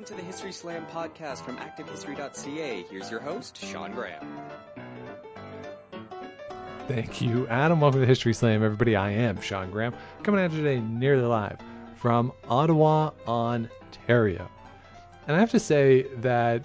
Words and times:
welcome 0.00 0.16
to 0.16 0.22
the 0.22 0.26
History 0.26 0.50
Slam 0.50 0.86
podcast 0.86 1.44
from 1.44 1.58
ActiveHistory.ca. 1.58 2.86
Here's 2.88 3.10
your 3.10 3.20
host, 3.20 3.62
Sean 3.62 3.92
Graham. 3.92 4.40
Thank 6.88 7.20
you, 7.20 7.46
Adam. 7.48 7.82
Welcome 7.82 8.00
to 8.00 8.06
History 8.06 8.32
Slam, 8.32 8.62
everybody. 8.62 8.96
I 8.96 9.10
am 9.10 9.38
Sean 9.42 9.70
Graham, 9.70 9.94
coming 10.22 10.42
at 10.42 10.52
you 10.52 10.62
today 10.62 10.80
nearly 10.80 11.24
live 11.24 11.58
from 11.96 12.32
Ottawa, 12.48 13.10
Ontario. 13.28 14.48
And 15.26 15.36
I 15.36 15.38
have 15.38 15.50
to 15.50 15.60
say 15.60 16.06
that 16.20 16.64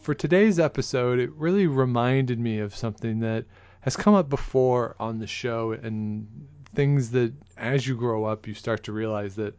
for 0.00 0.12
today's 0.12 0.58
episode, 0.58 1.20
it 1.20 1.30
really 1.34 1.68
reminded 1.68 2.40
me 2.40 2.58
of 2.58 2.74
something 2.74 3.20
that 3.20 3.44
has 3.82 3.94
come 3.94 4.14
up 4.14 4.28
before 4.28 4.96
on 4.98 5.20
the 5.20 5.26
show 5.28 5.70
and 5.70 6.26
things 6.74 7.12
that 7.12 7.32
as 7.58 7.86
you 7.86 7.94
grow 7.94 8.24
up, 8.24 8.48
you 8.48 8.54
start 8.54 8.82
to 8.82 8.92
realize 8.92 9.36
that 9.36 9.54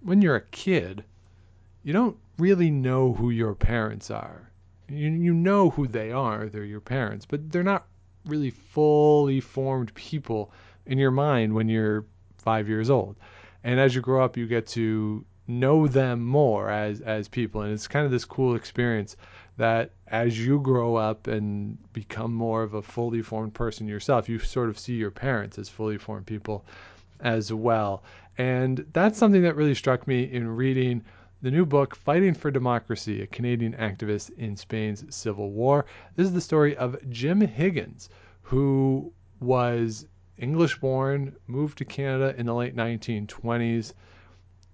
when 0.00 0.22
you're 0.22 0.36
a 0.36 0.46
kid, 0.52 1.04
you 1.86 1.92
don't 1.92 2.16
really 2.36 2.68
know 2.68 3.12
who 3.12 3.30
your 3.30 3.54
parents 3.54 4.10
are. 4.10 4.50
You, 4.88 5.08
you 5.08 5.32
know 5.32 5.70
who 5.70 5.86
they 5.86 6.10
are, 6.10 6.48
they're 6.48 6.64
your 6.64 6.80
parents, 6.80 7.24
but 7.24 7.52
they're 7.52 7.62
not 7.62 7.86
really 8.24 8.50
fully 8.50 9.38
formed 9.38 9.94
people 9.94 10.50
in 10.86 10.98
your 10.98 11.12
mind 11.12 11.54
when 11.54 11.68
you're 11.68 12.04
five 12.38 12.68
years 12.68 12.90
old. 12.90 13.14
And 13.62 13.78
as 13.78 13.94
you 13.94 14.00
grow 14.00 14.24
up, 14.24 14.36
you 14.36 14.48
get 14.48 14.66
to 14.68 15.24
know 15.46 15.86
them 15.86 16.24
more 16.24 16.70
as, 16.70 17.02
as 17.02 17.28
people. 17.28 17.62
And 17.62 17.72
it's 17.72 17.86
kind 17.86 18.04
of 18.04 18.10
this 18.10 18.24
cool 18.24 18.56
experience 18.56 19.16
that 19.56 19.92
as 20.08 20.44
you 20.44 20.58
grow 20.58 20.96
up 20.96 21.28
and 21.28 21.78
become 21.92 22.34
more 22.34 22.64
of 22.64 22.74
a 22.74 22.82
fully 22.82 23.22
formed 23.22 23.54
person 23.54 23.86
yourself, 23.86 24.28
you 24.28 24.40
sort 24.40 24.70
of 24.70 24.76
see 24.76 24.94
your 24.94 25.12
parents 25.12 25.56
as 25.56 25.68
fully 25.68 25.98
formed 25.98 26.26
people 26.26 26.64
as 27.20 27.52
well. 27.52 28.02
And 28.38 28.84
that's 28.92 29.20
something 29.20 29.42
that 29.42 29.54
really 29.54 29.76
struck 29.76 30.08
me 30.08 30.24
in 30.24 30.48
reading 30.48 31.04
the 31.46 31.52
new 31.52 31.64
book, 31.64 31.94
Fighting 31.94 32.34
for 32.34 32.50
Democracy 32.50 33.22
A 33.22 33.26
Canadian 33.28 33.72
Activist 33.74 34.36
in 34.36 34.56
Spain's 34.56 35.04
Civil 35.14 35.52
War. 35.52 35.86
This 36.16 36.26
is 36.26 36.32
the 36.32 36.40
story 36.40 36.76
of 36.76 36.96
Jim 37.08 37.40
Higgins, 37.40 38.10
who 38.42 39.12
was 39.38 40.08
English 40.38 40.80
born, 40.80 41.36
moved 41.46 41.78
to 41.78 41.84
Canada 41.84 42.34
in 42.36 42.46
the 42.46 42.52
late 42.52 42.74
1920s, 42.74 43.92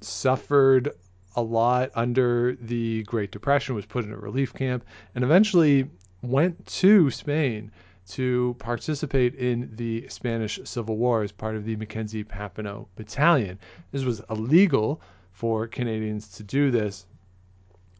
suffered 0.00 0.88
a 1.36 1.42
lot 1.42 1.90
under 1.94 2.56
the 2.62 3.02
Great 3.02 3.32
Depression, 3.32 3.74
was 3.74 3.84
put 3.84 4.06
in 4.06 4.12
a 4.12 4.16
relief 4.16 4.54
camp, 4.54 4.82
and 5.14 5.22
eventually 5.22 5.90
went 6.22 6.64
to 6.64 7.10
Spain 7.10 7.70
to 8.08 8.56
participate 8.58 9.34
in 9.34 9.70
the 9.74 10.08
Spanish 10.08 10.58
Civil 10.64 10.96
War 10.96 11.22
as 11.22 11.32
part 11.32 11.54
of 11.54 11.66
the 11.66 11.76
Mackenzie 11.76 12.24
Papineau 12.24 12.86
Battalion. 12.96 13.58
This 13.90 14.04
was 14.04 14.22
illegal 14.30 15.02
for 15.32 15.66
Canadians 15.66 16.28
to 16.36 16.42
do 16.42 16.70
this. 16.70 17.06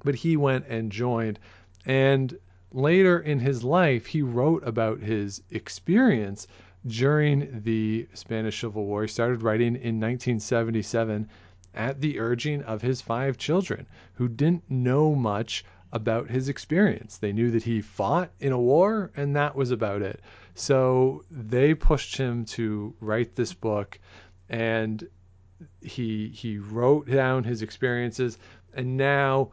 But 0.05 0.15
he 0.17 0.37
went 0.37 0.67
and 0.69 0.93
joined. 0.93 1.39
And 1.85 2.39
later 2.73 3.19
in 3.19 3.41
his 3.41 3.65
life, 3.65 4.07
he 4.07 4.23
wrote 4.23 4.63
about 4.67 5.01
his 5.01 5.43
experience 5.51 6.47
during 6.87 7.63
the 7.63 8.09
Spanish 8.15 8.61
Civil 8.61 8.85
War. 8.85 9.03
He 9.03 9.09
started 9.09 9.43
writing 9.43 9.75
in 9.75 10.01
1977 10.01 11.29
at 11.75 12.01
the 12.01 12.19
urging 12.19 12.63
of 12.63 12.83
his 12.83 13.01
five 13.01 13.39
children 13.39 13.87
who 14.15 14.29
didn't 14.29 14.71
know 14.71 15.15
much 15.15 15.65
about 15.93 16.31
his 16.31 16.49
experience. 16.49 17.19
They 17.19 17.33
knew 17.33 17.51
that 17.51 17.63
he 17.63 17.81
fought 17.81 18.31
in 18.41 18.53
a 18.53 18.59
war, 18.59 19.11
and 19.17 19.37
that 19.37 19.55
was 19.55 19.71
about 19.71 20.03
it. 20.03 20.21
So 20.55 21.25
they 21.31 21.75
pushed 21.75 22.17
him 22.17 22.45
to 22.47 22.95
write 23.01 23.37
this 23.37 23.53
book, 23.53 23.99
and 24.49 25.07
he 25.81 26.29
he 26.29 26.59
wrote 26.59 27.09
down 27.09 27.45
his 27.45 27.63
experiences 27.63 28.39
and 28.75 28.97
now 28.97 29.51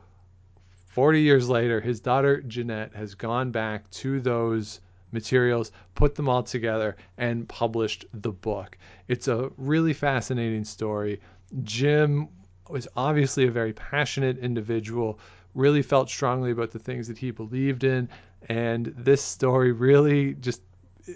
40 0.87 1.21
years 1.21 1.49
later 1.49 1.79
his 1.81 1.99
daughter 1.99 2.41
Janette 2.41 2.93
has 2.95 3.15
gone 3.15 3.51
back 3.51 3.89
to 3.91 4.19
those 4.19 4.81
materials 5.11 5.71
put 5.95 6.15
them 6.15 6.29
all 6.29 6.43
together 6.43 6.95
and 7.17 7.47
published 7.49 8.05
the 8.13 8.31
book. 8.31 8.77
It's 9.07 9.27
a 9.27 9.51
really 9.57 9.93
fascinating 9.93 10.63
story. 10.63 11.19
Jim 11.63 12.29
was 12.69 12.87
obviously 12.95 13.47
a 13.47 13.51
very 13.51 13.73
passionate 13.73 14.37
individual 14.37 15.19
really 15.55 15.81
felt 15.81 16.09
strongly 16.09 16.51
about 16.51 16.71
the 16.71 16.79
things 16.79 17.07
that 17.07 17.17
he 17.17 17.31
believed 17.31 17.83
in 17.83 18.07
and 18.47 18.93
this 18.97 19.21
story 19.21 19.71
really 19.71 20.35
just 20.35 20.61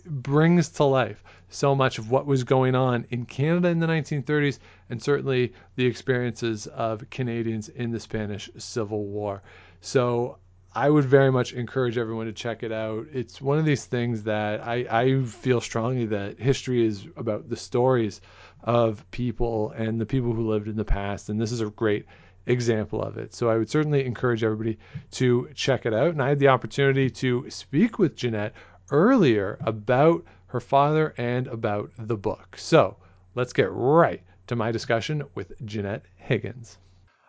brings 0.05 0.69
to 0.69 0.83
life 0.83 1.23
so 1.49 1.75
much 1.75 1.99
of 1.99 2.09
what 2.09 2.25
was 2.25 2.43
going 2.43 2.75
on 2.75 3.05
in 3.11 3.25
Canada 3.25 3.67
in 3.69 3.79
the 3.79 3.87
1930s 3.87 4.59
and 4.89 5.01
certainly 5.01 5.53
the 5.75 5.85
experiences 5.85 6.67
of 6.67 7.07
Canadians 7.09 7.69
in 7.69 7.91
the 7.91 7.99
Spanish 7.99 8.49
Civil 8.57 9.05
War. 9.05 9.41
So 9.81 10.37
I 10.75 10.89
would 10.89 11.05
very 11.05 11.31
much 11.31 11.53
encourage 11.53 11.97
everyone 11.97 12.25
to 12.25 12.33
check 12.33 12.63
it 12.63 12.71
out. 12.71 13.05
It's 13.13 13.39
one 13.39 13.59
of 13.59 13.65
these 13.65 13.85
things 13.85 14.23
that 14.23 14.65
I, 14.65 14.85
I 14.89 15.23
feel 15.23 15.61
strongly 15.61 16.05
that 16.07 16.39
history 16.39 16.85
is 16.85 17.05
about 17.15 17.49
the 17.49 17.55
stories 17.55 18.21
of 18.63 19.09
people 19.11 19.71
and 19.71 20.01
the 20.01 20.05
people 20.05 20.33
who 20.33 20.49
lived 20.49 20.67
in 20.67 20.75
the 20.75 20.85
past. 20.85 21.29
And 21.29 21.39
this 21.39 21.51
is 21.51 21.61
a 21.61 21.69
great 21.69 22.05
example 22.47 23.01
of 23.01 23.17
it. 23.17 23.33
So 23.33 23.49
I 23.49 23.57
would 23.57 23.69
certainly 23.69 24.05
encourage 24.05 24.43
everybody 24.43 24.79
to 25.11 25.49
check 25.53 25.85
it 25.85 25.93
out. 25.93 26.09
And 26.09 26.21
I 26.21 26.29
had 26.29 26.39
the 26.39 26.47
opportunity 26.47 27.09
to 27.09 27.49
speak 27.49 27.99
with 27.99 28.15
Janette 28.15 28.53
earlier 28.91 29.57
about 29.61 30.25
her 30.47 30.59
father 30.59 31.13
and 31.17 31.47
about 31.47 31.91
the 31.97 32.17
book. 32.17 32.55
So 32.57 32.97
let's 33.35 33.53
get 33.53 33.71
right 33.71 34.21
to 34.47 34.55
my 34.55 34.71
discussion 34.71 35.23
with 35.35 35.53
Janette 35.65 36.05
Higgins. 36.15 36.77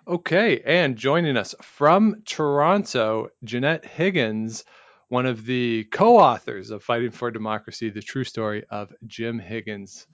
Okay, 0.07 0.61
and 0.67 0.97
joining 0.97 1.37
us 1.39 1.55
from 1.63 2.23
Toronto, 2.27 3.29
Janette 3.43 3.87
Higgins, 3.87 4.65
one 5.09 5.25
of 5.25 5.47
the 5.47 5.85
co 5.85 6.19
authors 6.19 6.71
of 6.71 6.83
Fighting 6.83 7.11
for 7.11 7.31
Democracy, 7.31 7.89
the 7.89 8.03
true 8.03 8.25
story 8.25 8.65
of 8.69 8.93
Jim 9.07 9.39
Higgins. 9.39 10.07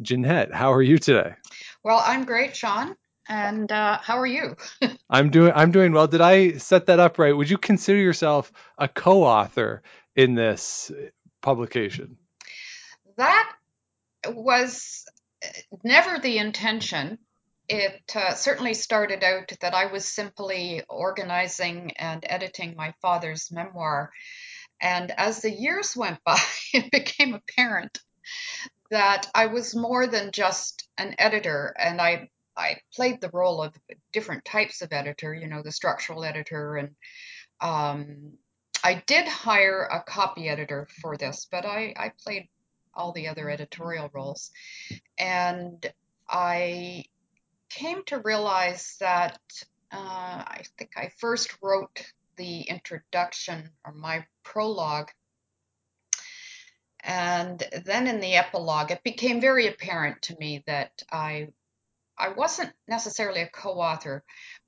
Janette, 0.00 0.54
how 0.54 0.72
are 0.72 0.82
you 0.82 0.98
today? 0.98 1.34
Well, 1.82 2.00
I'm 2.04 2.24
great, 2.24 2.54
Sean. 2.54 2.94
And 3.28 3.72
uh, 3.72 3.98
how 4.00 4.18
are 4.18 4.26
you? 4.26 4.54
I'm 5.10 5.30
doing 5.30 5.52
I'm 5.54 5.72
doing 5.72 5.92
well. 5.92 6.06
Did 6.06 6.20
I 6.20 6.58
set 6.58 6.86
that 6.86 7.00
up 7.00 7.18
right? 7.18 7.36
Would 7.36 7.50
you 7.50 7.58
consider 7.58 7.98
yourself 7.98 8.52
a 8.78 8.86
co-author 8.86 9.82
in 10.16 10.34
this 10.34 10.90
publication? 11.42 12.16
That 13.16 13.52
was 14.28 15.04
never 15.84 16.18
the 16.18 16.38
intention. 16.38 17.18
It 17.68 18.12
uh, 18.14 18.34
certainly 18.34 18.74
started 18.74 19.22
out 19.22 19.52
that 19.60 19.74
I 19.74 19.86
was 19.86 20.06
simply 20.06 20.82
organizing 20.88 21.92
and 21.96 22.24
editing 22.28 22.74
my 22.76 22.94
father's 23.02 23.50
memoir. 23.52 24.10
And 24.80 25.10
as 25.16 25.42
the 25.42 25.50
years 25.50 25.96
went 25.96 26.22
by, 26.24 26.40
it 26.72 26.90
became 26.90 27.34
apparent 27.34 27.98
that 28.90 29.28
I 29.34 29.46
was 29.46 29.74
more 29.74 30.06
than 30.06 30.30
just 30.30 30.88
an 30.96 31.14
editor, 31.18 31.74
and 31.78 32.00
I 32.00 32.30
I 32.56 32.76
played 32.94 33.20
the 33.20 33.30
role 33.32 33.62
of 33.62 33.74
different 34.12 34.44
types 34.44 34.80
of 34.80 34.92
editor, 34.92 35.34
you 35.34 35.46
know, 35.46 35.62
the 35.62 35.72
structural 35.72 36.24
editor 36.24 36.76
and 36.76 36.94
um, 37.60 38.32
I 38.86 39.02
did 39.04 39.26
hire 39.26 39.82
a 39.82 40.00
copy 40.00 40.48
editor 40.48 40.86
for 41.00 41.16
this, 41.16 41.48
but 41.50 41.66
I, 41.66 41.92
I 41.96 42.12
played 42.22 42.46
all 42.94 43.10
the 43.10 43.26
other 43.26 43.50
editorial 43.50 44.08
roles. 44.14 44.52
And 45.18 45.84
I 46.28 47.06
came 47.68 48.04
to 48.04 48.20
realize 48.20 48.96
that 49.00 49.40
uh, 49.90 49.96
I 50.46 50.62
think 50.78 50.92
I 50.96 51.10
first 51.18 51.58
wrote 51.60 52.00
the 52.36 52.60
introduction 52.60 53.70
or 53.84 53.92
my 53.92 54.24
prologue. 54.44 55.10
And 57.00 57.60
then 57.84 58.06
in 58.06 58.20
the 58.20 58.36
epilogue, 58.36 58.92
it 58.92 59.02
became 59.02 59.40
very 59.40 59.66
apparent 59.66 60.22
to 60.22 60.36
me 60.38 60.62
that 60.68 61.02
I 61.10 61.48
I 62.16 62.28
wasn't 62.28 62.72
necessarily 62.86 63.40
a 63.40 63.48
co-author, 63.48 64.22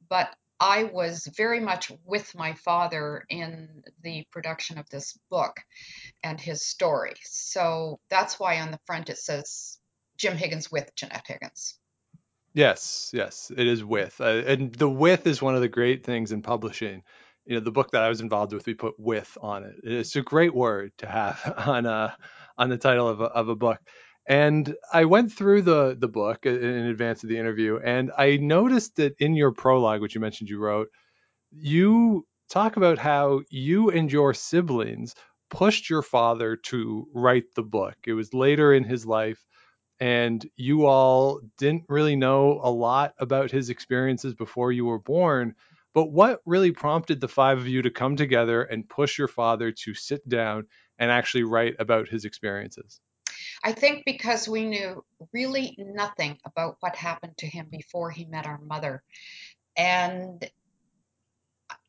but 0.08 0.34
I 0.60 0.84
was 0.84 1.28
very 1.36 1.60
much 1.60 1.92
with 2.04 2.34
my 2.34 2.54
father 2.54 3.24
in 3.28 3.84
the 4.02 4.26
production 4.32 4.78
of 4.78 4.88
this 4.90 5.16
book 5.30 5.60
and 6.22 6.40
his 6.40 6.66
story. 6.66 7.14
So 7.24 8.00
that's 8.10 8.40
why 8.40 8.60
on 8.60 8.72
the 8.72 8.80
front 8.84 9.08
it 9.08 9.18
says 9.18 9.78
Jim 10.16 10.36
Higgins 10.36 10.70
with 10.70 10.94
Janette 10.96 11.26
Higgins. 11.26 11.78
Yes, 12.54 13.10
yes, 13.12 13.52
it 13.56 13.66
is 13.66 13.84
with. 13.84 14.20
Uh, 14.20 14.42
and 14.46 14.74
the 14.74 14.88
with 14.88 15.26
is 15.26 15.40
one 15.40 15.54
of 15.54 15.60
the 15.60 15.68
great 15.68 16.04
things 16.04 16.32
in 16.32 16.42
publishing. 16.42 17.02
You 17.44 17.54
know, 17.54 17.60
the 17.60 17.70
book 17.70 17.92
that 17.92 18.02
I 18.02 18.08
was 18.08 18.20
involved 18.20 18.52
with, 18.52 18.66
we 18.66 18.74
put 18.74 18.98
with 18.98 19.38
on 19.40 19.64
it. 19.64 19.76
It's 19.84 20.16
a 20.16 20.22
great 20.22 20.54
word 20.54 20.92
to 20.98 21.06
have 21.06 21.54
on 21.66 21.86
a 21.86 22.16
on 22.56 22.68
the 22.68 22.78
title 22.78 23.08
of 23.08 23.20
a, 23.20 23.24
of 23.24 23.48
a 23.48 23.54
book. 23.54 23.78
And 24.28 24.76
I 24.92 25.06
went 25.06 25.32
through 25.32 25.62
the 25.62 25.96
the 25.98 26.06
book 26.08 26.46
in 26.46 26.54
advance 26.54 27.24
of 27.24 27.30
the 27.30 27.38
interview, 27.38 27.78
and 27.82 28.12
I 28.16 28.36
noticed 28.36 28.96
that 28.96 29.16
in 29.18 29.34
your 29.34 29.52
prologue, 29.52 30.00
which 30.02 30.14
you 30.14 30.20
mentioned 30.20 30.50
you 30.50 30.60
wrote, 30.60 30.88
you 31.50 32.26
talk 32.50 32.76
about 32.76 32.98
how 32.98 33.42
you 33.50 33.90
and 33.90 34.12
your 34.12 34.34
siblings 34.34 35.14
pushed 35.50 35.90
your 35.90 36.02
father 36.02 36.56
to 36.56 37.08
write 37.14 37.54
the 37.56 37.62
book. 37.62 37.96
It 38.06 38.14
was 38.14 38.34
later 38.34 38.72
in 38.74 38.84
his 38.84 39.06
life, 39.06 39.44
and 40.00 40.46
you 40.56 40.86
all 40.86 41.40
didn't 41.58 41.84
really 41.88 42.16
know 42.16 42.60
a 42.62 42.70
lot 42.70 43.14
about 43.18 43.50
his 43.50 43.70
experiences 43.70 44.34
before 44.34 44.72
you 44.72 44.84
were 44.86 45.00
born. 45.00 45.54
But 45.94 46.12
what 46.12 46.40
really 46.46 46.72
prompted 46.72 47.20
the 47.20 47.28
five 47.28 47.58
of 47.58 47.68
you 47.68 47.82
to 47.82 47.90
come 47.90 48.16
together 48.16 48.62
and 48.62 48.88
push 48.88 49.18
your 49.18 49.28
father 49.28 49.72
to 49.72 49.94
sit 49.94 50.28
down 50.28 50.66
and 50.98 51.10
actually 51.10 51.44
write 51.44 51.76
about 51.78 52.08
his 52.08 52.24
experiences? 52.26 53.00
I 53.62 53.72
think 53.72 54.04
because 54.04 54.48
we 54.48 54.64
knew 54.64 55.04
really 55.32 55.74
nothing 55.78 56.38
about 56.44 56.76
what 56.80 56.96
happened 56.96 57.36
to 57.38 57.46
him 57.46 57.66
before 57.70 58.10
he 58.10 58.24
met 58.24 58.46
our 58.46 58.60
mother. 58.60 59.02
And 59.76 60.48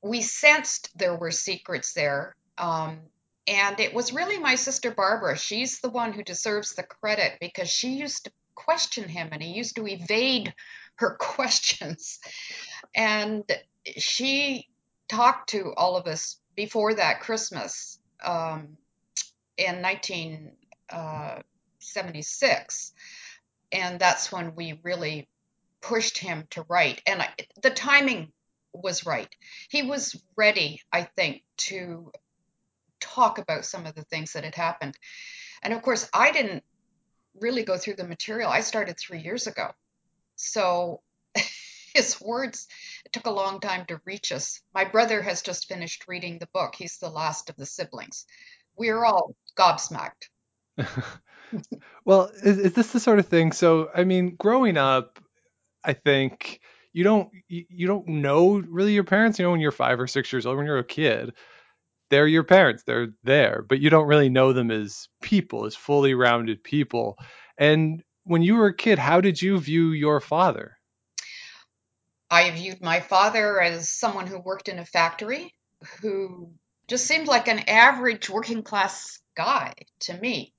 we 0.02 0.22
sensed 0.22 0.90
there 0.98 1.16
were 1.16 1.32
secrets 1.32 1.94
there. 1.94 2.36
Um, 2.58 3.00
and 3.48 3.80
it 3.80 3.94
was 3.94 4.14
really 4.14 4.38
my 4.38 4.56
sister 4.56 4.92
Barbara. 4.92 5.38
She's 5.38 5.80
the 5.80 5.90
one 5.90 6.14
who 6.14 6.24
deserves 6.24 6.74
the 6.74 6.84
credit 6.84 7.38
because 7.40 7.70
she 7.70 7.98
used 7.98 8.26
to 8.26 8.32
question 8.56 9.08
him 9.08 9.30
and 9.32 9.42
he 9.42 9.50
used 9.50 9.76
to 9.76 9.88
evade 9.88 10.54
her 10.96 11.16
questions. 11.20 12.20
And 12.96 13.44
she 13.98 14.68
talked 15.08 15.50
to 15.50 15.74
all 15.76 15.96
of 15.98 16.08
us 16.08 16.40
before 16.56 16.94
that 16.96 17.22
Christmas 17.22 18.00
um, 18.24 18.78
in 19.58 19.82
1976. 19.82 20.56
Uh, 20.92 21.42
and 23.72 24.00
that's 24.00 24.32
when 24.32 24.56
we 24.56 24.80
really 24.84 25.28
pushed 25.82 26.18
him 26.18 26.46
to 26.52 26.66
write. 26.68 27.02
And 27.06 27.22
I, 27.22 27.30
the 27.62 27.70
timing 27.70 28.32
was 28.74 29.06
right. 29.06 29.34
He 29.70 29.84
was 29.84 30.22
ready, 30.36 30.82
I 30.92 31.04
think, 31.04 31.44
to 31.58 32.12
talk 33.00 33.38
about 33.38 33.66
some 33.66 33.86
of 33.86 33.96
the 33.96 34.04
things 34.04 34.34
that 34.34 34.44
had 34.44 34.56
happened. 34.56 34.98
And 35.62 35.74
of 35.74 35.82
course, 35.82 36.10
I 36.14 36.32
didn't 36.32 36.64
really 37.40 37.64
go 37.64 37.78
through 37.78 37.96
the 37.96 38.08
material. 38.08 38.50
I 38.50 38.62
started 38.62 38.98
three 38.98 39.22
years 39.22 39.48
ago. 39.48 39.72
So 40.36 41.02
his 41.94 42.20
words, 42.22 42.68
it 43.06 43.14
took 43.14 43.26
a 43.26 43.32
long 43.32 43.60
time 43.60 43.86
to 43.88 44.02
reach 44.06 44.32
us. 44.32 44.62
My 44.74 44.86
brother 44.86 45.22
has 45.22 45.42
just 45.42 45.68
finished 45.68 46.08
reading 46.08 46.40
the 46.40 46.50
book. 46.54 46.76
He's 46.76 46.98
the 46.98 47.10
last 47.10 47.50
of 47.50 47.56
the 47.56 47.66
siblings. 47.66 48.26
We're 48.76 49.04
all 49.04 49.36
gobsmacked. 49.58 50.30
well, 52.06 52.32
is, 52.44 52.58
is, 52.58 52.74
this 52.74 52.92
the 52.92 53.00
sort 53.00 53.20
of 53.20 53.28
thing? 53.28 53.52
So, 53.52 53.90
I 53.94 54.04
mean, 54.04 54.36
growing 54.36 54.78
up, 54.78 55.20
I 55.84 55.94
think 55.94 56.62
you 56.94 57.04
don't 57.04 57.30
you, 57.48 57.88
don't 57.88 58.08
know 58.08 58.58
really 58.58 58.94
your 58.94 59.04
parents. 59.04 59.40
You 59.40 59.46
know, 59.46 59.52
when 59.52 59.60
you're 59.60 59.72
five 59.72 60.00
or 60.00 60.08
six 60.08 60.32
years 60.32 60.46
old, 60.46 60.58
when 60.58 60.66
you're 60.66 60.78
a 60.78 60.84
kid, 60.84 61.34
they're 62.10 62.28
your 62.28 62.44
parents. 62.44 62.84
They're 62.84 63.10
there, 63.24 63.64
but 63.68 63.80
you 63.80 63.90
don't 63.90 64.08
really 64.08 64.30
know 64.30 64.54
them 64.54 64.72
as 64.72 65.08
people, 65.22 65.66
as 65.66 65.76
fully 65.76 66.14
rounded 66.14 66.64
people. 66.64 67.18
And 67.58 68.04
when 68.24 68.42
you 68.42 68.56
were 68.56 68.68
a 68.68 68.76
kid, 68.76 69.00
how 69.00 69.22
did 69.22 69.42
you 69.42 69.60
view 69.60 69.92
your 69.92 70.20
father? 70.20 70.78
I 72.30 72.52
viewed 72.52 72.82
my 72.82 73.00
father 73.00 73.60
as 73.60 73.90
someone 73.90 74.28
who 74.28 74.40
worked 74.40 74.70
in 74.70 74.78
a 74.78 74.86
factory, 74.86 75.54
who 76.02 76.52
just 76.88 77.06
seemed 77.06 77.28
like 77.28 77.48
an 77.48 77.60
average 77.68 78.30
working 78.30 78.62
class 78.62 79.20
guy 79.36 79.74
to 80.02 80.18
me. 80.18 80.54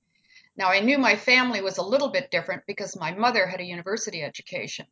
Now, 0.61 0.69
I 0.69 0.79
knew 0.79 0.99
my 0.99 1.15
family 1.15 1.59
was 1.59 1.79
a 1.79 1.83
little 1.83 2.09
bit 2.09 2.29
different 2.29 2.67
because 2.67 2.95
my 2.95 3.15
mother 3.15 3.47
had 3.47 3.61
a 3.61 3.65
university 3.65 4.21
education. 4.21 4.85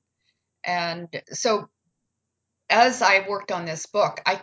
And 0.63 1.07
so 1.27 1.69
as 2.71 3.03
I 3.03 3.27
worked 3.29 3.51
on 3.51 3.65
this 3.65 3.85
book, 3.85 4.19
I 4.25 4.41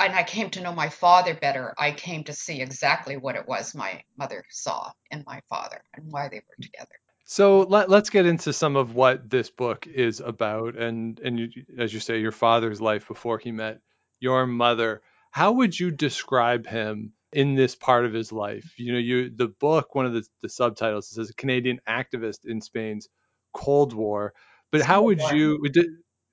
and 0.00 0.16
I 0.16 0.24
came 0.24 0.50
to 0.50 0.60
know 0.60 0.72
my 0.72 0.88
father 0.88 1.34
better. 1.34 1.76
I 1.78 1.92
came 1.92 2.24
to 2.24 2.32
see 2.32 2.60
exactly 2.60 3.16
what 3.16 3.36
it 3.36 3.46
was 3.46 3.72
my 3.72 4.02
mother 4.16 4.42
saw 4.50 4.90
in 5.12 5.22
my 5.28 5.42
father 5.48 5.80
and 5.94 6.10
why 6.10 6.28
they 6.28 6.38
were 6.38 6.60
together. 6.60 6.94
So 7.24 7.60
let, 7.60 7.88
us 7.92 8.10
get 8.10 8.26
into 8.26 8.52
some 8.52 8.74
of 8.74 8.96
what 8.96 9.30
this 9.30 9.50
book 9.50 9.86
is 9.86 10.18
about, 10.18 10.76
and 10.76 11.20
and 11.20 11.38
you, 11.38 11.50
as 11.78 11.94
you 11.94 12.00
say, 12.00 12.18
your 12.18 12.32
father's 12.32 12.80
life 12.80 13.06
before 13.06 13.38
he 13.38 13.52
met 13.52 13.80
your 14.18 14.44
mother. 14.44 15.02
How 15.30 15.52
would 15.52 15.78
you 15.78 15.92
describe 15.92 16.66
him 16.66 17.12
in 17.32 17.54
this 17.54 17.74
part 17.74 18.04
of 18.04 18.12
his 18.12 18.32
life? 18.32 18.74
You 18.76 18.92
know, 18.92 18.98
you 18.98 19.30
the 19.30 19.48
book, 19.48 19.94
one 19.94 20.06
of 20.06 20.12
the, 20.12 20.24
the 20.42 20.48
subtitles 20.48 21.08
says 21.08 21.30
a 21.30 21.34
Canadian 21.34 21.80
activist 21.88 22.44
in 22.44 22.60
Spain's 22.60 23.08
Cold 23.52 23.92
War. 23.92 24.34
But 24.70 24.78
Civil 24.78 24.94
how 24.94 25.02
would 25.04 25.18
War. 25.20 25.34
you, 25.34 25.58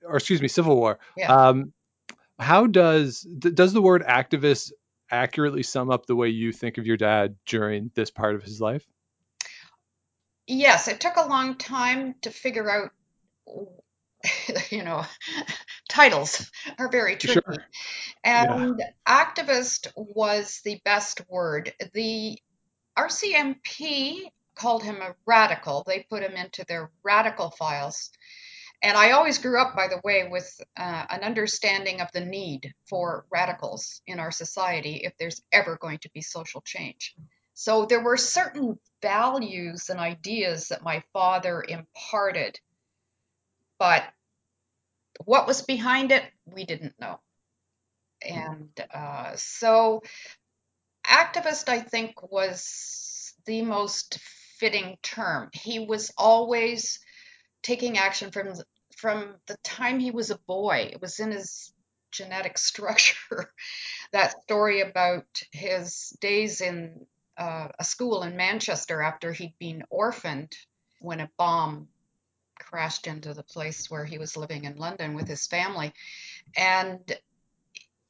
or 0.03 0.17
excuse 0.17 0.41
me, 0.41 0.47
Civil 0.47 0.75
War? 0.75 0.99
Yeah. 1.17 1.33
Um, 1.33 1.73
how 2.37 2.67
does 2.67 3.21
does 3.21 3.73
the 3.73 3.81
word 3.81 4.03
activist 4.03 4.71
accurately 5.09 5.63
sum 5.63 5.89
up 5.89 6.05
the 6.05 6.15
way 6.15 6.29
you 6.29 6.51
think 6.51 6.77
of 6.77 6.85
your 6.85 6.97
dad 6.97 7.35
during 7.45 7.91
this 7.95 8.11
part 8.11 8.35
of 8.35 8.43
his 8.43 8.59
life? 8.59 8.85
Yes, 10.47 10.87
it 10.87 10.99
took 10.99 11.15
a 11.15 11.27
long 11.27 11.55
time 11.55 12.15
to 12.21 12.31
figure 12.31 12.69
out. 12.69 12.91
You 14.69 14.83
know, 14.83 15.05
titles 15.95 16.51
are 16.77 16.89
very 16.89 17.15
tricky. 17.15 17.41
Sure. 17.45 17.65
And 18.23 18.79
yeah. 18.79 18.89
activist 19.07 19.87
was 19.95 20.61
the 20.65 20.81
best 20.83 21.21
word. 21.29 21.73
The 21.93 22.37
RCMP 22.97 24.23
called 24.55 24.83
him 24.83 25.01
a 25.01 25.15
radical. 25.25 25.83
They 25.85 26.05
put 26.09 26.23
him 26.23 26.33
into 26.33 26.65
their 26.65 26.91
radical 27.03 27.51
files. 27.51 28.09
And 28.81 28.97
I 28.97 29.11
always 29.11 29.37
grew 29.37 29.59
up, 29.59 29.75
by 29.75 29.87
the 29.87 30.01
way, 30.03 30.27
with 30.29 30.61
uh, 30.77 31.05
an 31.09 31.21
understanding 31.21 32.01
of 32.01 32.11
the 32.13 32.25
need 32.25 32.73
for 32.87 33.25
radicals 33.31 34.01
in 34.05 34.19
our 34.19 34.31
society 34.31 35.01
if 35.03 35.13
there's 35.17 35.41
ever 35.51 35.77
going 35.77 35.99
to 35.99 36.09
be 36.13 36.21
social 36.21 36.61
change. 36.61 37.15
So 37.53 37.85
there 37.85 38.03
were 38.03 38.17
certain 38.17 38.77
values 39.01 39.89
and 39.89 39.99
ideas 39.99 40.67
that 40.67 40.83
my 40.83 41.03
father 41.13 41.63
imparted, 41.67 42.59
but 43.79 44.03
what 45.23 45.47
was 45.47 45.61
behind 45.61 46.11
it, 46.11 46.23
we 46.45 46.65
didn't 46.65 46.99
know. 46.99 47.19
And 48.21 48.69
uh, 48.93 49.33
so, 49.35 50.01
activist, 51.05 51.69
I 51.69 51.79
think, 51.79 52.31
was 52.31 53.33
the 53.45 53.61
most 53.61 54.19
fitting 54.57 54.97
term. 55.01 55.49
He 55.53 55.79
was 55.79 56.11
always 56.17 56.99
taking 57.61 57.97
action 57.97 58.31
from 58.31 58.53
from 58.97 59.35
the 59.47 59.57
time 59.57 59.99
he 59.99 60.11
was 60.11 60.31
a 60.31 60.39
boy. 60.47 60.89
It 60.91 61.01
was 61.01 61.19
in 61.19 61.31
his 61.31 61.73
genetic 62.11 62.57
structure. 62.69 63.51
that 64.11 64.43
story 64.43 64.81
about 64.81 65.25
his 65.51 66.15
days 66.21 66.61
in 66.61 67.05
uh, 67.37 67.67
a 67.77 67.83
school 67.83 68.23
in 68.23 68.37
Manchester 68.37 69.01
after 69.01 69.33
he'd 69.33 69.57
been 69.59 69.83
orphaned 69.89 70.55
when 70.99 71.19
a 71.19 71.29
bomb 71.37 71.89
crashed 72.75 73.07
into 73.07 73.33
the 73.33 73.41
place 73.41 73.89
where 73.89 74.03
he 74.03 74.17
was 74.17 74.35
living 74.35 74.65
in 74.65 74.75
London 74.75 75.13
with 75.13 75.29
his 75.29 75.47
family. 75.47 75.93
And 76.57 76.99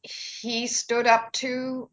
he 0.02 0.66
stood 0.66 1.06
up 1.06 1.32
to 1.34 1.88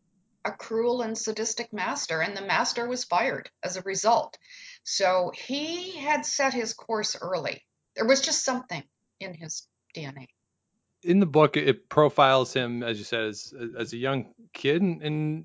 a 0.47 0.53
cruel 0.53 1.03
and 1.03 1.17
sadistic 1.17 1.71
master, 1.71 2.23
and 2.23 2.35
the 2.35 2.47
master 2.47 2.89
was 2.89 3.05
fired 3.05 3.51
as 3.63 3.77
a 3.77 3.83
result. 3.83 4.39
So 4.85 5.33
he 5.35 5.99
had 5.99 6.25
set 6.25 6.55
his 6.55 6.73
course 6.73 7.15
early. 7.21 7.63
There 7.95 8.07
was 8.07 8.23
just 8.23 8.43
something 8.43 8.83
in 9.21 9.35
his 9.35 9.69
DNA. 9.95 10.29
In 11.03 11.21
the 11.21 11.27
book, 11.27 11.59
it 11.59 11.91
profiles 11.91 12.55
him, 12.55 12.83
as 12.83 12.97
you 12.97 13.05
said, 13.05 13.25
as, 13.25 13.53
as 13.77 13.93
a 13.93 13.99
young 13.99 14.33
kid. 14.55 14.81
And, 14.81 15.03
and 15.03 15.45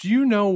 do 0.00 0.08
you 0.08 0.24
know 0.24 0.50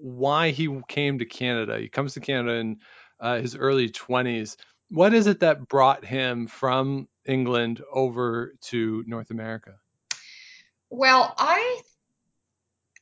why 0.00 0.50
he 0.50 0.68
came 0.86 1.18
to 1.18 1.24
Canada? 1.24 1.80
He 1.80 1.88
comes 1.88 2.14
to 2.14 2.20
Canada 2.20 2.58
in 2.58 2.78
uh, 3.18 3.40
his 3.40 3.56
early 3.56 3.88
20s. 3.88 4.56
What 4.90 5.14
is 5.14 5.26
it 5.26 5.40
that 5.40 5.68
brought 5.68 6.04
him 6.04 6.46
from 6.46 7.08
England 7.24 7.82
over 7.92 8.54
to 8.62 9.04
North 9.06 9.30
America? 9.30 9.78
Well, 10.90 11.34
I 11.36 11.80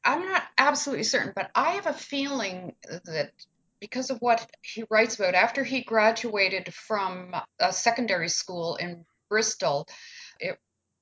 I'm 0.04 0.24
not 0.24 0.42
absolutely 0.58 1.04
certain, 1.04 1.32
but 1.34 1.50
I 1.54 1.72
have 1.72 1.86
a 1.86 1.92
feeling 1.92 2.74
that 3.04 3.32
because 3.80 4.10
of 4.10 4.18
what 4.20 4.48
he 4.62 4.84
writes 4.90 5.16
about 5.16 5.34
after 5.34 5.64
he 5.64 5.82
graduated 5.82 6.72
from 6.72 7.34
a 7.58 7.72
secondary 7.72 8.28
school 8.28 8.76
in 8.76 9.04
Bristol, 9.28 9.88
it 10.40 10.58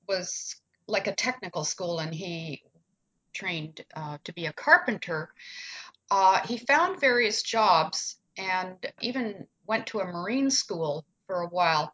was 0.07 0.55
like 0.87 1.07
a 1.07 1.15
technical 1.15 1.63
school, 1.63 1.99
and 1.99 2.13
he 2.13 2.63
trained 3.33 3.83
uh, 3.95 4.17
to 4.23 4.33
be 4.33 4.45
a 4.45 4.53
carpenter. 4.53 5.29
Uh, 6.09 6.45
he 6.45 6.57
found 6.57 6.99
various 6.99 7.41
jobs 7.43 8.17
and 8.37 8.77
even 9.01 9.47
went 9.67 9.87
to 9.87 9.99
a 9.99 10.05
marine 10.05 10.49
school 10.49 11.05
for 11.27 11.41
a 11.41 11.47
while. 11.47 11.93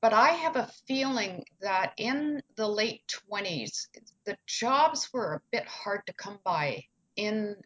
But 0.00 0.12
I 0.12 0.30
have 0.30 0.56
a 0.56 0.70
feeling 0.86 1.44
that 1.60 1.94
in 1.96 2.42
the 2.56 2.68
late 2.68 3.02
20s, 3.30 3.88
the 4.26 4.36
jobs 4.46 5.10
were 5.12 5.34
a 5.34 5.42
bit 5.50 5.66
hard 5.66 6.06
to 6.06 6.12
come 6.12 6.38
by 6.44 6.84
in 7.16 7.56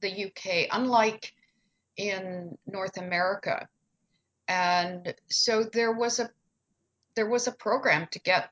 the 0.00 0.26
UK, 0.26 0.68
unlike 0.70 1.32
in 1.96 2.58
North 2.66 2.98
America. 2.98 3.68
And 4.48 5.14
so 5.30 5.64
there 5.64 5.92
was 5.92 6.20
a 6.20 6.28
there 7.14 7.28
was 7.28 7.46
a 7.46 7.52
program 7.52 8.06
to 8.10 8.18
get 8.20 8.50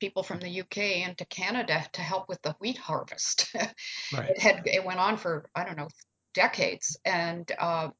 people 0.00 0.22
from 0.22 0.40
the 0.40 0.60
UK 0.60 1.06
into 1.06 1.24
Canada 1.24 1.84
to 1.92 2.00
help 2.00 2.28
with 2.28 2.42
the 2.42 2.54
wheat 2.60 2.76
harvest. 2.76 3.52
right. 4.12 4.30
It 4.30 4.38
had 4.38 4.62
it 4.66 4.84
went 4.84 5.00
on 5.00 5.16
for 5.16 5.48
I 5.54 5.64
don't 5.64 5.76
know 5.76 5.88
decades, 6.34 6.98
and 7.04 7.50
uh, 7.58 7.90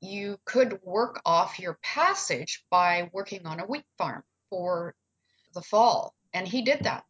you 0.00 0.38
could 0.44 0.80
work 0.82 1.20
off 1.24 1.58
your 1.58 1.78
passage 1.82 2.64
by 2.70 3.10
working 3.12 3.46
on 3.46 3.60
a 3.60 3.64
wheat 3.66 3.84
farm 3.98 4.22
for 4.50 4.94
the 5.54 5.62
fall, 5.62 6.14
and 6.34 6.46
he 6.46 6.62
did 6.62 6.84
that 6.84 7.04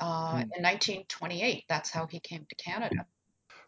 uh, 0.00 0.30
Hmm. 0.30 0.50
in 0.56 0.62
1928. 0.62 1.64
That's 1.68 1.90
how 1.90 2.06
he 2.06 2.20
came 2.20 2.46
to 2.48 2.54
Canada. 2.56 3.06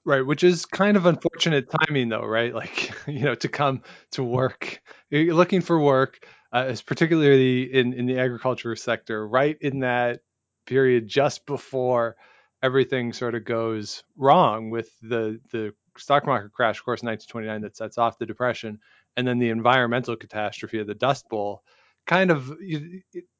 Right, 0.06 0.20
which 0.26 0.44
is 0.44 0.66
kind 0.66 0.96
of 0.98 1.06
unfortunate 1.06 1.68
timing, 1.86 2.10
though, 2.10 2.24
right? 2.26 2.52
Like, 2.54 2.92
you 3.08 3.20
know, 3.20 3.34
to 3.36 3.48
come 3.48 3.82
to 4.12 4.22
work, 4.22 4.80
you're 5.10 5.34
looking 5.34 5.62
for 5.62 5.80
work, 5.80 6.26
uh, 6.52 6.66
is 6.68 6.82
particularly 6.82 7.72
in 7.72 7.94
in 7.94 8.06
the 8.06 8.18
agriculture 8.18 8.76
sector, 8.76 9.26
right 9.26 9.56
in 9.60 9.80
that 9.80 10.20
period 10.66 11.08
just 11.08 11.46
before 11.46 12.16
everything 12.64 13.12
sort 13.12 13.34
of 13.34 13.44
goes 13.44 14.02
wrong 14.16 14.70
with 14.70 14.88
the 15.02 15.38
the 15.52 15.72
stock 15.98 16.26
market 16.26 16.50
crash, 16.52 16.78
of 16.78 16.84
course, 16.84 17.02
1929, 17.02 17.60
that 17.60 17.76
sets 17.76 17.98
off 17.98 18.18
the 18.18 18.26
depression, 18.26 18.80
and 19.16 19.28
then 19.28 19.38
the 19.38 19.50
environmental 19.50 20.16
catastrophe 20.16 20.78
of 20.80 20.86
the 20.88 20.94
Dust 20.94 21.28
Bowl. 21.28 21.62
Kind 22.06 22.30
of 22.30 22.52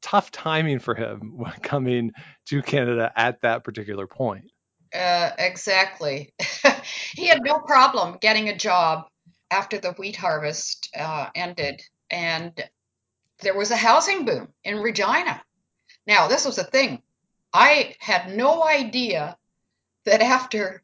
tough 0.00 0.31
timing 0.31 0.78
for 0.78 0.95
him 0.95 1.43
coming 1.62 2.12
to 2.47 2.62
Canada 2.62 3.12
at 3.16 3.40
that 3.43 3.64
particular 3.64 4.07
point. 4.07 4.50
Uh, 4.95 5.31
exactly. 5.38 6.33
He 7.14 7.26
had 7.26 7.43
no 7.43 7.61
problem 7.61 8.19
getting 8.21 8.49
a 8.49 8.57
job 8.57 9.07
after 9.50 9.78
the 9.78 9.93
wheat 9.93 10.16
harvest 10.16 10.90
uh, 10.99 11.28
ended, 11.35 11.81
and 12.11 12.52
there 13.40 13.57
was 13.57 13.71
a 13.71 13.76
housing 13.76 14.25
boom 14.25 14.49
in 14.64 14.78
Regina. 14.78 15.43
Now, 16.07 16.28
this 16.28 16.45
was 16.45 16.59
a 16.59 16.64
thing. 16.64 17.02
I 17.54 17.96
had 18.00 18.37
no 18.37 18.64
idea 18.64 19.38
that 20.04 20.20
after, 20.20 20.82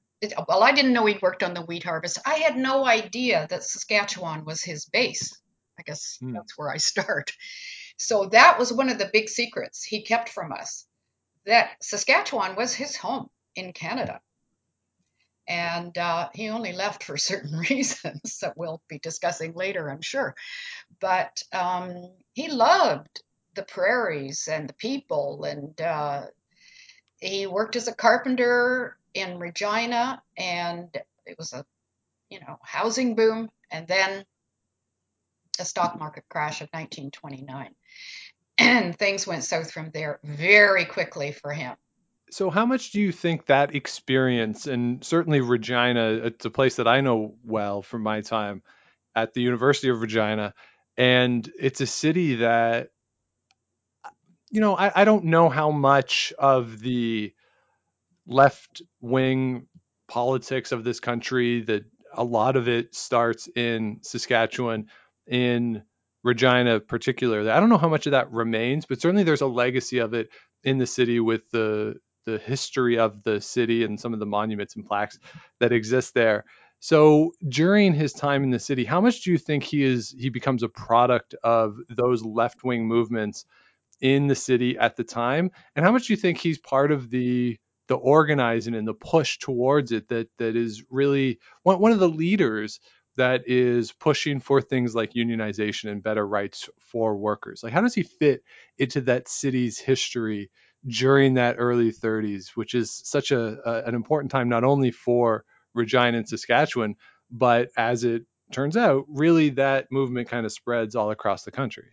well, 0.48 0.62
I 0.62 0.72
didn't 0.72 0.92
know 0.92 1.06
he'd 1.06 1.22
worked 1.22 1.42
on 1.42 1.54
the 1.54 1.62
wheat 1.62 1.84
harvest. 1.84 2.18
I 2.26 2.36
had 2.36 2.56
no 2.56 2.86
idea 2.86 3.46
that 3.50 3.64
Saskatchewan 3.64 4.44
was 4.44 4.62
his 4.62 4.86
base. 4.86 5.36
I 5.78 5.82
guess 5.82 6.18
Hmm. 6.20 6.34
that's 6.34 6.56
where 6.56 6.70
I 6.70 6.78
start. 6.78 7.32
So 7.98 8.26
that 8.26 8.58
was 8.58 8.72
one 8.72 8.88
of 8.88 8.98
the 8.98 9.10
big 9.12 9.28
secrets 9.28 9.84
he 9.84 10.02
kept 10.02 10.28
from 10.30 10.52
us 10.52 10.86
that 11.46 11.82
Saskatchewan 11.82 12.56
was 12.56 12.74
his 12.74 12.96
home 12.96 13.28
in 13.56 13.72
Canada. 13.72 14.20
And 15.48 15.96
uh, 15.98 16.30
he 16.34 16.48
only 16.50 16.72
left 16.72 17.02
for 17.02 17.16
certain 17.30 17.58
reasons 17.58 18.38
that 18.40 18.56
we'll 18.56 18.82
be 18.88 18.98
discussing 19.00 19.54
later, 19.54 19.90
I'm 19.90 20.02
sure. 20.02 20.34
But 21.00 21.42
um, 21.52 22.12
he 22.34 22.48
loved 22.48 23.22
the 23.54 23.64
prairies 23.64 24.48
and 24.48 24.68
the 24.68 24.74
people, 24.74 25.44
and 25.44 25.80
uh, 25.80 26.26
he 27.20 27.46
worked 27.46 27.76
as 27.76 27.88
a 27.88 27.94
carpenter 27.94 28.96
in 29.14 29.38
Regina, 29.38 30.22
and 30.36 30.88
it 31.26 31.36
was 31.38 31.52
a 31.52 31.64
you 32.30 32.40
know 32.40 32.58
housing 32.62 33.14
boom, 33.14 33.50
and 33.70 33.86
then 33.86 34.24
the 35.58 35.64
stock 35.64 35.98
market 35.98 36.24
crash 36.28 36.60
of 36.62 36.68
1929, 36.72 37.74
and 38.58 38.98
things 38.98 39.26
went 39.26 39.44
south 39.44 39.70
from 39.70 39.90
there 39.90 40.18
very 40.24 40.84
quickly 40.84 41.32
for 41.32 41.52
him. 41.52 41.76
So, 42.30 42.48
how 42.48 42.64
much 42.64 42.92
do 42.92 43.00
you 43.00 43.12
think 43.12 43.46
that 43.46 43.74
experience, 43.74 44.66
and 44.66 45.04
certainly 45.04 45.40
Regina, 45.40 46.12
it's 46.24 46.44
a 46.44 46.50
place 46.50 46.76
that 46.76 46.86
I 46.86 47.00
know 47.00 47.34
well 47.44 47.82
from 47.82 48.02
my 48.02 48.20
time 48.20 48.62
at 49.14 49.34
the 49.34 49.42
University 49.42 49.88
of 49.88 50.00
Regina, 50.00 50.54
and 50.96 51.50
it's 51.58 51.80
a 51.80 51.86
city 51.86 52.36
that, 52.36 52.90
you 54.50 54.60
know, 54.60 54.76
I, 54.76 55.02
I 55.02 55.04
don't 55.04 55.26
know 55.26 55.48
how 55.48 55.70
much 55.70 56.32
of 56.38 56.80
the 56.80 57.32
left 58.26 58.82
wing 59.00 59.66
politics 60.08 60.72
of 60.72 60.84
this 60.84 61.00
country 61.00 61.62
that 61.62 61.84
a 62.14 62.24
lot 62.24 62.56
of 62.56 62.68
it 62.68 62.94
starts 62.94 63.48
in 63.54 64.00
Saskatchewan, 64.02 64.88
in 65.26 65.82
Regina 66.22 66.80
particularly. 66.80 67.50
I 67.50 67.60
don't 67.60 67.68
know 67.68 67.78
how 67.78 67.88
much 67.88 68.06
of 68.06 68.12
that 68.12 68.32
remains, 68.32 68.86
but 68.86 69.00
certainly 69.00 69.22
there's 69.22 69.40
a 69.40 69.46
legacy 69.46 69.98
of 69.98 70.14
it 70.14 70.28
in 70.64 70.78
the 70.78 70.86
city 70.86 71.20
with 71.20 71.48
the 71.50 71.96
the 72.26 72.38
history 72.38 72.98
of 72.98 73.22
the 73.22 73.40
city 73.40 73.82
and 73.82 73.98
some 73.98 74.12
of 74.12 74.20
the 74.20 74.26
monuments 74.26 74.76
and 74.76 74.84
plaques 74.84 75.18
that 75.58 75.72
exist 75.72 76.12
there. 76.12 76.44
So 76.78 77.32
during 77.48 77.94
his 77.94 78.12
time 78.12 78.42
in 78.42 78.50
the 78.50 78.58
city, 78.58 78.84
how 78.84 79.00
much 79.00 79.22
do 79.22 79.32
you 79.32 79.38
think 79.38 79.64
he 79.64 79.82
is 79.82 80.14
he 80.18 80.28
becomes 80.28 80.62
a 80.62 80.68
product 80.68 81.34
of 81.42 81.78
those 81.88 82.22
left 82.24 82.62
wing 82.64 82.86
movements 82.86 83.46
in 84.00 84.26
the 84.26 84.34
city 84.34 84.78
at 84.78 84.96
the 84.96 85.04
time 85.04 85.50
and 85.76 85.84
how 85.84 85.92
much 85.92 86.06
do 86.06 86.12
you 86.12 86.16
think 86.16 86.38
he's 86.38 86.58
part 86.58 86.90
of 86.92 87.10
the 87.10 87.58
the 87.88 87.96
organizing 87.96 88.74
and 88.74 88.86
the 88.86 88.94
push 88.94 89.38
towards 89.38 89.90
it 89.90 90.08
that 90.08 90.28
that 90.38 90.54
is 90.54 90.84
really 90.90 91.40
one, 91.64 91.80
one 91.80 91.92
of 91.92 91.98
the 91.98 92.08
leaders 92.08 92.78
that 93.16 93.48
is 93.48 93.90
pushing 93.92 94.38
for 94.38 94.60
things 94.60 94.94
like 94.94 95.12
unionization 95.14 95.90
and 95.90 96.02
better 96.02 96.24
rights 96.24 96.70
for 96.78 97.16
workers? 97.16 97.62
Like 97.62 97.72
how 97.72 97.80
does 97.80 97.94
he 97.94 98.04
fit 98.04 98.42
into 98.78 99.00
that 99.02 99.28
city's 99.28 99.78
history 99.78 100.50
during 100.86 101.34
that 101.34 101.56
early 101.58 101.92
30s 101.92 102.50
which 102.54 102.74
is 102.74 103.02
such 103.04 103.32
a, 103.32 103.58
a 103.64 103.82
an 103.88 103.94
important 103.94 104.30
time 104.30 104.48
not 104.48 104.64
only 104.64 104.90
for 104.90 105.44
regina 105.74 106.16
and 106.16 106.28
saskatchewan 106.28 106.94
but 107.30 107.68
as 107.76 108.04
it 108.04 108.22
turns 108.50 108.76
out 108.76 109.04
really 109.08 109.50
that 109.50 109.92
movement 109.92 110.28
kind 110.28 110.46
of 110.46 110.52
spreads 110.52 110.96
all 110.96 111.10
across 111.10 111.42
the 111.42 111.50
country 111.50 111.88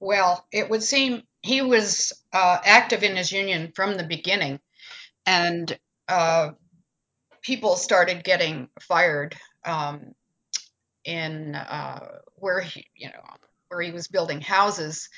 Well, 0.00 0.46
it 0.52 0.68
would 0.70 0.82
seem 0.82 1.22
he 1.42 1.62
was 1.62 2.12
uh, 2.32 2.58
active 2.64 3.02
in 3.02 3.16
his 3.16 3.32
union 3.32 3.72
from 3.74 3.96
the 3.96 4.04
beginning, 4.04 4.60
and 5.26 5.78
uh, 6.08 6.50
people 7.42 7.76
started 7.76 8.24
getting 8.24 8.68
fired 8.80 9.36
um, 9.64 10.14
in 11.04 11.54
uh, 11.54 12.06
where 12.36 12.60
he, 12.60 12.86
you 12.96 13.08
know, 13.08 13.22
where 13.68 13.82
he 13.82 13.92
was 13.92 14.08
building 14.08 14.40
houses, 14.40 15.08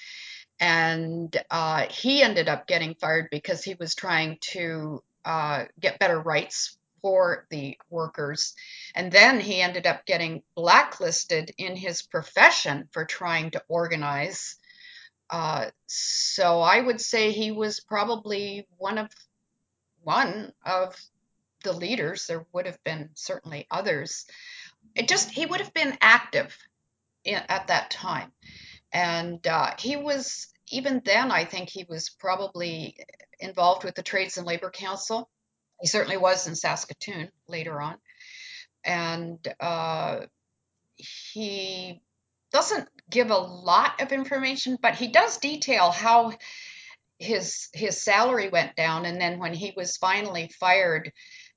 and 0.60 1.36
uh, 1.50 1.86
he 1.90 2.22
ended 2.22 2.48
up 2.48 2.66
getting 2.66 2.94
fired 2.94 3.28
because 3.30 3.64
he 3.64 3.74
was 3.78 3.94
trying 3.94 4.38
to 4.40 5.02
uh, 5.24 5.64
get 5.80 5.98
better 5.98 6.20
rights 6.20 6.76
for 7.02 7.46
the 7.50 7.78
workers, 7.90 8.54
and 8.94 9.12
then 9.12 9.40
he 9.40 9.60
ended 9.60 9.86
up 9.86 10.06
getting 10.06 10.42
blacklisted 10.56 11.52
in 11.58 11.76
his 11.76 12.02
profession 12.02 12.88
for 12.92 13.04
trying 13.04 13.50
to 13.52 13.62
organize. 13.68 14.56
Uh, 15.30 15.66
so 15.86 16.60
I 16.60 16.80
would 16.80 17.00
say 17.00 17.32
he 17.32 17.50
was 17.50 17.80
probably 17.80 18.66
one 18.78 18.98
of 18.98 19.10
one 20.02 20.52
of 20.64 20.96
the 21.64 21.72
leaders. 21.72 22.26
There 22.26 22.46
would 22.52 22.66
have 22.66 22.82
been 22.84 23.10
certainly 23.14 23.66
others. 23.70 24.24
It 24.94 25.08
just 25.08 25.30
he 25.30 25.44
would 25.44 25.60
have 25.60 25.74
been 25.74 25.98
active 26.00 26.56
in, 27.24 27.42
at 27.48 27.66
that 27.66 27.90
time, 27.90 28.32
and 28.92 29.44
uh, 29.46 29.74
he 29.78 29.96
was 29.96 30.48
even 30.70 31.02
then. 31.04 31.30
I 31.30 31.44
think 31.44 31.68
he 31.68 31.84
was 31.88 32.08
probably 32.08 32.96
involved 33.38 33.84
with 33.84 33.94
the 33.94 34.02
Trades 34.02 34.38
and 34.38 34.46
Labor 34.46 34.70
Council. 34.70 35.28
He 35.80 35.86
certainly 35.86 36.16
was 36.16 36.48
in 36.48 36.56
Saskatoon 36.56 37.30
later 37.46 37.80
on, 37.80 37.96
and 38.82 39.38
uh, 39.60 40.20
he 40.96 42.00
doesn't 42.58 42.88
give 43.08 43.30
a 43.30 43.38
lot 43.38 44.02
of 44.02 44.10
information, 44.10 44.78
but 44.82 44.96
he 44.96 45.12
does 45.12 45.38
detail 45.38 45.92
how 45.92 46.32
his 47.20 47.68
his 47.72 48.02
salary 48.02 48.48
went 48.48 48.74
down 48.74 49.04
and 49.06 49.20
then 49.20 49.38
when 49.38 49.54
he 49.54 49.72
was 49.76 49.96
finally 49.96 50.50
fired 50.58 51.12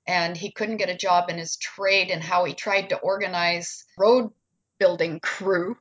and 0.05 0.37
he 0.37 0.51
couldn't 0.51 0.77
get 0.77 0.89
a 0.89 0.95
job 0.95 1.31
in 1.31 1.39
his 1.39 1.57
trade 1.57 2.11
and 2.11 2.21
how 2.21 2.43
he 2.43 2.53
tried 2.53 2.89
to 2.89 2.99
organize 2.99 3.83
road 3.97 4.29
building 4.77 5.19
crew 5.19 5.75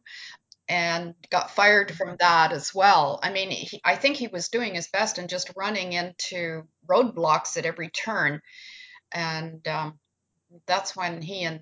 and 0.71 1.15
got 1.31 1.51
fired 1.51 1.95
from 1.95 2.17
that 2.19 2.53
as 2.53 2.75
well. 2.75 3.21
I 3.23 3.31
mean, 3.31 3.51
he, 3.51 3.79
I 3.85 3.97
think 3.97 4.17
he 4.17 4.29
was 4.29 4.49
doing 4.49 4.75
his 4.75 4.89
best 4.89 5.19
and 5.19 5.29
just 5.29 5.53
running 5.55 5.93
into 5.93 6.63
roadblocks 6.89 7.59
at 7.59 7.67
every 7.67 7.91
turn. 7.91 8.41
And 9.13 9.67
um, 9.69 9.99
that's 10.67 10.97
when 10.97 11.21
he 11.21 11.43
and 11.43 11.61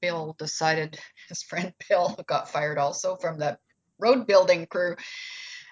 Bill 0.00 0.36
decided, 0.38 0.98
his 1.28 1.42
friend 1.42 1.72
Bill 1.88 2.18
got 2.28 2.50
fired 2.50 2.78
also 2.78 3.16
from 3.16 3.38
the 3.38 3.58
road 3.98 4.26
building 4.26 4.66
crew, 4.66 4.96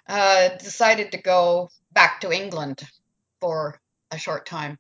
uh, 0.09 0.49
decided 0.59 1.13
to 1.13 1.23
go 1.23 1.69
back 1.93 2.21
to 2.23 2.33
England 2.33 2.83
for 3.41 3.81
a 4.11 4.19
short 4.19 4.47
time. 4.47 4.79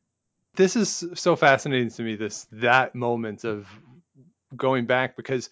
this 0.56 0.76
is 0.76 1.04
so 1.14 1.36
fascinating 1.36 1.90
to 1.90 2.02
me 2.02 2.16
this 2.16 2.46
that 2.52 2.94
moment 2.94 3.44
of 3.44 3.66
going 4.56 4.86
back 4.86 5.16
because 5.16 5.50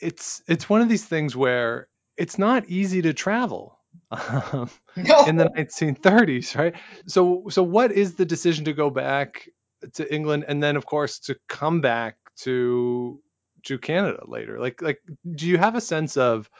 it's 0.00 0.42
it's 0.48 0.68
one 0.68 0.80
of 0.82 0.88
these 0.88 1.04
things 1.04 1.36
where 1.36 1.88
it's 2.16 2.38
not 2.38 2.68
easy 2.68 3.02
to 3.02 3.12
travel 3.14 3.78
um, 4.10 4.70
No, 4.96 5.26
in 5.26 5.36
the 5.36 5.46
1930s 5.56 6.56
right 6.56 6.74
so 7.06 7.44
so 7.50 7.62
what 7.62 7.92
is 7.92 8.14
the 8.14 8.24
decision 8.26 8.64
to 8.66 8.72
go 8.72 8.90
back 8.90 9.48
to 9.94 10.14
England 10.14 10.44
and 10.48 10.62
then 10.62 10.76
of 10.76 10.86
course 10.86 11.20
to 11.20 11.36
come 11.48 11.80
back 11.80 12.16
to 12.36 13.20
to 13.64 13.78
Canada 13.78 14.22
later 14.26 14.60
like 14.60 14.80
like 14.82 15.00
do 15.34 15.46
you 15.46 15.58
have 15.58 15.74
a 15.74 15.80
sense 15.80 16.16
of 16.16 16.50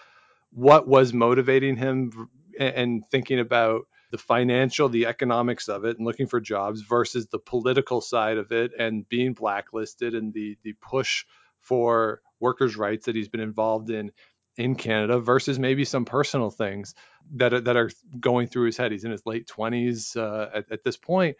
what 0.50 0.88
was 0.88 1.12
motivating 1.12 1.76
him 1.76 2.28
and 2.58 3.02
thinking 3.10 3.40
about 3.40 3.82
the 4.10 4.18
financial, 4.18 4.88
the 4.88 5.06
economics 5.06 5.68
of 5.68 5.84
it, 5.84 5.98
and 5.98 6.06
looking 6.06 6.26
for 6.26 6.40
jobs 6.40 6.80
versus 6.80 7.26
the 7.26 7.38
political 7.38 8.00
side 8.00 8.38
of 8.38 8.52
it 8.52 8.72
and 8.78 9.08
being 9.08 9.34
blacklisted 9.34 10.14
and 10.14 10.32
the 10.32 10.56
the 10.62 10.74
push 10.74 11.24
for 11.60 12.22
workers' 12.40 12.76
rights 12.76 13.06
that 13.06 13.16
he's 13.16 13.28
been 13.28 13.40
involved 13.40 13.90
in 13.90 14.12
in 14.56 14.74
Canada 14.74 15.18
versus 15.18 15.58
maybe 15.58 15.84
some 15.84 16.06
personal 16.06 16.50
things 16.50 16.94
that 17.34 17.52
are, 17.52 17.60
that 17.60 17.76
are 17.76 17.90
going 18.18 18.46
through 18.46 18.64
his 18.66 18.76
head. 18.76 18.90
He's 18.90 19.04
in 19.04 19.10
his 19.10 19.26
late 19.26 19.46
20s 19.46 20.16
uh, 20.16 20.48
at, 20.54 20.72
at 20.72 20.84
this 20.84 20.96
point, 20.96 21.36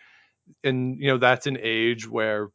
and 0.65 0.99
you 0.99 1.09
know 1.09 1.19
that's 1.19 1.47
an 1.47 1.59
age 1.61 2.07
where 2.09 2.49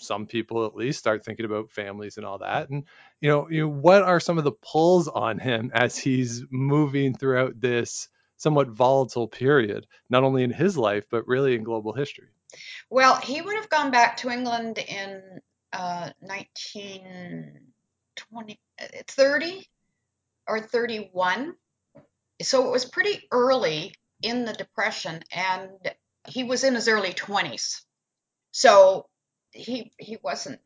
some 0.00 0.26
people 0.26 0.66
at 0.66 0.74
least 0.74 0.98
start 0.98 1.24
thinking 1.24 1.46
about 1.46 1.70
families 1.70 2.16
and 2.16 2.26
all 2.26 2.38
that. 2.38 2.70
And 2.70 2.84
you 3.20 3.28
know, 3.28 3.48
you 3.50 3.62
know, 3.62 3.68
what 3.68 4.02
are 4.02 4.20
some 4.20 4.38
of 4.38 4.44
the 4.44 4.52
pulls 4.52 5.08
on 5.08 5.38
him 5.38 5.70
as 5.74 5.96
he's 5.96 6.44
moving 6.50 7.14
throughout 7.14 7.60
this 7.60 8.08
somewhat 8.36 8.68
volatile 8.68 9.28
period, 9.28 9.86
not 10.08 10.24
only 10.24 10.42
in 10.42 10.50
his 10.50 10.76
life 10.76 11.04
but 11.10 11.26
really 11.26 11.54
in 11.54 11.64
global 11.64 11.92
history? 11.92 12.28
Well, 12.90 13.16
he 13.16 13.42
would 13.42 13.56
have 13.56 13.68
gone 13.68 13.90
back 13.90 14.18
to 14.18 14.30
England 14.30 14.78
in 14.78 15.40
uh, 15.72 16.10
1920, 16.20 18.60
30 19.06 19.68
or 20.46 20.60
31. 20.60 21.54
So 22.40 22.66
it 22.66 22.70
was 22.70 22.84
pretty 22.84 23.26
early 23.30 23.94
in 24.22 24.44
the 24.44 24.52
Depression, 24.52 25.22
and 25.32 25.70
he 26.26 26.44
was 26.44 26.64
in 26.64 26.74
his 26.74 26.88
early 26.88 27.12
20s. 27.12 27.82
So 28.50 29.07
he 29.58 29.92
he 29.98 30.18
wasn't 30.22 30.60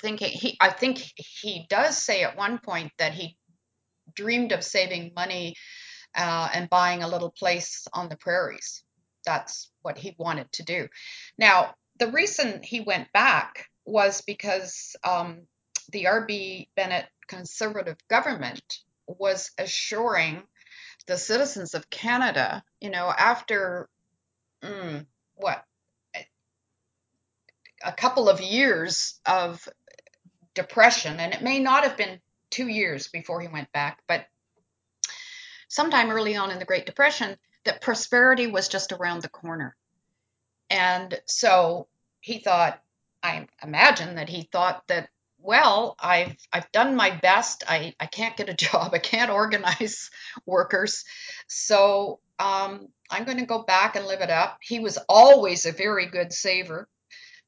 thinking 0.00 0.30
he 0.30 0.56
I 0.60 0.70
think 0.70 0.98
he 1.16 1.66
does 1.68 1.96
say 1.96 2.22
at 2.22 2.36
one 2.36 2.58
point 2.58 2.92
that 2.98 3.14
he 3.14 3.36
dreamed 4.14 4.52
of 4.52 4.64
saving 4.64 5.12
money 5.14 5.54
uh, 6.14 6.48
and 6.52 6.70
buying 6.70 7.02
a 7.02 7.08
little 7.08 7.30
place 7.30 7.86
on 7.92 8.08
the 8.08 8.16
prairies. 8.16 8.82
That's 9.24 9.70
what 9.82 9.98
he 9.98 10.14
wanted 10.18 10.50
to 10.52 10.64
do. 10.64 10.88
Now, 11.36 11.74
the 11.98 12.10
reason 12.10 12.62
he 12.62 12.80
went 12.80 13.12
back 13.12 13.66
was 13.84 14.22
because 14.22 14.96
um, 15.04 15.42
the 15.90 16.06
R.B. 16.06 16.68
Bennett 16.76 17.06
conservative 17.26 17.96
government 18.08 18.78
was 19.06 19.50
assuring 19.58 20.42
the 21.06 21.18
citizens 21.18 21.74
of 21.74 21.90
Canada, 21.90 22.62
you 22.80 22.90
know, 22.90 23.12
after 23.16 23.88
mm, 24.62 25.06
what 25.34 25.64
a 27.86 27.92
couple 27.92 28.28
of 28.28 28.40
years 28.40 29.18
of 29.24 29.66
depression, 30.54 31.20
and 31.20 31.32
it 31.32 31.42
may 31.42 31.60
not 31.60 31.84
have 31.84 31.96
been 31.96 32.20
two 32.50 32.68
years 32.68 33.08
before 33.08 33.40
he 33.40 33.48
went 33.48 33.72
back, 33.72 34.02
but 34.08 34.26
sometime 35.68 36.10
early 36.10 36.36
on 36.36 36.50
in 36.50 36.58
the 36.58 36.64
Great 36.64 36.86
Depression, 36.86 37.36
that 37.64 37.80
prosperity 37.80 38.46
was 38.46 38.68
just 38.68 38.92
around 38.92 39.22
the 39.22 39.28
corner. 39.28 39.76
And 40.70 41.18
so 41.26 41.88
he 42.20 42.38
thought, 42.38 42.82
I 43.22 43.46
imagine 43.62 44.16
that 44.16 44.28
he 44.28 44.48
thought 44.50 44.82
that, 44.88 45.08
well, 45.38 45.96
I've 46.00 46.36
I've 46.52 46.70
done 46.72 46.96
my 46.96 47.10
best. 47.10 47.62
I, 47.68 47.94
I 48.00 48.06
can't 48.06 48.36
get 48.36 48.48
a 48.48 48.54
job. 48.54 48.90
I 48.94 48.98
can't 48.98 49.30
organize 49.30 50.10
workers. 50.44 51.04
So 51.46 52.20
um, 52.38 52.88
I'm 53.10 53.24
going 53.24 53.38
to 53.38 53.46
go 53.46 53.62
back 53.62 53.96
and 53.96 54.06
live 54.06 54.20
it 54.22 54.30
up. 54.30 54.58
He 54.60 54.80
was 54.80 54.98
always 55.08 55.66
a 55.66 55.72
very 55.72 56.06
good 56.06 56.32
saver. 56.32 56.88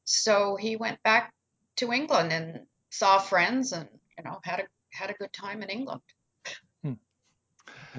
So 0.09 0.57
he 0.57 0.77
went 0.77 1.03
back 1.03 1.35
to 1.77 1.93
England 1.93 2.33
and 2.33 2.61
saw 2.88 3.19
friends 3.19 3.73
and 3.73 3.87
you 4.17 4.25
know 4.25 4.38
had 4.43 4.61
a 4.61 4.62
had 4.91 5.11
a 5.11 5.12
good 5.12 5.33
time 5.35 5.62
in 5.62 5.69
England. 5.69 6.00
Hmm. 6.83 6.95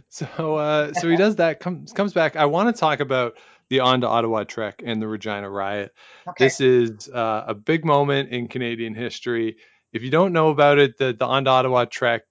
So 0.10 0.56
uh, 0.56 0.94
so 0.94 1.08
he 1.08 1.18
does 1.18 1.36
that 1.36 1.60
comes 1.60 1.94
comes 1.94 2.14
back. 2.14 2.36
I 2.36 2.46
want 2.46 2.76
to 2.76 2.80
talk 2.80 3.00
about 3.00 3.34
the 3.70 3.82
On 3.82 4.02
to 4.02 4.08
Ottawa 4.08 4.44
trek 4.44 4.82
and 4.84 5.00
the 5.00 5.08
Regina 5.08 5.48
riot. 5.48 5.94
Okay. 6.28 6.46
This 6.46 6.60
is 6.60 7.08
uh, 7.10 7.44
a 7.48 7.54
big 7.54 7.86
moment 7.86 8.30
in 8.30 8.48
Canadian 8.48 8.96
history. 8.96 9.58
If 9.94 10.02
you 10.02 10.10
don't 10.10 10.34
know 10.34 10.50
about 10.50 10.80
it, 10.80 10.98
the 10.98 11.14
the 11.14 11.26
On 11.26 11.46
to 11.46 11.52
Ottawa 11.52 11.86
trek 11.86 12.24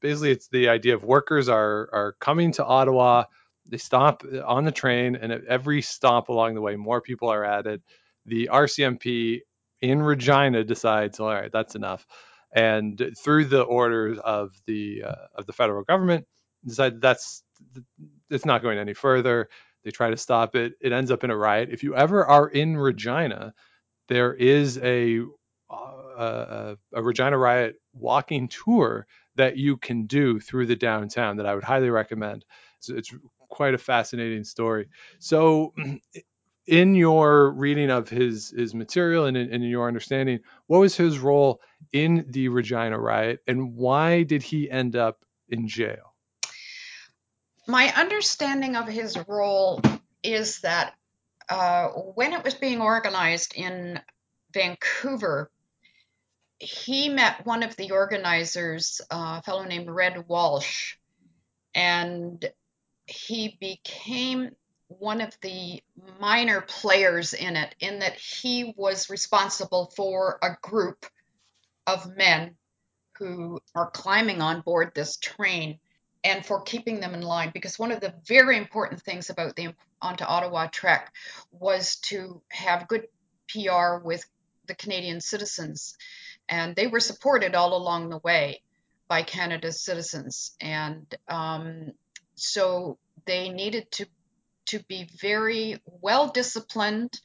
basically 0.00 0.30
it's 0.30 0.46
the 0.48 0.68
idea 0.68 0.94
of 0.94 1.02
workers 1.02 1.48
are 1.48 1.88
are 1.92 2.16
coming 2.20 2.52
to 2.52 2.64
Ottawa. 2.64 3.24
They 3.68 3.78
stop 3.78 4.22
on 4.44 4.64
the 4.64 4.70
train, 4.70 5.16
and 5.16 5.32
at 5.32 5.44
every 5.46 5.82
stop 5.82 6.28
along 6.28 6.54
the 6.54 6.60
way, 6.60 6.76
more 6.76 7.00
people 7.00 7.28
are 7.28 7.44
added 7.44 7.82
the 8.26 8.48
RCMP 8.52 9.40
in 9.80 10.02
Regina 10.02 10.64
decides, 10.64 11.20
all 11.20 11.28
right, 11.28 11.52
that's 11.52 11.74
enough, 11.74 12.06
and 12.52 13.12
through 13.18 13.46
the 13.46 13.62
orders 13.62 14.18
of 14.18 14.50
the 14.66 15.04
uh, 15.04 15.26
of 15.34 15.46
the 15.46 15.52
federal 15.52 15.82
government, 15.84 16.26
decide 16.66 17.00
that's 17.00 17.42
it's 18.30 18.44
not 18.44 18.62
going 18.62 18.78
any 18.78 18.94
further. 18.94 19.48
They 19.84 19.90
try 19.90 20.10
to 20.10 20.16
stop 20.16 20.56
it. 20.56 20.74
It 20.80 20.92
ends 20.92 21.10
up 21.10 21.22
in 21.22 21.30
a 21.30 21.36
riot. 21.36 21.68
If 21.70 21.82
you 21.82 21.94
ever 21.94 22.24
are 22.26 22.48
in 22.48 22.76
Regina, 22.76 23.54
there 24.08 24.34
is 24.34 24.78
a 24.78 25.20
uh, 25.70 26.74
a 26.94 27.02
Regina 27.02 27.36
riot 27.36 27.76
walking 27.92 28.48
tour 28.48 29.06
that 29.36 29.56
you 29.58 29.76
can 29.76 30.06
do 30.06 30.40
through 30.40 30.66
the 30.66 30.76
downtown 30.76 31.36
that 31.36 31.46
I 31.46 31.54
would 31.54 31.64
highly 31.64 31.90
recommend. 31.90 32.44
So 32.80 32.94
it's 32.94 33.14
quite 33.48 33.74
a 33.74 33.78
fascinating 33.78 34.44
story. 34.44 34.88
So 35.18 35.74
in 36.66 36.94
your 36.94 37.52
reading 37.52 37.90
of 37.90 38.08
his 38.08 38.50
his 38.50 38.74
material 38.74 39.26
and 39.26 39.36
in, 39.36 39.50
in, 39.50 39.62
your 39.62 39.88
understanding, 39.88 40.40
what 40.66 40.78
was 40.78 40.96
his 40.96 41.18
role 41.18 41.60
in 41.92 42.26
the 42.28 42.48
Regina 42.48 42.98
riot, 42.98 43.40
and 43.46 43.74
why 43.74 44.22
did 44.22 44.42
he 44.42 44.70
end 44.70 44.96
up 44.96 45.24
in 45.48 45.68
jail? 45.68 46.14
My 47.66 47.92
understanding 47.94 48.76
of 48.76 48.86
his 48.86 49.16
role 49.26 49.80
is 50.22 50.60
that 50.60 50.94
uh, 51.48 51.88
when 51.88 52.32
it 52.32 52.44
was 52.44 52.54
being 52.54 52.80
organized 52.80 53.54
in 53.54 54.00
Vancouver, 54.52 55.50
he 56.58 57.08
met 57.08 57.44
one 57.44 57.62
of 57.62 57.76
the 57.76 57.90
organizers, 57.90 59.00
a 59.10 59.42
fellow 59.42 59.64
named 59.64 59.90
Red 59.90 60.26
Walsh, 60.28 60.96
and 61.74 62.44
he 63.06 63.56
became 63.60 64.50
one 64.88 65.20
of 65.20 65.36
the 65.40 65.82
minor 66.20 66.60
players 66.60 67.34
in 67.34 67.56
it, 67.56 67.74
in 67.80 68.00
that 68.00 68.14
he 68.14 68.74
was 68.76 69.10
responsible 69.10 69.92
for 69.96 70.38
a 70.42 70.56
group 70.62 71.06
of 71.86 72.16
men 72.16 72.56
who 73.18 73.60
are 73.74 73.90
climbing 73.90 74.40
on 74.42 74.60
board 74.60 74.92
this 74.94 75.16
train 75.16 75.78
and 76.22 76.44
for 76.44 76.60
keeping 76.62 77.00
them 77.00 77.14
in 77.14 77.22
line. 77.22 77.50
Because 77.52 77.78
one 77.78 77.92
of 77.92 78.00
the 78.00 78.14
very 78.26 78.56
important 78.56 79.02
things 79.02 79.30
about 79.30 79.56
the 79.56 79.74
On 80.02 80.16
to 80.16 80.26
Ottawa 80.26 80.66
Trek 80.66 81.12
was 81.50 81.96
to 81.96 82.42
have 82.50 82.88
good 82.88 83.06
PR 83.48 83.98
with 84.02 84.24
the 84.66 84.74
Canadian 84.74 85.20
citizens. 85.20 85.96
And 86.48 86.76
they 86.76 86.86
were 86.86 87.00
supported 87.00 87.54
all 87.54 87.76
along 87.76 88.10
the 88.10 88.18
way 88.18 88.62
by 89.08 89.22
Canada's 89.22 89.82
citizens. 89.82 90.54
And 90.60 91.12
um, 91.28 91.92
so 92.34 92.98
they 93.24 93.48
needed 93.48 93.90
to 93.92 94.06
to 94.66 94.80
be 94.88 95.08
very 95.20 95.80
well 95.84 96.28
disciplined, 96.28 97.20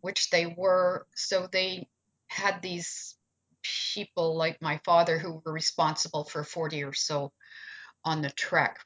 which 0.00 0.30
they 0.30 0.46
were. 0.46 1.06
So 1.14 1.48
they 1.50 1.88
had 2.26 2.62
these 2.62 3.16
people 3.62 4.36
like 4.36 4.60
my 4.60 4.80
father 4.84 5.18
who 5.18 5.42
were 5.44 5.52
responsible 5.52 6.24
for 6.24 6.44
40 6.44 6.84
or 6.84 6.92
so 6.92 7.32
on 8.04 8.22
the 8.22 8.30
trek. 8.30 8.78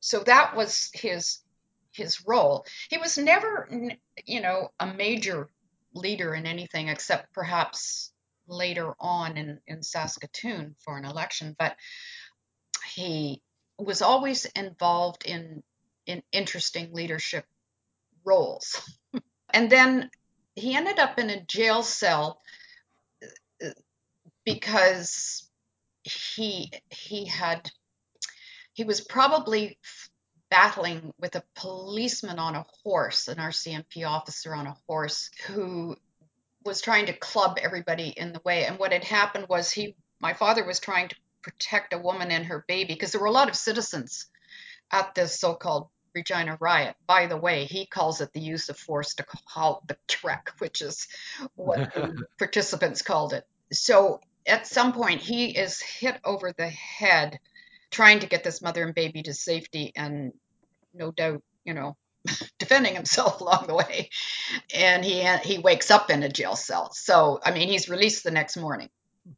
So 0.00 0.20
that 0.20 0.54
was 0.54 0.90
his 0.94 1.38
his 1.92 2.24
role. 2.26 2.64
He 2.90 2.98
was 2.98 3.18
never, 3.18 3.68
you 4.24 4.40
know, 4.40 4.70
a 4.78 4.86
major 4.86 5.48
leader 5.94 6.34
in 6.34 6.46
anything 6.46 6.88
except 6.88 7.32
perhaps 7.32 8.12
later 8.46 8.94
on 9.00 9.36
in, 9.36 9.58
in 9.66 9.82
Saskatoon 9.82 10.76
for 10.78 10.96
an 10.96 11.04
election, 11.04 11.56
but 11.58 11.76
he 12.94 13.42
was 13.78 14.02
always 14.02 14.44
involved 14.44 15.24
in 15.24 15.62
in 16.08 16.22
interesting 16.32 16.92
leadership 16.92 17.44
roles. 18.24 18.82
and 19.50 19.70
then 19.70 20.10
he 20.56 20.74
ended 20.74 20.98
up 20.98 21.18
in 21.18 21.30
a 21.30 21.44
jail 21.44 21.82
cell 21.82 22.40
uh, 23.64 23.68
because 24.44 25.48
he 26.02 26.72
he 26.90 27.26
had 27.26 27.70
he 28.72 28.84
was 28.84 29.00
probably 29.00 29.78
battling 30.50 31.12
with 31.18 31.36
a 31.36 31.42
policeman 31.54 32.38
on 32.38 32.54
a 32.54 32.64
horse, 32.82 33.28
an 33.28 33.36
RCMP 33.36 34.08
officer 34.08 34.54
on 34.54 34.66
a 34.66 34.76
horse 34.88 35.30
who 35.46 35.94
was 36.64 36.80
trying 36.80 37.06
to 37.06 37.12
club 37.12 37.58
everybody 37.60 38.08
in 38.08 38.32
the 38.32 38.40
way. 38.44 38.64
And 38.64 38.78
what 38.78 38.92
had 38.92 39.04
happened 39.04 39.46
was 39.48 39.70
he 39.70 39.94
my 40.20 40.32
father 40.32 40.64
was 40.64 40.80
trying 40.80 41.08
to 41.08 41.16
protect 41.42 41.92
a 41.92 41.98
woman 41.98 42.30
and 42.30 42.46
her 42.46 42.64
baby 42.66 42.94
because 42.94 43.12
there 43.12 43.20
were 43.20 43.26
a 43.26 43.32
lot 43.32 43.48
of 43.48 43.56
citizens 43.56 44.26
at 44.90 45.14
this 45.14 45.38
so-called 45.38 45.88
Regina 46.14 46.56
riot. 46.60 46.96
By 47.06 47.26
the 47.26 47.36
way, 47.36 47.64
he 47.64 47.86
calls 47.86 48.20
it 48.20 48.32
the 48.32 48.40
use 48.40 48.68
of 48.68 48.78
force 48.78 49.14
to 49.14 49.26
halt 49.46 49.86
the 49.86 49.96
trek, 50.06 50.52
which 50.58 50.82
is 50.82 51.06
what 51.54 51.94
the 51.94 52.24
participants 52.38 53.02
called 53.02 53.32
it. 53.32 53.44
So 53.72 54.20
at 54.46 54.66
some 54.66 54.92
point, 54.92 55.20
he 55.20 55.56
is 55.56 55.80
hit 55.80 56.18
over 56.24 56.52
the 56.52 56.68
head 56.68 57.38
trying 57.90 58.20
to 58.20 58.26
get 58.26 58.44
this 58.44 58.62
mother 58.62 58.84
and 58.84 58.94
baby 58.94 59.22
to 59.22 59.34
safety, 59.34 59.92
and 59.96 60.32
no 60.94 61.10
doubt, 61.10 61.42
you 61.64 61.74
know, 61.74 61.96
defending 62.58 62.94
himself 62.94 63.40
along 63.42 63.66
the 63.66 63.74
way. 63.74 64.10
And 64.74 65.04
he 65.04 65.22
he 65.44 65.58
wakes 65.58 65.90
up 65.90 66.10
in 66.10 66.22
a 66.22 66.28
jail 66.28 66.56
cell. 66.56 66.90
So 66.92 67.40
I 67.44 67.52
mean, 67.52 67.68
he's 67.68 67.88
released 67.88 68.24
the 68.24 68.30
next 68.30 68.56
morning. 68.56 68.88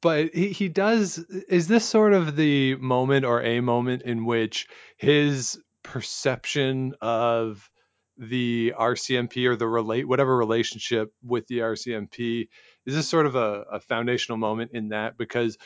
but 0.00 0.33
he, 0.35 0.48
he 0.50 0.68
does 0.68 1.18
is 1.48 1.66
this 1.66 1.85
sort 1.85 2.12
of 2.12 2.37
the 2.37 2.76
moment 2.76 3.24
or 3.24 3.42
a 3.42 3.61
moment 3.61 4.02
in 4.02 4.24
which 4.24 4.66
his 4.96 5.59
perception 5.83 6.95
of 7.01 7.71
the 8.16 8.75
RCMP 8.79 9.47
or 9.47 9.57
the 9.57 9.66
relate 9.66 10.07
whatever 10.07 10.37
relationship 10.37 11.12
with 11.23 11.47
the 11.47 11.59
RCMP 11.59 12.49
is 12.87 12.95
this 12.95 13.09
sort 13.09 13.27
of 13.27 13.35
a, 13.35 13.64
a 13.73 13.81
foundational 13.81 14.37
moment 14.37 14.73
in 14.75 14.90
that? 14.90 15.16
Because 15.16 15.57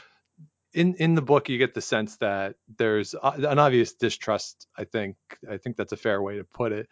in 0.73 0.95
in 0.95 1.15
the 1.15 1.23
book 1.23 1.49
you 1.49 1.59
get 1.59 1.75
the 1.75 1.81
sense 1.81 2.17
that 2.19 2.55
there's 2.79 3.15
an 3.23 3.61
obvious 3.61 3.93
distrust 3.93 4.67
i 4.77 4.83
think 4.83 5.15
i 5.49 5.57
think 5.57 5.77
that's 5.77 5.93
a 5.93 5.97
fair 5.97 6.21
way 6.21 6.39
to 6.39 6.43
put 6.43 6.73
it 6.73 6.89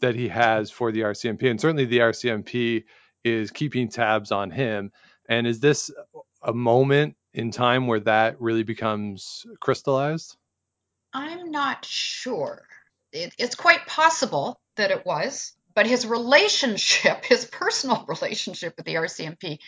that 0.00 0.14
he 0.14 0.28
has 0.28 0.70
for 0.70 0.92
the 0.92 1.00
rcmp 1.00 1.50
and 1.50 1.60
certainly 1.60 1.86
the 1.86 1.98
rcmp 1.98 2.84
is 3.26 3.50
keeping 3.50 3.88
tabs 3.88 4.30
on 4.30 4.50
him. 4.52 4.92
And 5.28 5.46
is 5.46 5.58
this 5.58 5.90
a 6.42 6.52
moment 6.52 7.16
in 7.34 7.50
time 7.50 7.88
where 7.88 8.00
that 8.00 8.40
really 8.40 8.62
becomes 8.62 9.44
crystallized 9.60 10.36
I'm 11.16 11.50
not 11.50 11.86
sure. 11.86 12.68
It, 13.10 13.34
it's 13.38 13.54
quite 13.54 13.86
possible 13.86 14.60
that 14.76 14.90
it 14.90 15.06
was, 15.06 15.54
but 15.74 15.86
his 15.86 16.06
relationship, 16.06 17.24
his 17.24 17.46
personal 17.46 18.04
relationship 18.08 18.74
with 18.76 18.84
the 18.84 18.96
RCMP, 18.96 19.58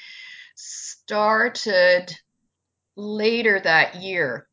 started 0.54 2.14
later 2.96 3.58
that 3.60 3.94
year 3.94 4.46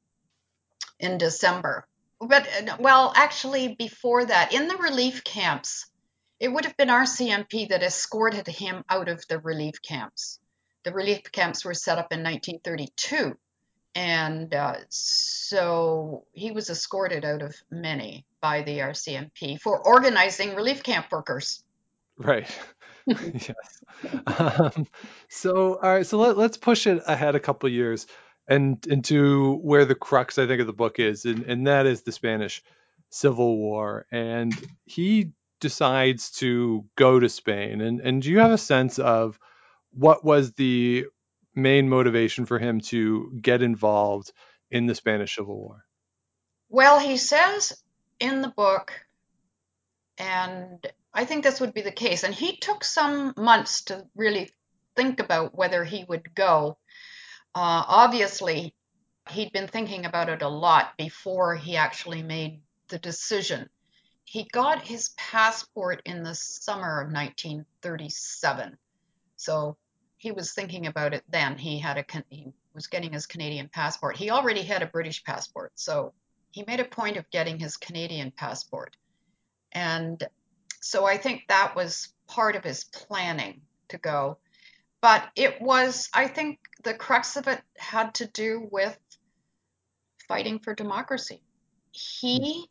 in 0.97 1.17
December. 1.17 1.86
But, 2.21 2.47
uh, 2.47 2.77
well, 2.79 3.12
actually, 3.13 3.75
before 3.75 4.23
that, 4.23 4.53
in 4.53 4.69
the 4.69 4.77
relief 4.77 5.25
camps, 5.25 5.88
it 6.39 6.47
would 6.47 6.63
have 6.63 6.77
been 6.77 6.88
RCMP 6.88 7.67
that 7.69 7.84
escorted 7.84 8.47
him 8.47 8.86
out 8.89 9.10
of 9.10 9.27
the 9.27 9.39
relief 9.39 9.81
camps. 9.81 10.39
The 10.86 10.93
relief 10.93 11.23
camps 11.34 11.65
were 11.65 11.73
set 11.73 11.97
up 11.97 12.13
in 12.13 12.23
1932. 12.23 13.38
And 13.95 14.53
uh, 14.53 14.75
so 14.89 16.25
he 16.34 16.51
was 16.51 16.69
escorted 16.69 17.23
out 17.23 17.41
of 17.41 17.55
many 17.71 18.25
by 18.41 18.62
the 18.62 18.79
RCMP 18.79 19.60
for 19.60 19.79
organizing 19.79 20.53
relief 20.53 20.84
camp 20.84 21.08
workers. 21.12 21.63
Right. 22.17 22.47
yes. 23.08 23.84
Um, 24.25 24.88
so, 25.29 25.75
all 25.75 25.93
right. 25.93 26.05
So 26.05 26.17
let, 26.17 26.38
let's 26.38 26.58
push 26.58 26.88
it 26.88 27.03
ahead 27.05 27.36
a 27.36 27.39
couple 27.39 27.69
years 27.69 28.08
and 28.47 28.84
into 28.88 29.58
where 29.58 29.86
the 29.86 29.95
crux, 29.95 30.38
I 30.38 30.47
think, 30.47 30.60
of 30.60 30.67
the 30.67 30.73
book 30.73 30.99
is, 30.99 31.25
and, 31.25 31.43
and 31.43 31.67
that 31.67 31.86
is 31.86 32.01
the 32.01 32.12
Spanish 32.12 32.63
Civil 33.12 33.58
War. 33.58 34.08
And 34.12 34.53
he 34.86 35.31
decides 35.62 36.31
to 36.31 36.86
go 36.95 37.19
to 37.19 37.29
Spain. 37.29 37.81
And, 37.81 37.99
and 38.01 38.21
do 38.21 38.29
you 38.29 38.39
have 38.39 38.51
a 38.51 38.58
sense 38.58 38.99
of 38.99 39.39
what 39.91 40.25
was 40.25 40.53
the 40.53 41.05
main 41.55 41.89
motivation 41.89 42.45
for 42.45 42.59
him 42.59 42.81
to 42.81 43.31
get 43.41 43.61
involved 43.61 44.31
in 44.69 44.85
the 44.85 44.95
Spanish 44.95 45.35
Civil 45.35 45.57
War? 45.57 45.85
Well, 46.69 46.99
he 46.99 47.17
says 47.17 47.81
in 48.19 48.41
the 48.41 48.49
book, 48.49 48.91
and 50.17 50.85
I 51.13 51.25
think 51.25 51.43
this 51.43 51.61
would 51.61 51.73
be 51.73 51.81
the 51.81 51.91
case, 51.91 52.23
and 52.23 52.33
he 52.33 52.57
took 52.57 52.83
some 52.83 53.33
months 53.37 53.83
to 53.85 54.05
really 54.15 54.51
think 54.95 55.19
about 55.19 55.55
whether 55.55 55.83
he 55.83 56.05
would 56.07 56.33
go. 56.35 56.77
Uh, 57.53 57.83
obviously, 57.87 58.73
he'd 59.29 59.51
been 59.51 59.67
thinking 59.67 60.05
about 60.05 60.29
it 60.29 60.41
a 60.41 60.49
lot 60.49 60.97
before 60.97 61.55
he 61.55 61.77
actually 61.77 62.21
made 62.21 62.61
the 62.89 62.99
decision. 62.99 63.69
He 64.23 64.47
got 64.51 64.81
his 64.81 65.09
passport 65.17 66.01
in 66.05 66.23
the 66.23 66.35
summer 66.35 67.01
of 67.01 67.11
1937. 67.11 68.77
So 69.37 69.77
he 70.25 70.31
was 70.31 70.53
thinking 70.53 70.88
about 70.88 71.13
it 71.13 71.23
then. 71.29 71.55
He 71.55 71.77
had 71.77 71.99
a 71.99 72.23
he 72.29 72.47
was 72.73 72.88
getting 72.88 73.13
his 73.13 73.27
Canadian 73.27 73.69
passport. 73.69 74.17
He 74.17 74.31
already 74.31 74.63
had 74.63 74.81
a 74.81 74.88
British 74.88 75.23
passport, 75.23 75.73
so 75.75 76.13
he 76.49 76.63
made 76.65 76.79
a 76.79 76.85
point 76.99 77.17
of 77.17 77.29
getting 77.29 77.59
his 77.59 77.77
Canadian 77.77 78.31
passport. 78.31 78.97
And 79.71 80.23
so 80.81 81.05
I 81.05 81.17
think 81.17 81.43
that 81.47 81.75
was 81.75 82.11
part 82.27 82.55
of 82.55 82.63
his 82.63 82.85
planning 82.85 83.61
to 83.89 83.99
go. 83.99 84.39
But 84.99 85.29
it 85.35 85.61
was, 85.61 86.09
I 86.11 86.27
think 86.27 86.57
the 86.83 86.95
crux 86.95 87.35
of 87.35 87.47
it 87.47 87.61
had 87.77 88.15
to 88.15 88.25
do 88.25 88.67
with 88.71 88.97
fighting 90.27 90.57
for 90.57 90.73
democracy. 90.73 91.43
He, 91.91 92.67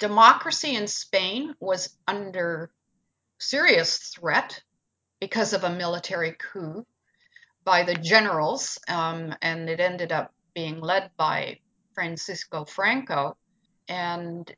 democracy 0.00 0.74
in 0.74 0.88
Spain 0.88 1.54
was 1.60 1.96
under 2.08 2.72
serious 3.38 3.98
threat 4.08 4.60
because 5.20 5.52
of 5.52 5.64
a 5.64 5.70
military 5.70 6.36
coup 6.38 6.84
by 7.64 7.82
the 7.82 7.94
generals, 7.94 8.78
um, 8.88 9.34
and 9.42 9.68
it 9.68 9.80
ended 9.80 10.12
up 10.12 10.32
being 10.54 10.80
led 10.80 11.10
by 11.16 11.58
Francisco 11.94 12.64
Franco. 12.64 13.36
And 13.88 14.50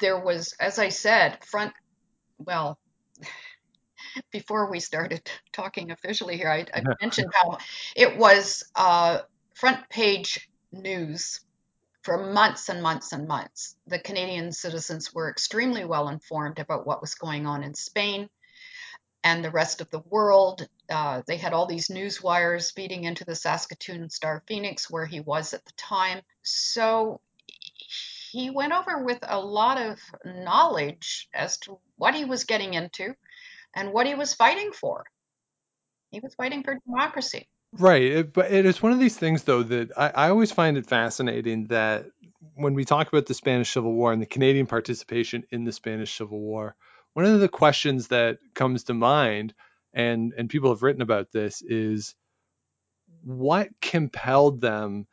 there 0.00 0.20
was, 0.20 0.54
as 0.60 0.78
I 0.78 0.88
said, 0.90 1.44
front, 1.44 1.72
well, 2.38 2.78
before 4.32 4.70
we 4.70 4.80
started 4.80 5.28
talking 5.52 5.90
officially 5.90 6.36
here, 6.36 6.50
I, 6.50 6.66
I 6.72 6.82
mentioned 7.00 7.32
how 7.34 7.58
it 7.96 8.16
was 8.16 8.64
uh, 8.74 9.20
front 9.54 9.88
page 9.88 10.48
news 10.72 11.40
for 12.02 12.32
months 12.32 12.68
and 12.68 12.82
months 12.82 13.12
and 13.12 13.26
months. 13.26 13.76
The 13.86 13.98
Canadian 13.98 14.52
citizens 14.52 15.12
were 15.12 15.30
extremely 15.30 15.84
well 15.84 16.08
informed 16.08 16.58
about 16.58 16.86
what 16.86 17.00
was 17.00 17.14
going 17.14 17.46
on 17.46 17.64
in 17.64 17.74
Spain 17.74 18.28
and 19.24 19.44
the 19.44 19.50
rest 19.50 19.80
of 19.80 19.90
the 19.90 20.02
world. 20.10 20.66
Uh, 20.88 21.22
they 21.26 21.36
had 21.36 21.52
all 21.52 21.66
these 21.66 21.90
news 21.90 22.22
wires 22.22 22.70
feeding 22.70 23.04
into 23.04 23.24
the 23.24 23.34
Saskatoon 23.34 24.10
Star 24.10 24.42
Phoenix, 24.46 24.90
where 24.90 25.06
he 25.06 25.20
was 25.20 25.54
at 25.54 25.64
the 25.64 25.72
time. 25.76 26.20
So 26.42 27.20
he 28.30 28.50
went 28.50 28.72
over 28.72 29.04
with 29.04 29.18
a 29.22 29.40
lot 29.40 29.80
of 29.80 29.98
knowledge 30.24 31.28
as 31.34 31.58
to 31.58 31.78
what 31.96 32.14
he 32.14 32.24
was 32.24 32.44
getting 32.44 32.74
into 32.74 33.14
and 33.74 33.92
what 33.92 34.06
he 34.06 34.14
was 34.14 34.34
fighting 34.34 34.72
for. 34.72 35.04
He 36.10 36.20
was 36.20 36.34
fighting 36.34 36.62
for 36.62 36.78
democracy. 36.86 37.48
Right. 37.72 38.02
It, 38.02 38.32
but 38.32 38.50
it 38.50 38.64
is 38.64 38.82
one 38.82 38.92
of 38.92 38.98
these 38.98 39.16
things, 39.16 39.42
though, 39.42 39.62
that 39.62 39.90
I, 39.96 40.08
I 40.08 40.30
always 40.30 40.52
find 40.52 40.78
it 40.78 40.86
fascinating 40.86 41.66
that 41.66 42.06
when 42.54 42.74
we 42.74 42.84
talk 42.84 43.08
about 43.08 43.26
the 43.26 43.34
Spanish 43.34 43.72
Civil 43.72 43.92
War 43.92 44.12
and 44.12 44.22
the 44.22 44.26
Canadian 44.26 44.66
participation 44.66 45.44
in 45.50 45.64
the 45.64 45.72
Spanish 45.72 46.16
Civil 46.16 46.40
War, 46.40 46.76
one 47.18 47.24
of 47.24 47.40
the 47.40 47.48
questions 47.48 48.06
that 48.08 48.38
comes 48.54 48.84
to 48.84 48.94
mind, 48.94 49.52
and 49.92 50.32
and 50.38 50.48
people 50.48 50.70
have 50.70 50.84
written 50.84 51.02
about 51.02 51.32
this, 51.32 51.62
is 51.62 52.14
what 53.24 53.68
compelled 53.80 54.60
them 54.60 55.04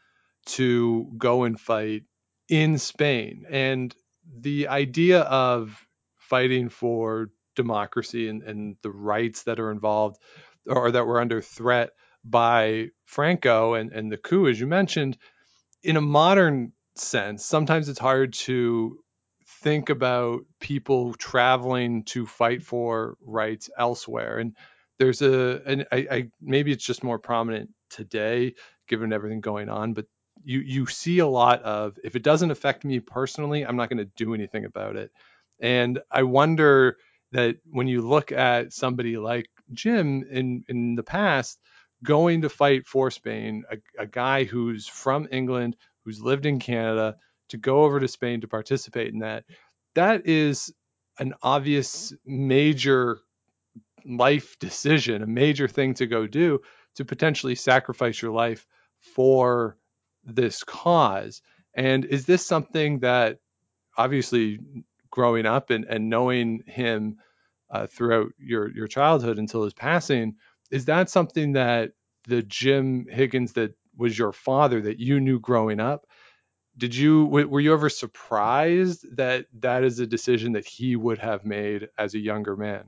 to 0.45 1.11
go 1.17 1.45
and 1.45 1.59
fight 1.59 2.03
in 2.47 2.77
Spain, 2.77 3.45
and 3.49 3.95
the 4.39 4.67
idea 4.67 5.21
of 5.21 5.83
fighting 6.17 6.69
for 6.69 7.31
democracy 7.55 8.29
and, 8.29 8.43
and 8.43 8.75
the 8.83 8.91
rights 8.91 9.41
that 9.45 9.59
are 9.59 9.71
involved 9.71 10.21
or 10.67 10.91
that 10.91 11.07
were 11.07 11.19
under 11.19 11.41
threat 11.41 11.89
by 12.23 12.89
Franco 13.05 13.73
and, 13.73 13.91
and 13.91 14.11
the 14.11 14.17
coup, 14.17 14.47
as 14.47 14.59
you 14.59 14.67
mentioned, 14.67 15.17
in 15.81 15.97
a 15.97 16.01
modern 16.01 16.71
sense, 16.93 17.43
sometimes 17.43 17.89
it's 17.89 17.97
hard 17.97 18.33
to 18.33 18.99
think 19.47 19.89
about 19.89 20.41
people 20.59 21.13
traveling 21.15 22.03
to 22.03 22.25
fight 22.25 22.63
for 22.63 23.17
rights 23.21 23.69
elsewhere. 23.77 24.39
And 24.39 24.55
there's 24.99 25.21
a, 25.21 25.61
and 25.65 25.85
I, 25.91 26.07
I 26.11 26.27
maybe 26.41 26.71
it's 26.71 26.85
just 26.85 27.03
more 27.03 27.19
prominent 27.19 27.69
today 27.89 28.55
given 28.87 29.13
everything 29.13 29.41
going 29.41 29.69
on, 29.69 29.93
but 29.93 30.05
you 30.43 30.59
you 30.59 30.85
see 30.85 31.19
a 31.19 31.27
lot 31.27 31.61
of 31.63 31.97
if 32.03 32.15
it 32.15 32.23
doesn't 32.23 32.51
affect 32.51 32.85
me 32.85 32.99
personally, 32.99 33.65
I'm 33.65 33.77
not 33.77 33.89
going 33.89 34.05
to 34.05 34.11
do 34.15 34.33
anything 34.33 34.65
about 34.65 34.95
it. 34.95 35.11
And 35.59 35.99
I 36.11 36.23
wonder 36.23 36.97
that 37.31 37.57
when 37.69 37.87
you 37.87 38.01
look 38.01 38.31
at 38.31 38.73
somebody 38.73 39.17
like 39.17 39.47
Jim 39.73 40.23
in 40.29 40.63
in 40.67 40.95
the 40.95 41.03
past 41.03 41.59
going 42.03 42.41
to 42.41 42.49
fight 42.49 42.85
for 42.85 43.09
Spain, 43.09 43.63
a, 43.71 43.77
a 44.03 44.05
guy 44.05 44.43
who's 44.43 44.87
from 44.87 45.27
England, 45.31 45.75
who's 46.03 46.21
lived 46.21 46.45
in 46.45 46.59
Canada, 46.59 47.15
to 47.49 47.57
go 47.57 47.83
over 47.83 47.99
to 47.99 48.07
Spain 48.07 48.41
to 48.41 48.47
participate 48.47 49.13
in 49.13 49.19
that, 49.19 49.45
that 49.95 50.27
is 50.27 50.73
an 51.19 51.33
obvious 51.41 52.13
major 52.25 53.19
life 54.05 54.57
decision, 54.59 55.23
a 55.23 55.27
major 55.27 55.67
thing 55.67 55.93
to 55.95 56.07
go 56.07 56.27
do 56.27 56.59
to 56.95 57.05
potentially 57.05 57.55
sacrifice 57.55 58.21
your 58.21 58.31
life 58.31 58.65
for 58.99 59.77
this 60.23 60.63
cause. 60.63 61.41
And 61.75 62.05
is 62.05 62.25
this 62.25 62.45
something 62.45 62.99
that 62.99 63.39
obviously 63.97 64.59
growing 65.11 65.45
up 65.45 65.69
and, 65.69 65.85
and 65.85 66.09
knowing 66.09 66.63
him 66.67 67.17
uh, 67.69 67.87
throughout 67.87 68.31
your, 68.37 68.71
your 68.71 68.87
childhood 68.87 69.39
until 69.39 69.63
his 69.63 69.73
passing, 69.73 70.35
is 70.71 70.85
that 70.85 71.09
something 71.09 71.53
that 71.53 71.91
the 72.27 72.41
Jim 72.41 73.07
Higgins 73.09 73.53
that 73.53 73.75
was 73.97 74.17
your 74.17 74.33
father 74.33 74.81
that 74.81 74.99
you 74.99 75.19
knew 75.19 75.39
growing 75.39 75.79
up 75.79 76.05
did 76.77 76.95
you 76.95 77.25
were 77.25 77.59
you 77.59 77.73
ever 77.73 77.89
surprised 77.89 79.05
that 79.17 79.45
that 79.59 79.83
is 79.83 79.99
a 79.99 80.07
decision 80.07 80.53
that 80.53 80.65
he 80.65 80.95
would 80.95 81.17
have 81.17 81.45
made 81.45 81.89
as 81.97 82.13
a 82.13 82.19
younger 82.19 82.55
man 82.55 82.85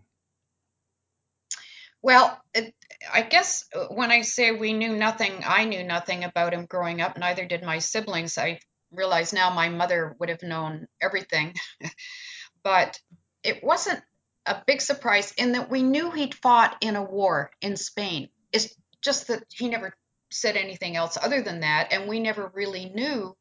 Well, 2.02 2.40
it, 2.54 2.74
I 3.12 3.22
guess 3.22 3.66
uh, 3.76 3.86
when 3.88 4.12
I 4.12 4.22
say 4.22 4.52
we 4.52 4.74
knew 4.74 4.96
nothing, 4.96 5.44
I 5.46 5.66
knew 5.66 5.84
nothing 5.84 6.24
about 6.24 6.54
him 6.54 6.66
growing 6.66 7.02
up. 7.02 7.18
Neither 7.18 7.46
did 7.46 7.64
my 7.64 7.80
siblings. 7.80 8.38
I 8.38 8.60
realize 8.92 9.34
now 9.34 9.54
my 9.54 9.70
mother 9.70 10.16
would 10.20 10.30
have 10.30 10.44
known 10.44 10.88
everything, 11.02 11.56
but 12.64 13.00
it 13.44 13.64
wasn't 13.64 14.02
a 14.46 14.64
big 14.66 14.82
surprise 14.82 15.34
in 15.34 15.54
that 15.54 15.70
we 15.70 15.84
knew 15.84 16.12
he'd 16.12 16.36
fought 16.36 16.78
in 16.82 16.96
a 16.96 17.04
war 17.04 17.52
in 17.62 17.76
Spain. 17.76 18.30
It's 18.54 18.74
just 19.02 19.28
that 19.28 19.44
he 19.50 19.68
never 19.68 19.94
said 20.32 20.56
anything 20.56 20.96
else 20.96 21.18
other 21.22 21.42
than 21.42 21.62
that, 21.62 21.92
and 21.92 22.08
we 22.08 22.20
never 22.20 22.52
really 22.54 22.86
knew 22.86 23.36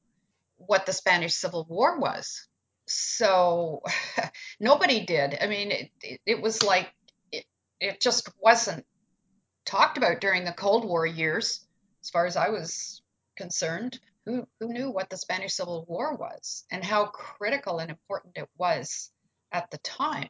what 0.56 0.86
the 0.86 0.92
Spanish 0.92 1.34
Civil 1.34 1.66
War 1.68 1.98
was. 1.98 2.46
So 2.86 3.82
nobody 4.60 5.04
did. 5.04 5.36
I 5.40 5.46
mean, 5.46 5.70
it, 5.70 5.90
it, 6.02 6.20
it 6.26 6.42
was 6.42 6.62
like 6.62 6.92
it, 7.32 7.44
it 7.80 8.00
just 8.00 8.28
wasn't 8.40 8.84
talked 9.64 9.98
about 9.98 10.20
during 10.20 10.44
the 10.44 10.52
Cold 10.52 10.84
War 10.84 11.06
years, 11.06 11.66
as 12.02 12.10
far 12.10 12.26
as 12.26 12.36
I 12.36 12.50
was 12.50 13.02
concerned. 13.36 13.98
Who, 14.24 14.44
who 14.58 14.72
knew 14.72 14.90
what 14.90 15.08
the 15.08 15.16
Spanish 15.16 15.54
Civil 15.54 15.84
War 15.88 16.16
was 16.16 16.64
and 16.72 16.82
how 16.82 17.06
critical 17.06 17.78
and 17.78 17.90
important 17.90 18.36
it 18.36 18.48
was 18.58 19.12
at 19.52 19.70
the 19.70 19.78
time, 19.78 20.28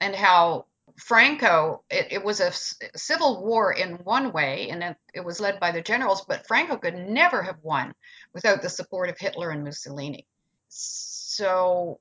and 0.00 0.14
how 0.14 0.66
Franco, 0.98 1.84
it, 1.90 2.08
it 2.10 2.24
was 2.24 2.40
a 2.40 2.52
civil 2.96 3.44
war 3.44 3.72
in 3.72 3.94
one 4.04 4.32
way, 4.32 4.68
and 4.70 4.82
it, 4.82 4.96
it 5.14 5.24
was 5.24 5.40
led 5.40 5.60
by 5.60 5.70
the 5.70 5.82
generals, 5.82 6.24
but 6.26 6.46
Franco 6.46 6.76
could 6.76 6.94
never 6.94 7.42
have 7.42 7.58
won 7.62 7.94
without 8.32 8.62
the 8.62 8.68
support 8.68 9.08
of 9.08 9.18
Hitler 9.18 9.50
and 9.50 9.64
Mussolini. 9.64 10.26
So 10.68 12.00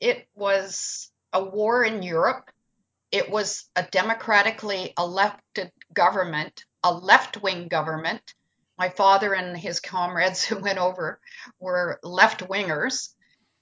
it 0.00 0.28
was 0.34 1.10
a 1.32 1.42
war 1.42 1.84
in 1.84 2.02
Europe. 2.02 2.50
It 3.10 3.30
was 3.30 3.68
a 3.74 3.82
democratically 3.82 4.92
elected 4.98 5.72
government, 5.92 6.64
a 6.82 6.92
left 6.92 7.42
wing 7.42 7.68
government. 7.68 8.34
My 8.76 8.90
father 8.90 9.34
and 9.34 9.56
his 9.56 9.80
comrades 9.80 10.44
who 10.44 10.58
went 10.58 10.78
over 10.78 11.20
were 11.58 11.98
left 12.02 12.48
wingers. 12.48 13.10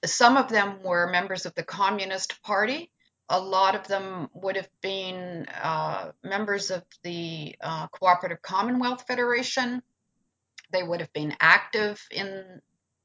Some 0.05 0.37
of 0.37 0.49
them 0.49 0.83
were 0.83 1.11
members 1.11 1.47
of 1.47 1.55
the 1.55 1.65
Communist 1.65 2.43
Party. 2.43 2.91
A 3.29 3.41
lot 3.41 3.75
of 3.75 3.89
them 3.89 4.29
would 4.35 4.57
have 4.57 4.69
been 4.83 5.47
uh, 5.63 6.13
members 6.23 6.71
of 6.71 6.85
the 7.03 7.57
uh, 7.61 7.89
Cooperative 7.89 8.41
Commonwealth 8.43 9.05
Federation. 9.07 9.83
They 10.71 10.83
would 10.83 11.01
have 11.01 11.13
been 11.13 11.37
active 11.41 12.01
in 12.11 12.61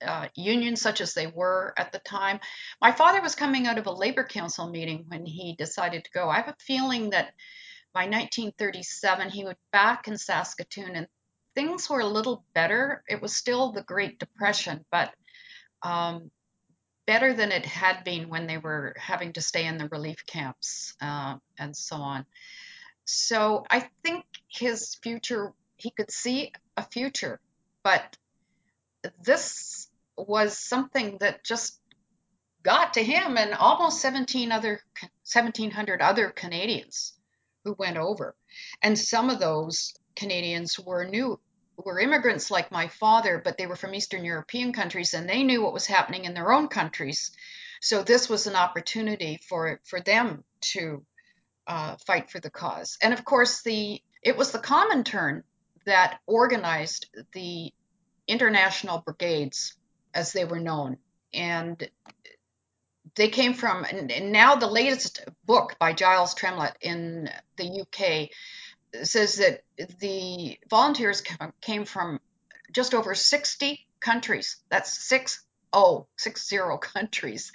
uh, 0.05 0.27
unions 0.35 0.81
such 0.81 1.01
as 1.01 1.13
they 1.13 1.27
were 1.27 1.73
at 1.77 1.91
the 1.91 1.99
time. 1.99 2.39
My 2.81 2.91
father 2.91 3.21
was 3.21 3.35
coming 3.35 3.67
out 3.67 3.77
of 3.77 3.87
a 3.87 3.91
labor 3.91 4.23
council 4.23 4.69
meeting 4.69 5.05
when 5.07 5.25
he 5.25 5.55
decided 5.55 6.03
to 6.05 6.11
go. 6.11 6.29
I 6.29 6.37
have 6.37 6.49
a 6.49 6.55
feeling 6.59 7.11
that 7.11 7.33
by 7.93 8.01
1937 8.01 9.29
he 9.29 9.43
was 9.43 9.55
back 9.71 10.07
in 10.07 10.17
Saskatoon 10.17 10.95
and 10.95 11.07
things 11.55 11.89
were 11.89 11.99
a 11.99 12.05
little 12.05 12.45
better. 12.53 13.03
It 13.07 13.21
was 13.21 13.35
still 13.35 13.71
the 13.71 13.83
Great 13.83 14.19
Depression, 14.19 14.85
but 14.91 15.11
um, 15.83 16.31
better 17.05 17.33
than 17.33 17.51
it 17.51 17.65
had 17.65 18.03
been 18.03 18.29
when 18.29 18.47
they 18.47 18.57
were 18.57 18.95
having 18.97 19.33
to 19.33 19.41
stay 19.41 19.65
in 19.65 19.77
the 19.77 19.89
relief 19.89 20.25
camps 20.25 20.95
uh, 21.01 21.37
and 21.57 21.75
so 21.75 21.97
on. 21.97 22.25
So 23.05 23.65
I 23.69 23.89
think 24.03 24.25
his 24.47 24.95
future, 24.95 25.53
he 25.77 25.91
could 25.91 26.11
see 26.11 26.53
a 26.77 26.83
future, 26.83 27.39
but 27.83 28.17
this 29.23 29.87
was 30.15 30.57
something 30.57 31.17
that 31.19 31.43
just 31.43 31.79
got 32.63 32.93
to 32.93 33.03
him 33.03 33.37
and 33.37 33.53
almost 33.53 34.01
17 34.01 34.51
other 34.51 34.81
1700 35.33 36.01
other 36.01 36.29
Canadians 36.29 37.13
who 37.63 37.75
went 37.77 37.97
over. 37.97 38.35
And 38.81 38.97
some 38.97 39.29
of 39.29 39.39
those 39.39 39.93
Canadians 40.15 40.79
were 40.79 41.05
new 41.05 41.39
were 41.85 41.99
immigrants 41.99 42.51
like 42.51 42.71
my 42.71 42.87
father, 42.87 43.41
but 43.43 43.57
they 43.57 43.67
were 43.67 43.75
from 43.75 43.93
Eastern 43.93 44.23
European 44.23 44.73
countries 44.73 45.13
and 45.13 45.27
they 45.27 45.43
knew 45.43 45.61
what 45.61 45.73
was 45.73 45.85
happening 45.85 46.25
in 46.25 46.33
their 46.33 46.51
own 46.51 46.67
countries. 46.67 47.31
So 47.81 48.03
this 48.03 48.29
was 48.29 48.47
an 48.47 48.55
opportunity 48.55 49.39
for 49.47 49.79
for 49.85 49.99
them 50.01 50.43
to 50.73 51.05
uh, 51.67 51.95
fight 52.05 52.29
for 52.29 52.39
the 52.39 52.49
cause. 52.49 52.97
And 53.01 53.13
of 53.13 53.25
course, 53.25 53.61
the 53.61 54.01
it 54.23 54.37
was 54.37 54.51
the 54.51 54.59
Comintern 54.59 55.43
that 55.85 56.19
organized 56.27 57.07
the 57.33 57.73
international 58.27 58.99
brigades 58.99 59.75
as 60.13 60.33
they 60.33 60.45
were 60.45 60.59
known. 60.59 60.97
And 61.33 61.89
they 63.15 63.29
came 63.29 63.53
from, 63.53 63.83
and 63.85 64.31
now 64.31 64.55
the 64.55 64.67
latest 64.67 65.23
book 65.45 65.75
by 65.79 65.93
Giles 65.93 66.33
Tremlett 66.33 66.77
in 66.81 67.29
the 67.57 67.81
UK 67.81 68.29
says 69.03 69.37
that 69.37 69.63
the 69.99 70.59
volunteers 70.69 71.23
came 71.61 71.85
from 71.85 72.19
just 72.71 72.93
over 72.93 73.15
60 73.15 73.85
countries. 73.99 74.57
That's 74.69 75.07
six 75.07 75.43
oh, 75.73 76.07
six 76.17 76.47
zero 76.47 76.77
countries. 76.93 77.51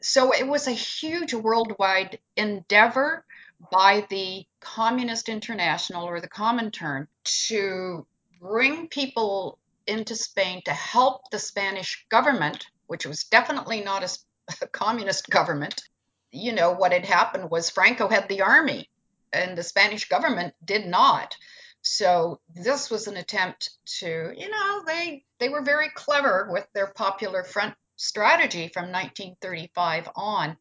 So 0.00 0.32
it 0.32 0.46
was 0.46 0.66
a 0.66 0.72
huge 0.72 1.34
worldwide 1.34 2.18
endeavor 2.36 3.24
by 3.72 4.06
the 4.08 4.46
Communist 4.60 5.28
International 5.28 6.04
or 6.04 6.20
the 6.20 6.28
Comintern 6.28 7.08
to 7.48 8.06
bring 8.40 8.86
people 8.88 9.58
into 9.86 10.14
Spain 10.14 10.62
to 10.66 10.72
help 10.72 11.30
the 11.30 11.38
Spanish 11.38 12.06
government, 12.08 12.66
which 12.86 13.06
was 13.06 13.24
definitely 13.24 13.80
not 13.80 14.04
a, 14.04 14.18
a 14.62 14.68
communist 14.68 15.28
government. 15.28 15.82
You 16.30 16.52
know, 16.52 16.72
what 16.72 16.92
had 16.92 17.06
happened 17.06 17.50
was 17.50 17.70
Franco 17.70 18.06
had 18.08 18.28
the 18.28 18.42
army 18.42 18.88
and 19.32 19.56
the 19.56 19.62
Spanish 19.62 20.08
government 20.08 20.54
did 20.64 20.86
not. 20.86 21.36
So 21.82 22.40
this 22.54 22.90
was 22.90 23.06
an 23.06 23.16
attempt 23.16 23.70
to, 24.00 24.32
you 24.36 24.50
know, 24.50 24.82
they 24.86 25.24
they 25.38 25.48
were 25.48 25.62
very 25.62 25.90
clever 25.94 26.48
with 26.50 26.66
their 26.74 26.88
popular 26.88 27.44
front 27.44 27.74
strategy 27.96 28.68
from 28.68 28.84
1935 28.84 30.08
on 30.14 30.56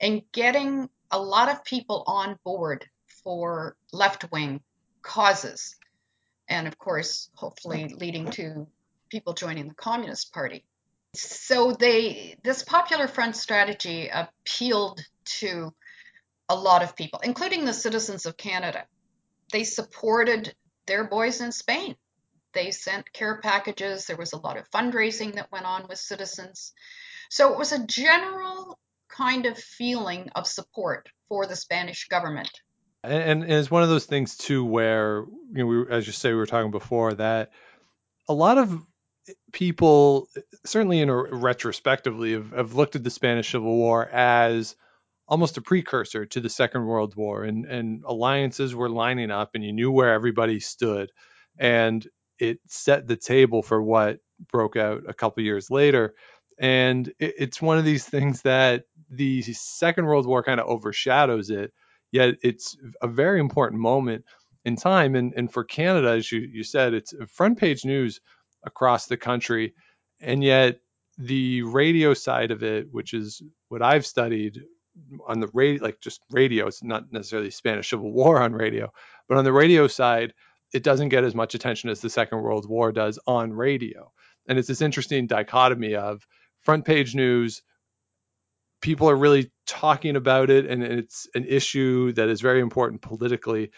and 0.00 0.22
getting 0.32 0.88
a 1.10 1.20
lot 1.20 1.48
of 1.48 1.64
people 1.64 2.04
on 2.06 2.38
board 2.44 2.86
for 3.24 3.76
left-wing 3.92 4.60
causes 5.02 5.76
and 6.48 6.66
of 6.66 6.78
course, 6.78 7.30
hopefully 7.34 7.88
leading 7.88 8.30
to 8.32 8.66
people 9.10 9.34
joining 9.34 9.68
the 9.68 9.74
Communist 9.74 10.32
Party. 10.32 10.64
So 11.14 11.72
they 11.72 12.36
this 12.42 12.62
popular 12.62 13.08
front 13.08 13.36
strategy 13.36 14.08
appealed 14.08 15.00
to 15.24 15.72
a 16.48 16.56
lot 16.56 16.82
of 16.82 16.96
people, 16.96 17.20
including 17.22 17.64
the 17.64 17.72
citizens 17.72 18.26
of 18.26 18.36
Canada. 18.36 18.84
They 19.52 19.64
supported 19.64 20.54
their 20.86 21.04
boys 21.04 21.40
in 21.40 21.52
Spain. 21.52 21.96
They 22.52 22.70
sent 22.70 23.12
care 23.12 23.40
packages. 23.40 24.06
There 24.06 24.16
was 24.16 24.32
a 24.32 24.38
lot 24.38 24.56
of 24.56 24.70
fundraising 24.70 25.34
that 25.34 25.52
went 25.52 25.66
on 25.66 25.86
with 25.88 25.98
citizens. 25.98 26.72
So 27.30 27.52
it 27.52 27.58
was 27.58 27.72
a 27.72 27.86
general 27.86 28.78
kind 29.08 29.46
of 29.46 29.58
feeling 29.58 30.30
of 30.34 30.46
support 30.46 31.08
for 31.28 31.46
the 31.46 31.56
Spanish 31.56 32.08
government 32.08 32.50
and, 33.04 33.42
and 33.42 33.52
it's 33.52 33.70
one 33.70 33.82
of 33.82 33.88
those 33.88 34.06
things 34.06 34.36
too 34.36 34.64
where 34.64 35.24
you 35.52 35.64
know 35.64 35.66
we, 35.66 35.84
as 35.90 36.06
you 36.06 36.12
say 36.12 36.30
we 36.30 36.36
were 36.36 36.46
talking 36.46 36.70
before 36.70 37.14
that 37.14 37.50
a 38.28 38.34
lot 38.34 38.58
of 38.58 38.82
people 39.52 40.28
certainly 40.64 41.00
in 41.00 41.08
a 41.08 41.14
retrospectively 41.16 42.32
have, 42.32 42.50
have 42.52 42.74
looked 42.74 42.96
at 42.96 43.04
the 43.04 43.10
spanish 43.10 43.52
civil 43.52 43.76
war 43.76 44.06
as 44.08 44.74
almost 45.28 45.56
a 45.56 45.62
precursor 45.62 46.26
to 46.26 46.40
the 46.40 46.48
second 46.48 46.84
world 46.84 47.14
war 47.16 47.44
and 47.44 47.66
and 47.66 48.02
alliances 48.06 48.74
were 48.74 48.88
lining 48.88 49.30
up 49.30 49.50
and 49.54 49.64
you 49.64 49.72
knew 49.72 49.90
where 49.90 50.12
everybody 50.12 50.60
stood 50.60 51.10
and 51.58 52.06
it 52.38 52.58
set 52.66 53.06
the 53.06 53.16
table 53.16 53.62
for 53.62 53.82
what 53.82 54.18
broke 54.50 54.76
out 54.76 55.02
a 55.08 55.14
couple 55.14 55.42
years 55.42 55.70
later 55.70 56.14
and 56.58 57.08
it, 57.18 57.34
it's 57.38 57.62
one 57.62 57.78
of 57.78 57.84
these 57.84 58.04
things 58.04 58.42
that 58.42 58.84
the 59.10 59.42
second 59.42 60.06
world 60.06 60.26
war 60.26 60.42
kind 60.42 60.60
of 60.60 60.66
overshadows 60.66 61.50
it 61.50 61.72
yet 62.10 62.34
it's 62.42 62.76
a 63.02 63.08
very 63.08 63.38
important 63.38 63.80
moment 63.80 64.24
in 64.68 64.76
time. 64.76 65.14
And, 65.16 65.32
and 65.36 65.52
for 65.52 65.64
Canada, 65.64 66.10
as 66.10 66.30
you, 66.30 66.40
you 66.40 66.62
said, 66.62 66.94
it's 66.94 67.14
front 67.28 67.58
page 67.58 67.84
news 67.84 68.20
across 68.64 69.06
the 69.06 69.16
country. 69.16 69.74
And 70.20 70.42
yet 70.42 70.80
the 71.16 71.62
radio 71.62 72.14
side 72.14 72.50
of 72.50 72.62
it, 72.62 72.86
which 72.90 73.14
is 73.14 73.42
what 73.68 73.82
I've 73.82 74.06
studied 74.06 74.60
on 75.26 75.40
the 75.40 75.48
radio, 75.52 75.82
like 75.82 76.00
just 76.00 76.20
radio, 76.30 76.66
it's 76.66 76.82
not 76.82 77.12
necessarily 77.12 77.50
Spanish 77.50 77.90
Civil 77.90 78.12
War 78.12 78.40
on 78.40 78.52
radio, 78.52 78.92
but 79.28 79.38
on 79.38 79.44
the 79.44 79.52
radio 79.52 79.86
side, 79.86 80.34
it 80.72 80.82
doesn't 80.82 81.08
get 81.08 81.24
as 81.24 81.34
much 81.34 81.54
attention 81.54 81.90
as 81.90 82.00
the 82.00 82.10
Second 82.10 82.42
World 82.42 82.68
War 82.68 82.92
does 82.92 83.18
on 83.26 83.52
radio. 83.52 84.12
And 84.46 84.58
it's 84.58 84.68
this 84.68 84.82
interesting 84.82 85.26
dichotomy 85.26 85.94
of 85.94 86.26
front 86.60 86.84
page 86.84 87.14
news, 87.14 87.62
people 88.80 89.08
are 89.08 89.16
really 89.16 89.50
talking 89.66 90.16
about 90.16 90.50
it 90.50 90.66
and 90.66 90.82
it's 90.82 91.28
an 91.34 91.44
issue 91.44 92.12
that 92.12 92.28
is 92.28 92.40
very 92.40 92.60
important 92.60 93.02
politically 93.02 93.70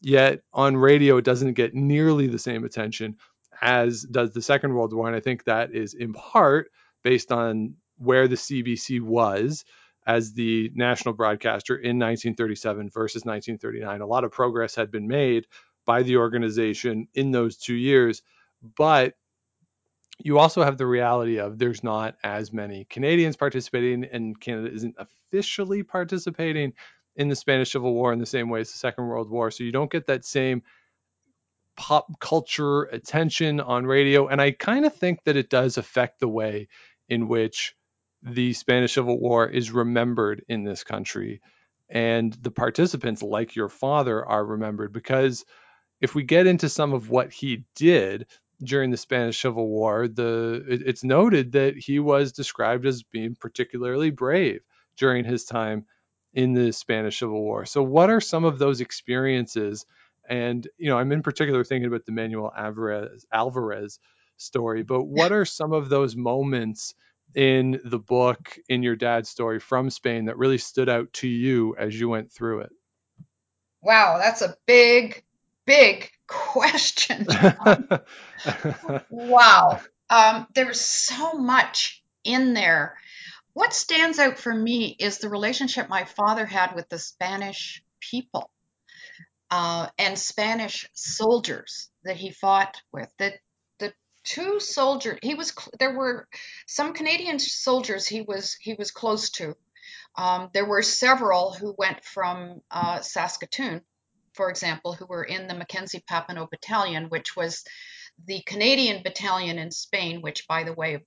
yet 0.00 0.40
on 0.52 0.76
radio 0.76 1.16
it 1.16 1.24
doesn't 1.24 1.54
get 1.54 1.74
nearly 1.74 2.26
the 2.26 2.38
same 2.38 2.64
attention 2.64 3.16
as 3.60 4.02
does 4.02 4.32
the 4.32 4.42
second 4.42 4.74
world 4.74 4.92
war 4.92 5.06
and 5.06 5.16
i 5.16 5.20
think 5.20 5.44
that 5.44 5.74
is 5.74 5.94
in 5.94 6.12
part 6.12 6.70
based 7.02 7.32
on 7.32 7.74
where 7.98 8.28
the 8.28 8.36
cbc 8.36 9.00
was 9.00 9.64
as 10.06 10.32
the 10.32 10.70
national 10.74 11.14
broadcaster 11.14 11.74
in 11.74 11.98
1937 11.98 12.90
versus 12.90 13.24
1939. 13.24 14.00
A 14.00 14.06
lot 14.06 14.24
of 14.24 14.32
progress 14.32 14.74
had 14.74 14.90
been 14.90 15.08
made 15.08 15.46
by 15.86 16.02
the 16.02 16.16
organization 16.16 17.08
in 17.14 17.30
those 17.30 17.56
two 17.56 17.74
years, 17.74 18.22
but 18.76 19.14
you 20.18 20.38
also 20.38 20.62
have 20.62 20.78
the 20.78 20.86
reality 20.86 21.38
of 21.38 21.58
there's 21.58 21.82
not 21.82 22.16
as 22.22 22.52
many 22.52 22.86
Canadians 22.88 23.36
participating, 23.36 24.04
and 24.04 24.38
Canada 24.38 24.72
isn't 24.72 24.94
officially 24.98 25.82
participating 25.82 26.72
in 27.16 27.28
the 27.28 27.36
Spanish 27.36 27.72
Civil 27.72 27.94
War 27.94 28.12
in 28.12 28.18
the 28.18 28.26
same 28.26 28.48
way 28.48 28.60
as 28.60 28.70
the 28.70 28.78
Second 28.78 29.06
World 29.06 29.30
War. 29.30 29.50
So 29.50 29.64
you 29.64 29.72
don't 29.72 29.90
get 29.90 30.06
that 30.06 30.24
same 30.24 30.62
pop 31.76 32.20
culture 32.20 32.84
attention 32.84 33.60
on 33.60 33.86
radio. 33.86 34.28
And 34.28 34.40
I 34.40 34.52
kind 34.52 34.86
of 34.86 34.94
think 34.94 35.24
that 35.24 35.36
it 35.36 35.50
does 35.50 35.78
affect 35.78 36.20
the 36.20 36.28
way 36.28 36.68
in 37.08 37.28
which 37.28 37.74
the 38.24 38.54
Spanish 38.54 38.94
Civil 38.94 39.20
War 39.20 39.46
is 39.46 39.70
remembered 39.70 40.44
in 40.48 40.64
this 40.64 40.82
country. 40.82 41.42
And 41.90 42.32
the 42.32 42.50
participants, 42.50 43.22
like 43.22 43.54
your 43.54 43.68
father, 43.68 44.24
are 44.24 44.44
remembered 44.44 44.92
because 44.92 45.44
if 46.00 46.14
we 46.14 46.22
get 46.22 46.46
into 46.46 46.68
some 46.68 46.94
of 46.94 47.10
what 47.10 47.32
he 47.32 47.64
did 47.76 48.26
during 48.62 48.90
the 48.90 48.96
Spanish 48.96 49.40
Civil 49.40 49.68
War, 49.68 50.08
the 50.08 50.64
it, 50.66 50.82
it's 50.86 51.04
noted 51.04 51.52
that 51.52 51.76
he 51.76 51.98
was 51.98 52.32
described 52.32 52.86
as 52.86 53.02
being 53.02 53.36
particularly 53.38 54.10
brave 54.10 54.62
during 54.96 55.24
his 55.24 55.44
time 55.44 55.84
in 56.32 56.54
the 56.54 56.72
Spanish 56.72 57.18
Civil 57.18 57.42
War. 57.42 57.66
So, 57.66 57.82
what 57.82 58.08
are 58.08 58.20
some 58.20 58.44
of 58.44 58.58
those 58.58 58.80
experiences? 58.80 59.84
And 60.26 60.66
you 60.78 60.88
know, 60.88 60.98
I'm 60.98 61.12
in 61.12 61.22
particular 61.22 61.62
thinking 61.62 61.88
about 61.88 62.06
the 62.06 62.12
Manuel 62.12 62.52
Alvarez, 62.56 63.26
Alvarez 63.30 63.98
story. 64.38 64.82
But 64.82 65.04
what 65.04 65.32
are 65.32 65.44
some 65.44 65.72
of 65.72 65.90
those 65.90 66.16
moments 66.16 66.94
in 67.34 67.80
the 67.84 67.98
book, 67.98 68.56
in 68.68 68.82
your 68.82 68.96
dad's 68.96 69.28
story 69.28 69.60
from 69.60 69.90
Spain, 69.90 70.26
that 70.26 70.38
really 70.38 70.58
stood 70.58 70.88
out 70.88 71.12
to 71.14 71.28
you 71.28 71.76
as 71.76 71.98
you 71.98 72.08
went 72.08 72.32
through 72.32 72.60
it? 72.60 72.72
Wow, 73.82 74.18
that's 74.18 74.42
a 74.42 74.56
big, 74.66 75.24
big 75.66 76.10
question. 76.26 77.26
wow, 79.10 79.80
um, 80.10 80.46
there's 80.54 80.80
so 80.80 81.34
much 81.34 82.02
in 82.24 82.54
there 82.54 82.96
what 83.54 83.72
stands 83.72 84.18
out 84.18 84.36
for 84.38 84.52
me 84.52 84.96
is 84.98 85.18
the 85.18 85.28
relationship 85.28 85.88
my 85.88 86.04
father 86.04 86.44
had 86.44 86.74
with 86.74 86.88
the 86.88 86.98
Spanish 86.98 87.82
people 88.00 88.50
uh, 89.50 89.88
and 89.96 90.18
Spanish 90.18 90.90
soldiers 90.92 91.88
that 92.02 92.16
he 92.16 92.30
fought 92.30 92.82
with. 92.92 93.08
That 93.18 93.34
two 94.24 94.58
soldiers 94.58 95.18
he 95.22 95.34
was 95.34 95.52
there 95.78 95.94
were 95.94 96.26
some 96.66 96.94
Canadian 96.94 97.38
soldiers 97.38 98.06
he 98.06 98.22
was 98.22 98.56
he 98.60 98.74
was 98.74 98.90
close 98.90 99.30
to. 99.30 99.54
Um, 100.16 100.50
there 100.52 100.64
were 100.66 100.82
several 100.82 101.52
who 101.52 101.74
went 101.76 102.04
from 102.04 102.60
uh, 102.70 103.00
Saskatoon, 103.00 103.82
for 104.32 104.48
example, 104.48 104.92
who 104.92 105.06
were 105.06 105.24
in 105.24 105.48
the 105.48 105.54
Mackenzie 105.54 106.04
Papineau 106.08 106.48
Battalion, 106.48 107.08
which 107.08 107.36
was 107.36 107.64
the 108.26 108.40
Canadian 108.46 109.02
battalion 109.02 109.58
in 109.58 109.70
Spain, 109.72 110.22
which, 110.22 110.46
by 110.46 110.62
the 110.62 110.72
way, 110.72 111.04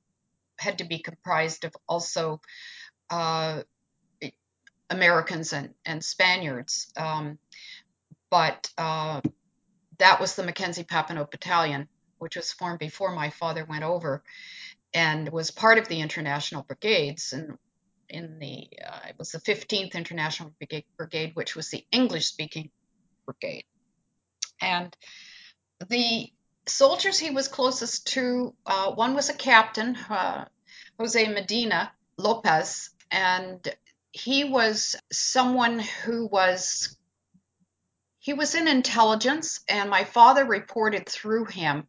had 0.60 0.80
to 0.80 0.84
be 0.84 1.00
comprised 1.00 1.64
of 1.64 1.74
also 1.88 2.42
uh, 3.10 3.62
Americans 4.90 5.54
and, 5.54 5.74
and 5.86 6.04
Spaniards. 6.04 6.92
Um, 6.98 7.40
but 8.30 8.70
uh, 8.78 9.22
that 10.00 10.20
was 10.20 10.36
the 10.36 10.44
Mackenzie 10.44 10.84
Papineau 10.84 11.30
Battalion, 11.30 11.88
which 12.20 12.36
was 12.36 12.52
formed 12.52 12.80
before 12.80 13.14
my 13.14 13.30
father 13.30 13.66
went 13.66 13.84
over 13.84 14.24
and 14.94 15.30
was 15.30 15.52
part 15.52 15.78
of 15.78 15.88
the 15.88 16.02
International 16.02 16.64
Brigades. 16.64 17.34
And 17.34 17.58
in 18.10 18.40
the, 18.40 18.70
uh, 18.86 19.00
it 19.10 19.16
was 19.18 19.32
the 19.32 19.40
15th 19.40 19.94
International 19.94 20.54
Brigade, 20.98 21.32
which 21.36 21.56
was 21.56 21.70
the 21.70 21.86
English 21.92 22.28
speaking 22.28 22.72
brigade. 23.26 23.66
And 24.62 24.96
the 25.90 26.32
soldiers 26.66 27.20
he 27.20 27.30
was 27.30 27.48
closest 27.48 28.08
to, 28.08 28.56
uh, 28.66 28.92
one 28.92 29.14
was 29.14 29.30
a 29.30 29.34
captain, 29.34 29.96
uh, 30.10 30.46
Jose 31.00 31.28
Medina 31.28 31.92
Lopez, 32.18 32.90
and 33.12 33.68
he 34.12 34.44
was 34.44 34.96
someone 35.12 35.80
who 35.80 36.26
was 36.28 36.98
he 38.20 38.34
was 38.34 38.56
in 38.56 38.68
intelligence, 38.68 39.62
and 39.70 39.90
my 39.90 40.04
father 40.04 40.44
reported 40.44 41.08
through 41.08 41.46
him 41.46 41.88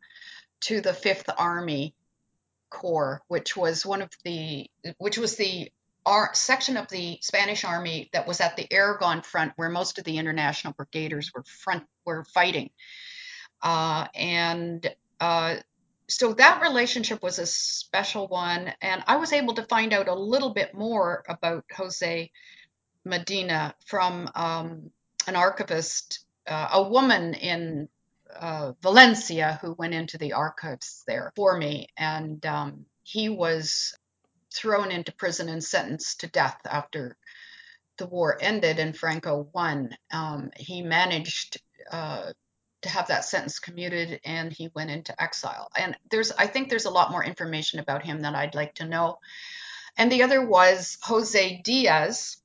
to 0.62 0.80
the 0.80 0.92
Fifth 0.92 1.28
Army 1.36 1.94
Corps, 2.70 3.22
which 3.28 3.56
was 3.56 3.86
one 3.86 4.02
of 4.02 4.10
the 4.24 4.70
which 4.98 5.18
was 5.18 5.36
the 5.36 5.70
our 6.04 6.30
section 6.34 6.76
of 6.76 6.88
the 6.88 7.18
Spanish 7.20 7.64
Army 7.64 8.08
that 8.12 8.26
was 8.26 8.40
at 8.40 8.56
the 8.56 8.66
Aragon 8.72 9.22
front, 9.22 9.52
where 9.56 9.68
most 9.68 9.98
of 9.98 10.04
the 10.04 10.18
international 10.18 10.72
brigaders 10.72 11.34
were 11.34 11.44
front 11.44 11.84
were 12.04 12.24
fighting. 12.24 12.70
Uh, 13.62 14.06
and 14.14 14.94
uh, 15.20 15.56
so 16.08 16.32
that 16.32 16.62
relationship 16.62 17.22
was 17.22 17.38
a 17.38 17.46
special 17.46 18.26
one. 18.26 18.72
And 18.80 19.02
I 19.06 19.16
was 19.16 19.32
able 19.32 19.54
to 19.54 19.64
find 19.64 19.92
out 19.92 20.08
a 20.08 20.14
little 20.14 20.54
bit 20.54 20.74
more 20.74 21.22
about 21.28 21.64
Jose 21.76 22.30
Medina 23.04 23.74
from 23.86 24.30
um, 24.34 24.90
an 25.26 25.36
archivist, 25.36 26.24
uh, 26.46 26.68
a 26.72 26.88
woman 26.88 27.34
in 27.34 27.88
uh, 28.40 28.72
Valencia 28.82 29.58
who 29.60 29.72
went 29.72 29.94
into 29.94 30.18
the 30.18 30.34
archives 30.34 31.02
there 31.06 31.32
for 31.36 31.56
me. 31.56 31.88
And 31.96 32.44
um, 32.46 32.86
he 33.02 33.28
was 33.28 33.96
thrown 34.54 34.90
into 34.90 35.12
prison 35.12 35.48
and 35.48 35.62
sentenced 35.62 36.20
to 36.20 36.26
death 36.26 36.58
after 36.64 37.16
the 37.98 38.06
war 38.06 38.38
ended 38.40 38.78
and 38.78 38.96
Franco 38.96 39.48
won. 39.52 39.96
Um, 40.12 40.50
he 40.56 40.82
managed 40.82 41.60
uh, 41.90 42.32
to 42.82 42.88
have 42.88 43.08
that 43.08 43.24
sentence 43.24 43.58
commuted 43.58 44.20
and 44.24 44.52
he 44.52 44.70
went 44.74 44.90
into 44.90 45.20
exile. 45.20 45.68
And 45.76 45.96
there's 46.10 46.32
I 46.32 46.46
think 46.46 46.68
there's 46.68 46.84
a 46.84 46.90
lot 46.90 47.10
more 47.10 47.24
information 47.24 47.80
about 47.80 48.04
him 48.04 48.20
that 48.20 48.34
I'd 48.34 48.54
like 48.54 48.74
to 48.76 48.86
know. 48.86 49.18
And 49.96 50.12
the 50.12 50.22
other 50.22 50.44
was 50.44 50.96
Jose 51.02 51.60
Diaz, 51.64 52.36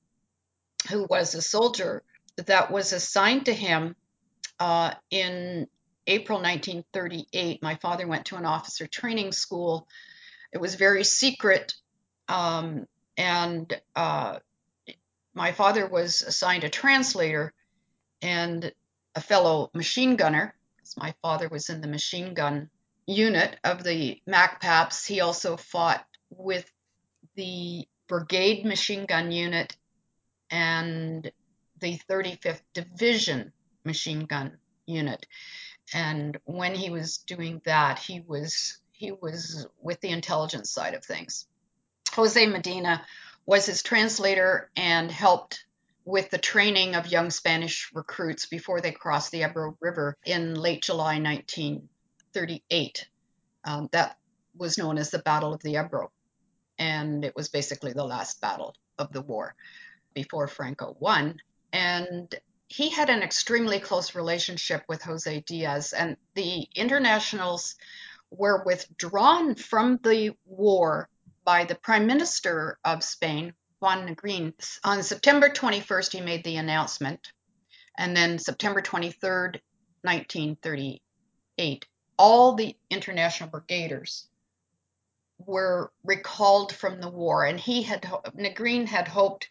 who 0.89 1.05
was 1.07 1.35
a 1.35 1.41
soldier 1.41 2.01
that 2.35 2.71
was 2.71 2.93
assigned 2.93 3.45
to 3.45 3.53
him 3.53 3.95
uh, 4.59 4.93
in 5.11 5.67
April 6.07 6.39
1938. 6.39 7.61
My 7.61 7.75
father 7.75 8.07
went 8.07 8.25
to 8.25 8.35
an 8.35 8.45
officer 8.45 8.87
training 8.87 9.31
school. 9.31 9.87
It 10.51 10.59
was 10.59 10.75
very 10.75 11.03
secret. 11.03 11.73
Um, 12.27 12.87
and 13.17 13.79
uh, 13.95 14.39
my 15.33 15.51
father 15.51 15.87
was 15.87 16.21
assigned 16.21 16.63
a 16.63 16.69
translator. 16.69 17.53
And 18.21 18.71
a 19.15 19.21
fellow 19.21 19.69
machine 19.73 20.15
gunner, 20.15 20.55
my 20.97 21.13
father 21.21 21.47
was 21.49 21.69
in 21.69 21.81
the 21.81 21.87
machine 21.87 22.33
gun 22.33 22.69
unit 23.05 23.57
of 23.63 23.83
the 23.83 24.21
MacPaps. 24.27 25.05
He 25.05 25.21
also 25.21 25.57
fought 25.57 26.05
with 26.29 26.69
the 27.35 27.87
brigade 28.07 28.65
machine 28.65 29.05
gun 29.05 29.31
unit 29.31 29.75
and 30.49 31.31
the 31.79 31.99
35th 32.09 32.61
Division 32.73 33.51
machine 33.83 34.25
gun 34.25 34.57
unit. 34.85 35.25
And 35.93 36.37
when 36.45 36.73
he 36.75 36.89
was 36.89 37.17
doing 37.19 37.61
that, 37.65 37.99
he 37.99 38.19
was 38.21 38.79
he 38.91 39.11
was 39.11 39.67
with 39.81 39.99
the 40.01 40.09
intelligence 40.09 40.71
side 40.71 40.93
of 40.93 41.03
things. 41.03 41.45
Jose 42.13 42.45
Medina 42.45 43.05
was 43.45 43.65
his 43.65 43.83
translator 43.83 44.69
and 44.75 45.11
helped 45.11 45.65
with 46.05 46.29
the 46.29 46.37
training 46.37 46.95
of 46.95 47.07
young 47.07 47.29
Spanish 47.29 47.91
recruits 47.93 48.45
before 48.45 48.81
they 48.81 48.91
crossed 48.91 49.31
the 49.31 49.43
Ebro 49.43 49.77
River 49.79 50.17
in 50.25 50.53
late 50.55 50.83
July 50.83 51.19
1938. 51.19 53.07
Um, 53.65 53.89
that 53.91 54.17
was 54.57 54.77
known 54.77 54.97
as 54.97 55.11
the 55.11 55.19
Battle 55.19 55.53
of 55.53 55.61
the 55.63 55.77
Ebro, 55.77 56.11
and 56.77 57.23
it 57.23 57.35
was 57.35 57.49
basically 57.49 57.93
the 57.93 58.05
last 58.05 58.41
battle 58.41 58.75
of 58.97 59.11
the 59.11 59.21
war 59.21 59.55
before 60.13 60.47
Franco 60.47 60.95
won. 60.99 61.37
And 61.71 62.33
he 62.73 62.89
had 62.89 63.11
an 63.11 63.21
extremely 63.21 63.79
close 63.79 64.15
relationship 64.15 64.83
with 64.87 65.03
Jose 65.03 65.41
Diaz, 65.41 65.93
and 65.93 66.17
the 66.33 66.67
internationals 66.73 67.75
were 68.31 68.63
withdrawn 68.63 69.53
from 69.53 69.99
the 70.01 70.31
war 70.47 71.07
by 71.45 71.65
the 71.65 71.75
Prime 71.75 72.07
Minister 72.07 72.79
of 72.83 73.03
Spain, 73.03 73.53
Juan 73.79 74.07
Negrin. 74.07 74.53
On 74.83 75.03
September 75.03 75.49
21st, 75.49 76.13
he 76.13 76.21
made 76.21 76.43
the 76.43 76.55
announcement. 76.55 77.31
And 77.95 78.17
then 78.17 78.39
September 78.39 78.81
23rd, 78.81 79.59
1938, 80.01 81.85
all 82.17 82.55
the 82.55 82.75
international 82.89 83.51
brigaders 83.51 84.23
were 85.37 85.91
recalled 86.03 86.73
from 86.73 86.99
the 86.99 87.09
war. 87.09 87.45
And 87.45 87.59
he 87.59 87.83
had, 87.83 88.01
Negrin 88.35 88.87
had 88.87 89.07
hoped 89.07 89.47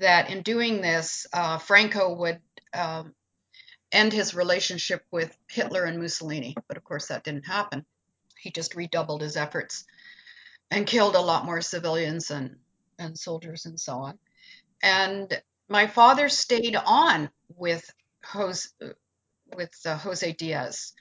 that 0.00 0.30
in 0.30 0.42
doing 0.42 0.82
this, 0.82 1.26
uh, 1.32 1.58
Franco 1.58 2.14
would 2.16 2.40
um, 2.74 3.14
end 3.92 4.12
his 4.12 4.34
relationship 4.34 5.04
with 5.12 5.36
Hitler 5.50 5.84
and 5.84 6.00
Mussolini. 6.00 6.56
But 6.68 6.76
of 6.78 6.84
course, 6.84 7.08
that 7.08 7.24
didn't 7.24 7.46
happen. 7.46 7.86
He 8.38 8.50
just 8.52 8.76
redoubled 8.76 9.22
his 9.22 9.36
efforts 9.36 9.84
and 10.70 10.86
killed 10.86 11.16
a 11.16 11.20
lot 11.20 11.46
more 11.46 11.60
civilians 11.62 12.30
and 12.30 12.56
and 12.98 13.18
soldiers 13.18 13.66
and 13.66 13.80
so 13.80 13.94
on. 13.98 14.18
and 14.82 15.40
my 15.68 15.86
father 15.86 16.28
stayed 16.28 16.76
on 16.76 17.30
with 17.56 17.88
Jose, 18.24 18.68
with 19.54 19.72
uh, 19.86 19.96
Jose 19.98 20.32
Diaz 20.32 20.92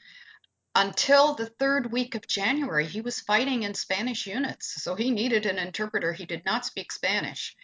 until 0.75 1.36
the 1.36 1.47
third 1.47 1.91
week 1.91 2.15
of 2.15 2.27
January. 2.27 2.86
He 2.86 3.01
was 3.01 3.19
fighting 3.21 3.63
in 3.63 3.73
Spanish 3.73 4.27
units, 4.27 4.81
so 4.83 4.95
he 4.95 5.11
needed 5.11 5.45
an 5.45 5.59
interpreter. 5.59 6.13
He 6.13 6.25
did 6.25 6.45
not 6.45 6.65
speak 6.65 6.91
Spanish. 6.91 7.55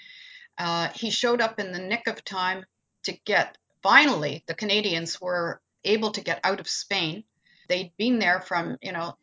Uh, 0.57 0.89
he 0.89 1.09
showed 1.09 1.41
up 1.41 1.59
in 1.59 1.71
the 1.71 1.79
nick 1.79 2.07
of 2.07 2.23
time 2.23 2.65
to 3.03 3.13
get. 3.25 3.57
Finally, 3.81 4.43
the 4.47 4.53
Canadians 4.53 5.19
were 5.19 5.61
able 5.83 6.11
to 6.11 6.21
get 6.21 6.39
out 6.43 6.59
of 6.59 6.69
Spain. 6.69 7.23
They'd 7.67 7.91
been 7.97 8.19
there 8.19 8.41
from, 8.41 8.77
you 8.81 8.91
know, 8.91 9.17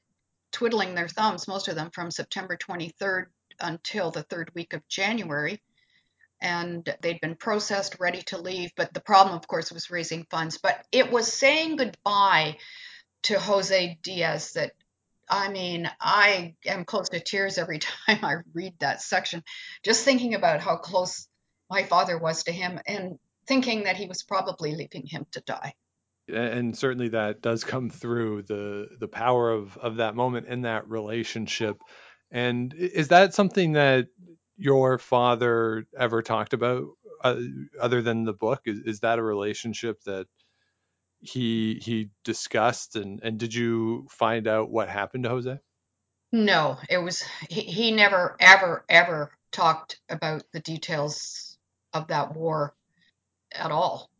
twiddling 0.52 0.94
their 0.94 1.08
thumbs, 1.08 1.46
most 1.46 1.68
of 1.68 1.76
them 1.76 1.90
from 1.90 2.10
September 2.10 2.56
23rd 2.56 3.26
until 3.60 4.10
the 4.10 4.22
third 4.24 4.52
week 4.54 4.72
of 4.72 4.86
January 4.88 5.60
and 6.40 6.94
they'd 7.02 7.20
been 7.20 7.34
processed, 7.34 7.96
ready 7.98 8.22
to 8.22 8.38
leave. 8.38 8.70
But 8.76 8.94
the 8.94 9.00
problem, 9.00 9.36
of 9.36 9.46
course, 9.48 9.72
was 9.72 9.90
raising 9.90 10.24
funds. 10.30 10.58
But 10.58 10.84
it 10.92 11.10
was 11.10 11.32
saying 11.32 11.76
goodbye 11.76 12.58
to 13.24 13.38
Jose 13.38 13.98
Diaz 14.02 14.52
that, 14.52 14.72
I 15.28 15.50
mean, 15.50 15.90
I 16.00 16.54
am 16.66 16.84
close 16.84 17.08
to 17.10 17.20
tears 17.20 17.58
every 17.58 17.78
time 18.06 18.18
I 18.22 18.36
read 18.54 18.74
that 18.80 19.02
section, 19.02 19.42
just 19.84 20.04
thinking 20.04 20.34
about 20.34 20.60
how 20.60 20.76
close 20.76 21.28
my 21.70 21.82
father 21.82 22.18
was 22.18 22.44
to 22.44 22.52
him 22.52 22.80
and 22.86 23.18
thinking 23.46 23.84
that 23.84 23.96
he 23.96 24.06
was 24.06 24.22
probably 24.22 24.74
leaving 24.74 25.06
him 25.06 25.26
to 25.32 25.40
die. 25.40 25.74
And 26.32 26.76
certainly 26.76 27.08
that 27.08 27.40
does 27.40 27.64
come 27.64 27.88
through 27.88 28.42
the 28.42 28.88
the 29.00 29.08
power 29.08 29.50
of 29.50 29.78
of 29.78 29.96
that 29.96 30.14
moment 30.14 30.46
in 30.46 30.62
that 30.62 30.88
relationship. 30.88 31.78
And 32.30 32.74
is 32.74 33.08
that 33.08 33.32
something 33.32 33.72
that 33.72 34.08
your 34.58 34.98
father 34.98 35.86
ever 35.98 36.20
talked 36.20 36.52
about 36.52 36.84
uh, 37.24 37.36
other 37.80 38.02
than 38.02 38.24
the 38.24 38.34
book? 38.34 38.60
Is, 38.66 38.80
is 38.80 39.00
that 39.00 39.18
a 39.18 39.22
relationship 39.22 40.02
that 40.04 40.26
he 41.20 41.80
he 41.82 42.10
discussed 42.24 42.96
and 42.96 43.20
and 43.22 43.38
did 43.38 43.54
you 43.54 44.06
find 44.10 44.46
out 44.46 44.70
what 44.70 44.88
happened 44.88 45.24
to 45.24 45.30
Jose? 45.30 45.58
No, 46.32 46.78
it 46.88 46.98
was 46.98 47.24
he, 47.48 47.62
he 47.62 47.90
never 47.90 48.36
ever 48.38 48.84
ever 48.88 49.32
talked 49.50 50.00
about 50.08 50.44
the 50.52 50.60
details 50.60 51.58
of 51.92 52.08
that 52.08 52.34
war 52.34 52.74
at 53.52 53.70
all. 53.70 54.10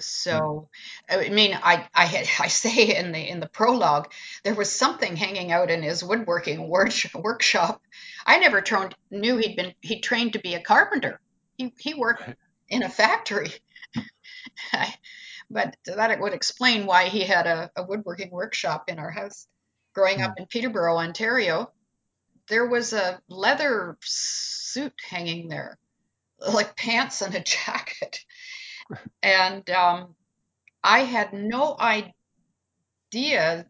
So, 0.00 0.68
hmm. 1.08 1.20
I 1.20 1.28
mean, 1.28 1.58
I 1.60 1.88
I 1.94 2.04
had 2.04 2.28
I 2.40 2.48
say 2.48 2.96
in 2.96 3.12
the 3.12 3.18
in 3.20 3.40
the 3.40 3.48
prologue 3.48 4.10
there 4.44 4.54
was 4.54 4.70
something 4.70 5.16
hanging 5.16 5.52
out 5.52 5.70
in 5.70 5.82
his 5.82 6.04
woodworking 6.04 6.68
work, 6.68 6.92
workshop. 7.14 7.82
I 8.26 8.38
never 8.38 8.60
turned, 8.60 8.94
knew 9.10 9.36
he'd 9.36 9.56
been 9.56 9.74
he 9.80 10.00
trained 10.00 10.34
to 10.34 10.40
be 10.40 10.54
a 10.54 10.62
carpenter. 10.62 11.20
He 11.56 11.72
he 11.78 11.94
worked 11.94 12.22
in 12.68 12.82
a 12.82 12.88
factory, 12.88 13.50
but 15.50 15.76
that 15.86 16.20
would 16.20 16.32
explain 16.34 16.86
why 16.86 17.08
he 17.08 17.22
had 17.22 17.46
a, 17.46 17.70
a 17.76 17.84
woodworking 17.84 18.30
workshop 18.30 18.84
in 18.88 18.98
our 18.98 19.10
house. 19.10 19.46
Growing 19.94 20.22
up 20.22 20.32
Hmm. 20.32 20.38
in 20.38 20.46
Peterborough, 20.46 20.98
Ontario, 20.98 21.72
there 22.48 22.66
was 22.66 22.92
a 22.92 23.20
leather 23.28 23.98
suit 24.02 24.94
hanging 25.08 25.48
there, 25.48 25.78
like 26.40 26.76
pants 26.76 27.22
and 27.22 27.34
a 27.34 27.40
jacket, 27.44 28.20
and 29.22 29.68
um, 29.70 30.14
I 30.84 31.00
had 31.00 31.32
no 31.34 31.76
idea 33.12 33.66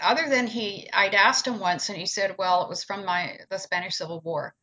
other 0.00 0.28
than 0.28 0.46
he 0.46 0.88
I'd 0.92 1.14
asked 1.14 1.46
him 1.46 1.58
once 1.58 1.88
and 1.88 1.98
he 1.98 2.06
said, 2.06 2.36
"Well, 2.38 2.62
it 2.62 2.68
was 2.68 2.84
from 2.84 3.04
my 3.04 3.38
the 3.50 3.58
Spanish 3.58 3.96
Civil 3.96 4.20
War." 4.20 4.54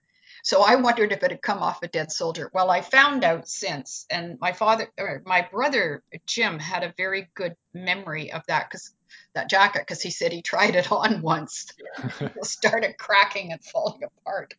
So 0.43 0.61
I 0.61 0.75
wondered 0.75 1.13
if 1.13 1.23
it 1.23 1.31
had 1.31 1.41
come 1.41 1.59
off 1.59 1.83
a 1.83 1.87
dead 1.87 2.11
soldier. 2.11 2.51
Well, 2.53 2.69
I 2.69 2.81
found 2.81 3.23
out 3.23 3.47
since, 3.47 4.05
and 4.09 4.37
my 4.41 4.51
father 4.51 4.89
or 4.99 5.23
my 5.25 5.47
brother 5.49 6.03
Jim 6.25 6.59
had 6.59 6.83
a 6.83 6.93
very 6.97 7.29
good 7.33 7.55
memory 7.73 8.33
of 8.33 8.41
that 8.47 8.69
because 8.69 8.93
that 9.35 9.49
jacket 9.49 9.83
because 9.83 10.01
he 10.01 10.11
said 10.11 10.33
he 10.33 10.41
tried 10.41 10.75
it 10.75 10.91
on 10.91 11.21
once. 11.21 11.71
It 12.19 12.45
started 12.45 12.97
cracking 12.97 13.53
and 13.53 13.63
falling 13.63 14.01
apart. 14.03 14.53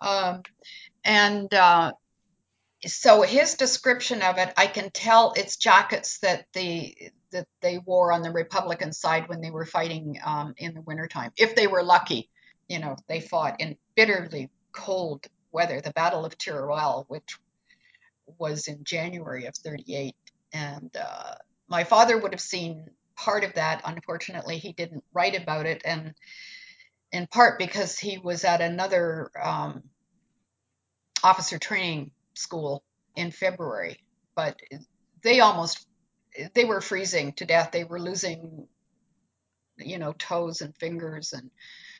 Um, 0.00 0.42
and 1.04 1.52
uh, 1.54 1.92
so 2.84 3.22
his 3.22 3.54
description 3.54 4.20
of 4.20 4.38
it, 4.38 4.52
I 4.56 4.66
can 4.66 4.90
tell 4.90 5.32
it's 5.36 5.56
jackets 5.56 6.18
that 6.18 6.46
the 6.54 6.96
that 7.30 7.46
they 7.60 7.78
wore 7.78 8.12
on 8.12 8.22
the 8.22 8.32
Republican 8.32 8.92
side 8.92 9.28
when 9.28 9.40
they 9.40 9.50
were 9.50 9.66
fighting 9.66 10.18
um, 10.24 10.54
in 10.56 10.74
the 10.74 10.80
wintertime. 10.80 11.30
If 11.36 11.54
they 11.54 11.68
were 11.68 11.84
lucky, 11.84 12.30
you 12.68 12.80
know, 12.80 12.96
they 13.08 13.20
fought 13.20 13.60
in 13.60 13.76
bitterly 13.94 14.50
cold 14.74 15.26
weather. 15.52 15.80
The 15.80 15.92
Battle 15.92 16.24
of 16.24 16.36
Teruel, 16.36 17.04
which 17.08 17.38
was 18.38 18.68
in 18.68 18.84
January 18.84 19.46
of 19.46 19.54
38. 19.56 20.14
And 20.52 20.90
uh, 20.96 21.34
my 21.68 21.84
father 21.84 22.18
would 22.18 22.32
have 22.32 22.40
seen 22.40 22.88
part 23.16 23.44
of 23.44 23.54
that. 23.54 23.82
Unfortunately, 23.84 24.58
he 24.58 24.72
didn't 24.72 25.04
write 25.12 25.40
about 25.40 25.66
it. 25.66 25.82
And 25.84 26.14
in 27.12 27.26
part 27.28 27.58
because 27.58 27.98
he 27.98 28.18
was 28.18 28.44
at 28.44 28.60
another 28.60 29.30
um, 29.40 29.84
officer 31.22 31.58
training 31.58 32.10
school 32.34 32.82
in 33.14 33.30
February, 33.30 34.00
but 34.34 34.58
they 35.22 35.40
almost 35.40 35.86
they 36.54 36.64
were 36.64 36.80
freezing 36.80 37.32
to 37.34 37.44
death. 37.44 37.70
They 37.70 37.84
were 37.84 38.00
losing, 38.00 38.66
you 39.78 39.98
know, 39.98 40.12
toes 40.12 40.60
and 40.60 40.76
fingers 40.76 41.32
and 41.32 41.50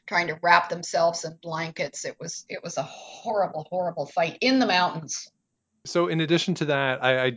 trying 0.07 0.28
to 0.28 0.38
wrap 0.42 0.68
themselves 0.68 1.24
in 1.24 1.38
blankets. 1.42 2.05
It 2.05 2.16
was 2.20 2.44
it 2.48 2.62
was 2.62 2.76
a 2.76 2.82
horrible, 2.82 3.66
horrible 3.70 4.07
fight 4.07 4.38
in 4.40 4.59
the 4.59 4.66
mountains. 4.66 5.30
So 5.86 6.09
in 6.09 6.20
addition 6.20 6.55
to 6.57 6.66
that, 6.66 7.02
I, 7.02 7.24
I 7.26 7.32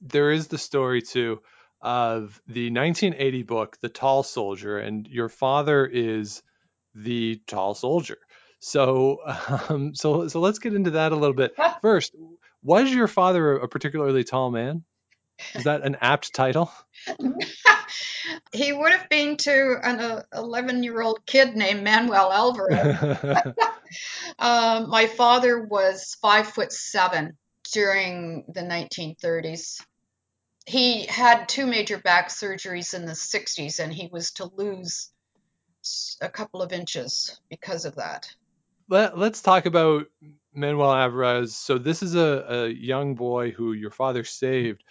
there 0.00 0.30
is 0.30 0.48
the 0.48 0.58
story 0.58 1.02
too 1.02 1.40
of 1.80 2.40
the 2.46 2.70
1980 2.70 3.42
book, 3.42 3.76
The 3.80 3.88
Tall 3.88 4.22
Soldier, 4.22 4.78
and 4.78 5.06
your 5.06 5.28
father 5.28 5.86
is 5.86 6.42
the 6.94 7.40
tall 7.46 7.74
soldier. 7.74 8.18
So 8.58 9.18
um, 9.68 9.94
so 9.94 10.28
so 10.28 10.40
let's 10.40 10.58
get 10.58 10.74
into 10.74 10.92
that 10.92 11.12
a 11.12 11.16
little 11.16 11.36
bit. 11.36 11.54
First, 11.82 12.14
was 12.62 12.92
your 12.92 13.08
father 13.08 13.56
a 13.56 13.68
particularly 13.68 14.24
tall 14.24 14.50
man? 14.50 14.84
Is 15.54 15.64
that 15.64 15.82
an 15.82 15.96
apt 16.00 16.34
title? 16.34 16.72
he 18.52 18.72
would 18.72 18.92
have 18.92 19.08
been 19.08 19.36
to 19.36 19.76
an 19.82 20.22
11 20.32 20.82
year 20.82 21.00
old 21.00 21.24
kid 21.26 21.56
named 21.56 21.84
Manuel 21.84 22.32
Alvarez. 22.32 23.18
Um, 24.38 24.90
my 24.90 25.06
father 25.06 25.62
was 25.62 26.16
five 26.20 26.48
foot 26.48 26.72
seven 26.72 27.36
during 27.72 28.44
the 28.48 28.62
1930s. 28.62 29.80
He 30.66 31.06
had 31.06 31.48
two 31.48 31.66
major 31.66 31.98
back 31.98 32.28
surgeries 32.28 32.94
in 32.94 33.06
the 33.06 33.12
60s, 33.12 33.78
and 33.80 33.92
he 33.92 34.08
was 34.10 34.32
to 34.32 34.50
lose 34.56 35.10
a 36.20 36.28
couple 36.28 36.62
of 36.62 36.72
inches 36.72 37.40
because 37.48 37.84
of 37.84 37.96
that. 37.96 38.28
Let, 38.88 39.16
let's 39.16 39.42
talk 39.42 39.66
about 39.66 40.06
Manuel 40.52 40.92
Alvarez. 40.92 41.56
So 41.56 41.78
this 41.78 42.02
is 42.02 42.14
a, 42.14 42.46
a 42.48 42.68
young 42.68 43.14
boy 43.14 43.52
who 43.52 43.72
your 43.72 43.90
father 43.90 44.24
saved 44.24 44.82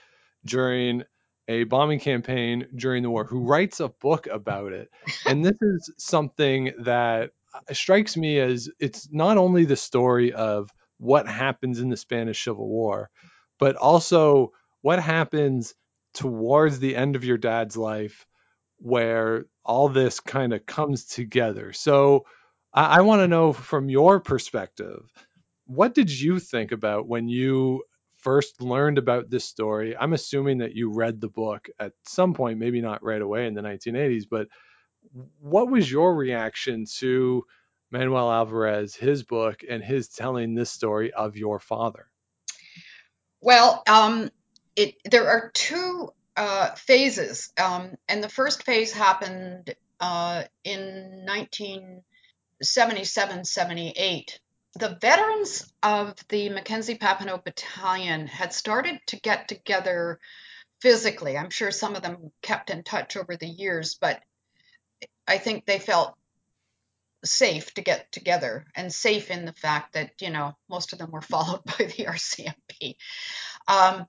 during 0.46 1.04
a 1.48 1.64
bombing 1.66 2.00
campaign 2.00 2.68
during 2.76 3.04
the 3.04 3.10
war 3.10 3.24
who 3.24 3.46
writes 3.46 3.80
a 3.80 3.90
book 3.90 4.28
about 4.28 4.74
it. 4.74 4.90
And 5.26 5.46
this 5.46 5.58
is 5.62 5.94
something 5.98 6.72
that 6.80 7.32
strikes 7.72 8.18
me 8.18 8.40
as 8.40 8.70
it's 8.80 9.08
not 9.12 9.38
only 9.38 9.66
the 9.66 9.76
story 9.76 10.34
of 10.34 10.70
what 10.98 11.28
happens 11.28 11.80
in 11.80 11.90
the 11.90 11.98
Spanish 11.98 12.44
Civil 12.44 12.68
War, 12.68 13.10
but 13.60 13.76
also 13.76 14.52
what 14.82 15.00
happens 15.00 15.74
towards 16.14 16.80
the 16.80 16.96
end 16.96 17.16
of 17.16 17.24
your 17.24 17.38
dad's 17.38 17.78
life 17.78 18.26
where 18.78 19.46
all 19.64 19.90
this 19.90 20.20
kind 20.20 20.54
of 20.54 20.66
comes 20.66 21.06
together. 21.06 21.74
So 21.74 22.26
I, 22.74 22.98
I 22.98 23.02
want 23.02 23.22
to 23.22 23.28
know 23.28 23.54
from 23.54 23.90
your 23.90 24.20
perspective, 24.20 25.02
what 25.66 25.94
did 25.94 26.10
you 26.10 26.40
think 26.40 26.72
about 26.72 27.08
when 27.08 27.28
you 27.28 27.84
first 28.26 28.60
learned 28.60 28.98
about 28.98 29.30
this 29.30 29.46
story? 29.46 29.96
I'm 29.96 30.14
assuming 30.14 30.58
that 30.58 30.74
you 30.74 30.92
read 30.92 31.22
the 31.22 31.30
book 31.30 31.70
at 31.80 31.94
some 32.08 32.34
point, 32.34 32.58
maybe 32.58 32.82
not 32.82 33.04
right 33.04 33.22
away 33.22 33.46
in 33.46 33.54
the 33.54 33.62
1980s, 33.62 34.24
but 34.30 34.48
what 35.40 35.70
was 35.70 35.90
your 35.90 36.14
reaction 36.16 36.86
to 36.98 37.46
Manuel 37.92 38.32
Alvarez, 38.32 38.96
his 38.96 39.22
book, 39.22 39.62
and 39.70 39.84
his 39.84 40.08
telling 40.08 40.56
this 40.56 40.72
story 40.72 41.14
of 41.14 41.38
your 41.38 41.60
father? 41.60 42.08
Well, 43.42 43.84
um, 43.88 44.32
it, 44.76 44.96
there 45.06 45.30
are 45.30 45.52
two 45.54 46.10
uh, 46.36 46.74
phases, 46.74 47.54
um, 47.64 47.94
and 48.10 48.24
the 48.24 48.30
first 48.30 48.64
phase 48.64 48.92
happened 48.92 49.76
uh, 50.00 50.46
in 50.64 51.28
1977 51.28 53.46
78. 53.46 54.40
The 54.78 54.98
veterans 55.00 55.72
of 55.82 56.16
the 56.28 56.50
Mackenzie 56.50 56.98
Papineau 56.98 57.42
Battalion 57.42 58.28
had 58.28 58.54
started 58.54 59.00
to 59.08 59.20
get 59.20 59.48
together 59.48 60.20
physically. 60.82 61.38
I'm 61.38 61.50
sure 61.50 61.72
some 61.72 61.96
of 61.96 62.02
them 62.02 62.32
kept 62.42 62.70
in 62.70 62.84
touch 62.84 63.16
over 63.16 63.38
the 63.38 63.48
years, 63.48 63.96
but 63.96 64.22
I 65.28 65.38
think 65.38 65.66
they 65.66 65.80
felt 65.80 66.16
safe 67.24 67.74
to 67.74 67.82
get 67.82 68.12
together, 68.12 68.66
and 68.76 68.94
safe 68.94 69.32
in 69.32 69.46
the 69.46 69.54
fact 69.54 69.94
that 69.94 70.12
you 70.22 70.30
know 70.30 70.56
most 70.70 70.94
of 70.94 71.00
them 71.00 71.12
were 71.12 71.22
followed 71.34 71.64
by 71.64 71.86
the 71.86 72.06
RCMP. 72.06 72.96
Um, 73.68 74.06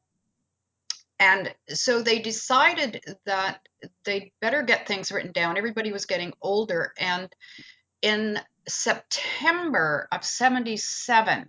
and 1.19 1.55
so 1.69 2.03
they 2.03 2.19
decided 2.19 3.03
that 3.25 3.61
they'd 4.05 4.33
better 4.41 4.63
get 4.63 4.87
things 4.87 5.11
written 5.11 5.33
down. 5.33 5.57
Everybody 5.57 5.93
was 5.93 6.07
getting 6.07 6.35
older, 6.43 6.93
and 6.99 7.33
in 8.03 8.39
September 8.69 10.09
of 10.11 10.25
77, 10.25 11.49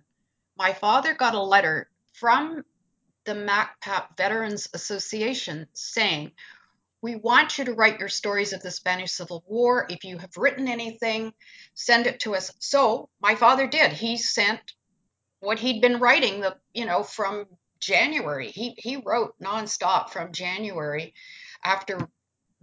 my 0.58 0.74
father 0.74 1.14
got 1.14 1.36
a 1.36 1.42
letter 1.42 1.90
from 2.14 2.64
the 3.26 3.34
MacPap 3.34 4.18
Veterans 4.18 4.70
Association 4.74 5.68
saying, 5.74 6.32
We 7.02 7.16
want 7.16 7.58
you 7.58 7.66
to 7.66 7.74
write 7.74 8.00
your 8.00 8.10
stories 8.10 8.54
of 8.54 8.62
the 8.62 8.72
Spanish 8.72 9.12
Civil 9.12 9.44
War. 9.48 9.86
If 9.90 10.04
you 10.04 10.18
have 10.18 10.38
written 10.38 10.68
anything, 10.68 11.34
send 11.74 12.08
it 12.08 12.22
to 12.22 12.36
us. 12.36 12.52
So 12.60 13.10
my 13.22 13.36
father 13.36 13.68
did. 13.68 13.94
He 13.94 14.18
sent 14.18 14.74
what 15.40 15.60
he'd 15.60 15.82
been 15.82 16.00
writing, 16.00 16.42
the 16.42 16.58
you 16.74 16.86
know, 16.86 17.04
from 17.04 17.46
January. 17.80 18.50
He 18.50 18.76
he 18.78 18.98
wrote 18.98 19.36
nonstop 19.40 20.10
from 20.10 20.32
January 20.32 21.14
after 21.64 22.08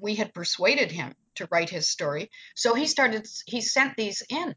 we 0.05 0.14
had 0.14 0.34
persuaded 0.34 0.92
him 0.92 1.14
to 1.34 1.48
write 1.50 1.70
his 1.70 1.88
story. 1.88 2.30
So 2.55 2.74
he 2.74 2.86
started 2.86 3.26
he 3.46 3.62
sent 3.62 3.96
these 3.96 4.22
in. 4.28 4.55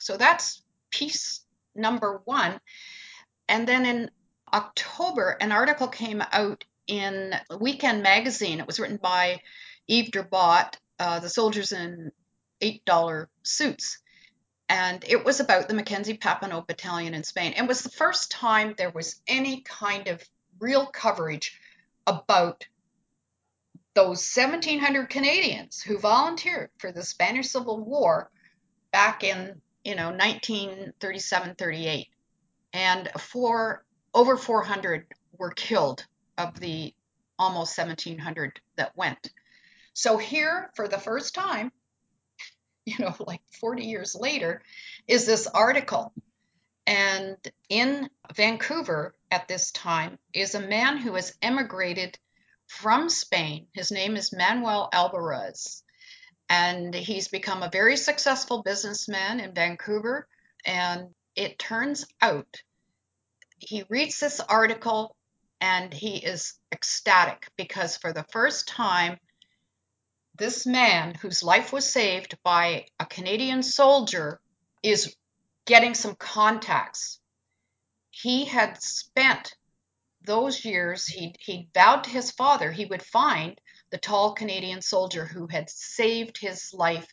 So 0.00 0.16
that's 0.16 0.62
piece 0.90 1.42
number 1.74 2.22
1. 2.24 2.58
And 3.46 3.68
then 3.68 3.84
in 3.84 4.10
October, 4.50 5.36
an 5.38 5.52
article 5.52 5.88
came 5.88 6.22
out 6.32 6.64
in 6.86 7.34
Weekend 7.60 8.02
Magazine. 8.02 8.58
It 8.58 8.66
was 8.66 8.80
written 8.80 8.96
by 8.96 9.42
Yves 9.86 10.10
Durbot, 10.10 10.78
uh, 10.98 11.20
The 11.20 11.28
Soldiers 11.28 11.72
in 11.72 12.10
$8 12.62 13.26
Suits. 13.42 13.98
And 14.70 15.04
it 15.06 15.26
was 15.26 15.40
about 15.40 15.68
the 15.68 15.74
Mackenzie 15.74 16.16
Papineau 16.16 16.66
Battalion 16.66 17.12
in 17.12 17.22
Spain. 17.22 17.52
It 17.54 17.68
was 17.68 17.82
the 17.82 17.90
first 17.90 18.30
time 18.30 18.74
there 18.78 18.90
was 18.90 19.20
any 19.28 19.60
kind 19.60 20.08
of 20.08 20.22
real 20.58 20.86
coverage 20.86 21.60
about 22.06 22.66
those 23.94 24.28
1,700 24.34 25.08
Canadians 25.08 25.80
who 25.80 25.98
volunteered 25.98 26.70
for 26.78 26.92
the 26.92 27.02
Spanish 27.02 27.48
Civil 27.48 27.84
War 27.84 28.30
back 28.92 29.22
in, 29.22 29.60
you 29.84 29.94
know, 29.94 30.10
1937 30.10 31.54
38. 31.54 32.08
And 32.72 33.08
for 33.18 33.84
over 34.12 34.36
400 34.36 35.06
were 35.38 35.50
killed 35.50 36.04
of 36.36 36.58
the 36.58 36.92
almost 37.38 37.76
1700 37.78 38.60
that 38.76 38.96
went. 38.96 39.30
So 39.92 40.16
here, 40.16 40.70
for 40.74 40.88
the 40.88 40.98
first 40.98 41.34
time, 41.34 41.70
you 42.86 42.96
know, 42.98 43.14
like 43.20 43.42
40 43.60 43.84
years 43.84 44.14
later, 44.14 44.62
is 45.06 45.26
this 45.26 45.46
article. 45.46 46.12
And 46.86 47.36
in 47.68 48.10
Vancouver 48.34 49.14
at 49.30 49.48
this 49.48 49.70
time 49.70 50.18
is 50.34 50.54
a 50.54 50.60
man 50.60 50.98
who 50.98 51.14
has 51.14 51.36
emigrated 51.40 52.18
from 52.68 53.08
Spain. 53.08 53.66
His 53.72 53.90
name 53.90 54.16
is 54.16 54.32
Manuel 54.32 54.88
Alvarez. 54.92 55.82
And 56.48 56.94
he's 56.94 57.28
become 57.28 57.62
a 57.62 57.70
very 57.70 57.96
successful 57.96 58.62
businessman 58.62 59.40
in 59.40 59.54
Vancouver. 59.54 60.28
And 60.64 61.14
it 61.34 61.58
turns 61.58 62.06
out 62.20 62.62
he 63.58 63.84
reads 63.88 64.20
this 64.20 64.40
article 64.40 65.16
and 65.60 65.92
he 65.92 66.16
is 66.16 66.54
ecstatic 66.72 67.48
because 67.56 67.96
for 67.96 68.12
the 68.12 68.26
first 68.32 68.68
time, 68.68 69.18
this 70.36 70.66
man 70.66 71.14
whose 71.14 71.42
life 71.42 71.72
was 71.72 71.90
saved 71.90 72.36
by 72.42 72.86
a 72.98 73.06
Canadian 73.06 73.62
soldier 73.62 74.40
is 74.82 75.14
getting 75.64 75.94
some 75.94 76.16
contacts. 76.16 77.20
He 78.10 78.44
had 78.44 78.82
spent 78.82 79.54
those 80.24 80.64
years, 80.64 81.06
he, 81.06 81.34
he 81.38 81.68
vowed 81.74 82.04
to 82.04 82.10
his 82.10 82.30
father 82.30 82.72
he 82.72 82.86
would 82.86 83.02
find 83.02 83.60
the 83.90 83.98
tall 83.98 84.32
Canadian 84.32 84.82
soldier 84.82 85.24
who 85.24 85.46
had 85.46 85.70
saved 85.70 86.38
his 86.38 86.72
life 86.74 87.06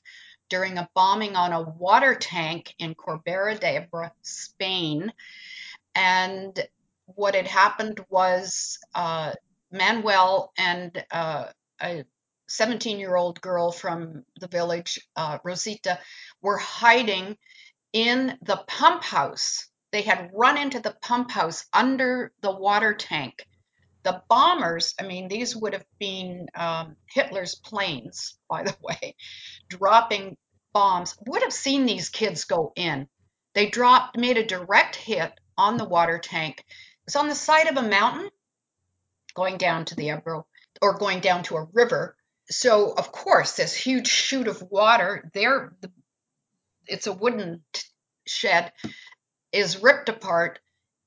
during 0.49 0.77
a 0.77 0.89
bombing 0.93 1.35
on 1.35 1.53
a 1.53 1.61
water 1.61 2.15
tank 2.15 2.73
in 2.77 2.95
Corbera 2.95 3.55
de 3.55 3.79
d'Ebre, 3.79 4.11
Spain. 4.21 5.13
And 5.95 6.59
what 7.05 7.35
had 7.35 7.47
happened 7.47 8.03
was 8.09 8.79
uh, 8.93 9.33
Manuel 9.71 10.51
and 10.57 11.03
uh, 11.11 11.45
a 11.81 12.03
17 12.47 12.99
year 12.99 13.15
old 13.15 13.39
girl 13.39 13.71
from 13.71 14.25
the 14.39 14.47
village, 14.47 14.99
uh, 15.15 15.37
Rosita, 15.43 15.99
were 16.41 16.57
hiding 16.57 17.37
in 17.93 18.37
the 18.41 18.57
pump 18.67 19.03
house. 19.03 19.67
They 19.91 20.01
had 20.01 20.31
run 20.33 20.57
into 20.57 20.79
the 20.79 20.95
pump 21.01 21.31
house 21.31 21.65
under 21.73 22.31
the 22.41 22.51
water 22.51 22.93
tank. 22.93 23.45
The 24.03 24.23
bombers, 24.29 24.95
I 24.99 25.03
mean, 25.03 25.27
these 25.27 25.55
would 25.55 25.73
have 25.73 25.85
been 25.99 26.47
um, 26.55 26.95
Hitler's 27.05 27.55
planes, 27.55 28.37
by 28.49 28.63
the 28.63 28.75
way, 28.81 29.15
dropping 29.69 30.37
bombs, 30.73 31.15
would 31.27 31.43
have 31.43 31.53
seen 31.53 31.85
these 31.85 32.09
kids 32.09 32.45
go 32.45 32.71
in. 32.75 33.07
They 33.53 33.69
dropped, 33.69 34.17
made 34.17 34.37
a 34.37 34.45
direct 34.45 34.95
hit 34.95 35.33
on 35.57 35.77
the 35.77 35.85
water 35.85 36.19
tank. 36.19 36.63
It's 37.05 37.15
on 37.15 37.27
the 37.27 37.35
side 37.35 37.67
of 37.67 37.77
a 37.77 37.87
mountain 37.87 38.29
going 39.35 39.57
down 39.57 39.85
to 39.85 39.95
the 39.95 40.09
Ebro 40.09 40.45
or 40.81 40.97
going 40.97 41.19
down 41.19 41.43
to 41.43 41.57
a 41.57 41.67
river. 41.73 42.15
So, 42.49 42.91
of 42.91 43.11
course, 43.11 43.55
this 43.55 43.75
huge 43.75 44.07
chute 44.07 44.47
of 44.47 44.61
water 44.71 45.29
there, 45.33 45.73
it's 46.87 47.07
a 47.07 47.13
wooden 47.13 47.63
shed, 48.25 48.71
is 49.51 49.81
ripped 49.81 50.09
apart, 50.09 50.59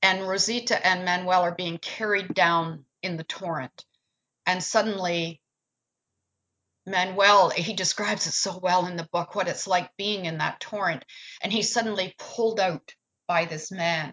and 0.03 0.27
Rosita 0.27 0.87
and 0.87 1.05
Manuel 1.05 1.43
are 1.43 1.55
being 1.55 1.79
carried 1.79 2.35
down 2.35 2.85
in 3.03 3.17
the 3.17 3.25
torrent. 3.25 3.85
And 4.47 4.63
suddenly, 4.63 5.41
Manuel, 6.87 7.51
he 7.51 7.73
describes 7.73 8.27
it 8.27 8.33
so 8.33 8.59
well 8.59 8.87
in 8.87 8.97
the 8.97 9.09
book, 9.11 9.35
what 9.35 9.49
it's 9.49 9.67
like 9.67 9.97
being 9.97 10.27
in 10.27 10.39
that 10.39 10.61
torrent. 10.61 11.05
And 11.43 11.53
he's 11.53 11.73
suddenly 11.73 12.15
pulled 12.19 12.61
out 12.61 12.95
by 13.27 13.47
this 13.47 13.71
man 13.71 14.13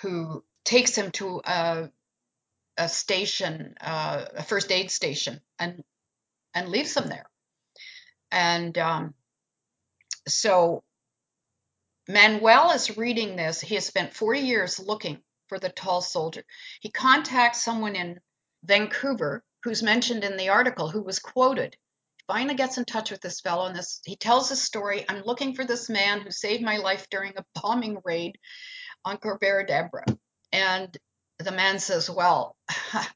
who 0.00 0.42
takes 0.64 0.96
him 0.96 1.10
to 1.12 1.42
a, 1.44 1.90
a 2.78 2.88
station, 2.88 3.74
uh, 3.80 4.24
a 4.36 4.42
first 4.42 4.72
aid 4.72 4.90
station, 4.90 5.40
and 5.58 5.82
and 6.54 6.70
leaves 6.70 6.96
him 6.96 7.08
there. 7.08 7.26
And 8.30 8.76
um, 8.78 9.14
so 10.26 10.82
Manuel 12.08 12.70
is 12.70 12.96
reading 12.96 13.36
this. 13.36 13.60
He 13.60 13.74
has 13.74 13.84
spent 13.84 14.14
40 14.14 14.40
years 14.40 14.78
looking 14.78 15.22
for 15.48 15.58
the 15.58 15.68
tall 15.68 16.00
soldier. 16.00 16.42
He 16.80 16.90
contacts 16.90 17.62
someone 17.62 17.96
in 17.96 18.18
Vancouver 18.64 19.44
who's 19.62 19.82
mentioned 19.82 20.24
in 20.24 20.38
the 20.38 20.48
article 20.48 20.88
who 20.88 21.02
was 21.02 21.18
quoted. 21.18 21.76
He 22.16 22.24
finally 22.26 22.54
gets 22.54 22.78
in 22.78 22.86
touch 22.86 23.10
with 23.10 23.20
this 23.20 23.42
fellow 23.42 23.66
and 23.66 23.76
this 23.76 24.00
he 24.06 24.16
tells 24.16 24.48
his 24.48 24.62
story. 24.62 25.04
I'm 25.06 25.22
looking 25.22 25.54
for 25.54 25.66
this 25.66 25.90
man 25.90 26.22
who 26.22 26.30
saved 26.30 26.62
my 26.62 26.78
life 26.78 27.06
during 27.10 27.34
a 27.36 27.44
bombing 27.60 27.98
raid 28.04 28.38
on 29.04 29.18
Corbera 29.18 29.66
d'Ebre. 29.66 30.04
And 30.50 30.96
the 31.38 31.52
man 31.52 31.78
says, 31.78 32.08
Well, 32.08 32.56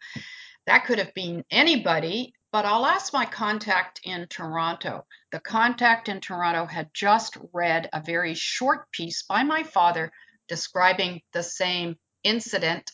that 0.66 0.84
could 0.84 0.98
have 0.98 1.14
been 1.14 1.44
anybody, 1.50 2.34
but 2.52 2.66
I'll 2.66 2.84
ask 2.84 3.12
my 3.14 3.24
contact 3.24 4.00
in 4.04 4.26
Toronto. 4.28 5.06
The 5.32 5.40
contact 5.40 6.10
in 6.10 6.20
Toronto 6.20 6.66
had 6.66 6.90
just 6.92 7.38
read 7.54 7.88
a 7.92 8.02
very 8.02 8.34
short 8.34 8.90
piece 8.92 9.22
by 9.22 9.42
my 9.42 9.62
father 9.62 10.12
describing 10.46 11.22
the 11.32 11.42
same 11.42 11.96
incident. 12.22 12.90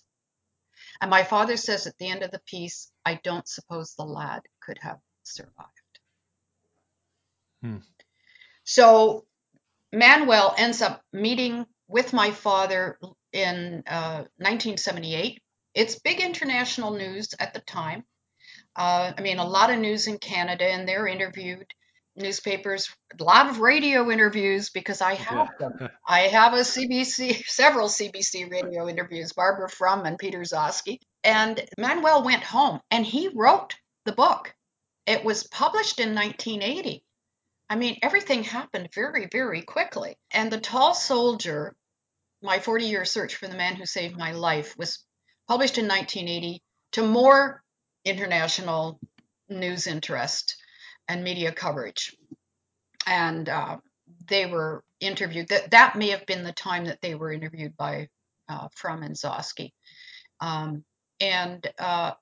And 1.01 1.11
my 1.11 1.25
father 1.25 1.57
says 1.57 1.89
at 1.89 1.99
the 1.99 2.09
end 2.09 2.23
of 2.23 2.31
the 2.31 2.41
piece, 2.47 2.93
I 3.05 3.21
don't 3.25 3.49
suppose 3.49 3.95
the 3.95 4.05
lad 4.05 4.43
could 4.63 4.79
have 4.79 4.99
survived. 5.25 5.99
Hmm. 7.61 7.79
So 8.63 9.27
Manuel 9.93 10.55
ends 10.57 10.81
up 10.81 11.03
meeting 11.13 11.67
with 11.89 12.13
my 12.13 12.31
father 12.31 13.01
in 13.33 13.83
uh, 13.87 14.25
1978. 14.37 15.43
It's 15.75 15.99
big 15.99 16.21
international 16.21 16.93
news 16.93 17.35
at 17.41 17.53
the 17.53 17.61
time. 17.61 18.05
Uh, 18.77 19.13
I 19.17 19.21
mean, 19.23 19.39
a 19.39 19.49
lot 19.49 19.71
of 19.71 19.81
news 19.81 20.07
in 20.07 20.19
Canada, 20.19 20.65
and 20.65 20.87
they're 20.87 21.09
interviewed. 21.09 21.67
Newspapers, 22.19 22.91
a 23.19 23.23
lot 23.23 23.49
of 23.49 23.61
radio 23.61 24.11
interviews 24.11 24.71
because 24.71 25.01
I 25.01 25.15
have 25.15 25.49
Yeah. 25.61 25.69
them. 25.69 25.89
I 26.07 26.21
have 26.21 26.53
a 26.55 26.65
CBC, 26.65 27.43
several 27.47 27.89
CBC 27.89 28.45
radio 28.51 28.89
interviews, 28.89 29.33
Barbara 29.33 29.69
Frum 29.69 30.05
and 30.05 30.19
Peter 30.19 30.41
Gzowski. 30.41 30.99
And 31.25 31.65
Manuel 31.79 32.23
went 32.25 32.43
home 32.43 32.81
and 32.91 33.05
he 33.07 33.29
wrote 33.29 33.75
the 34.05 34.13
book. 34.13 34.55
It 35.07 35.25
was 35.25 35.47
published 35.47 36.01
in 36.01 36.15
1980. 36.15 37.03
I 37.71 37.77
mean, 37.77 37.99
everything 38.03 38.45
happened 38.45 38.89
very, 38.95 39.29
very 39.31 39.63
quickly. 39.63 40.17
And 40.31 40.51
The 40.51 40.61
Tall 40.61 40.95
Soldier, 40.95 41.77
my 42.43 42.59
40 42.61 42.87
year 42.87 43.05
search 43.05 43.37
for 43.37 43.47
the 43.47 43.57
man 43.57 43.77
who 43.77 43.87
saved 43.87 44.17
my 44.17 44.33
life, 44.33 44.77
was 44.77 45.05
published 45.47 45.79
in 45.79 45.87
1980 45.87 46.63
to 46.93 47.03
more 47.07 47.63
international 48.05 48.99
news 49.49 49.87
interest 49.87 50.57
and 51.09 51.25
media 51.25 51.53
coverage. 51.53 52.17
And 53.07 53.49
uh, 53.49 53.79
they 54.27 54.47
were 54.47 54.85
interviewed. 55.01 55.49
That 55.49 55.71
that 55.71 55.97
may 55.97 56.09
have 56.11 56.27
been 56.27 56.45
the 56.45 56.53
time 56.53 56.87
that 56.87 57.01
they 57.01 57.15
were 57.15 57.33
interviewed 57.33 57.77
by 57.77 58.09
uh, 58.49 58.69
Frum 58.75 59.03
and 59.03 59.15
Gzowski. 59.15 59.73
Um, 60.41 60.85
and 61.21 61.67
uh, 61.79 62.13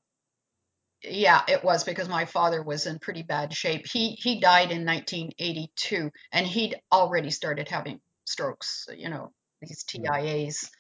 yeah, 1.03 1.43
it 1.49 1.63
was 1.63 1.85
because 1.85 2.09
my 2.09 2.25
father 2.25 2.63
was 2.63 2.87
in 2.87 2.99
pretty 2.99 3.23
bad 3.23 3.53
shape. 3.53 3.87
He 3.87 4.11
he 4.11 4.41
died 4.41 4.71
in 4.71 4.85
1982, 4.85 6.11
and 6.33 6.47
he'd 6.47 6.77
already 6.93 7.31
started 7.31 7.69
having 7.69 8.01
strokes. 8.25 8.89
You 8.97 9.11
know, 9.11 9.33
these 9.61 9.85
TIAs 9.85 10.71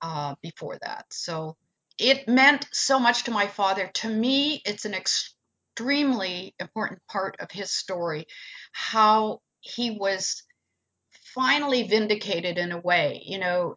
uh, 0.00 0.34
before 0.42 0.78
that. 0.82 1.06
So 1.10 1.56
it 1.98 2.28
meant 2.28 2.66
so 2.72 2.98
much 2.98 3.24
to 3.24 3.30
my 3.30 3.46
father. 3.46 3.90
To 3.94 4.08
me, 4.08 4.62
it's 4.64 4.84
an 4.84 4.94
extremely 5.70 6.54
important 6.58 7.00
part 7.10 7.36
of 7.40 7.50
his 7.50 7.70
story, 7.70 8.26
how 8.72 9.40
he 9.60 9.90
was 9.90 10.42
finally 11.34 11.84
vindicated 11.84 12.58
in 12.58 12.72
a 12.72 12.80
way. 12.80 13.22
You 13.24 13.38
know, 13.38 13.76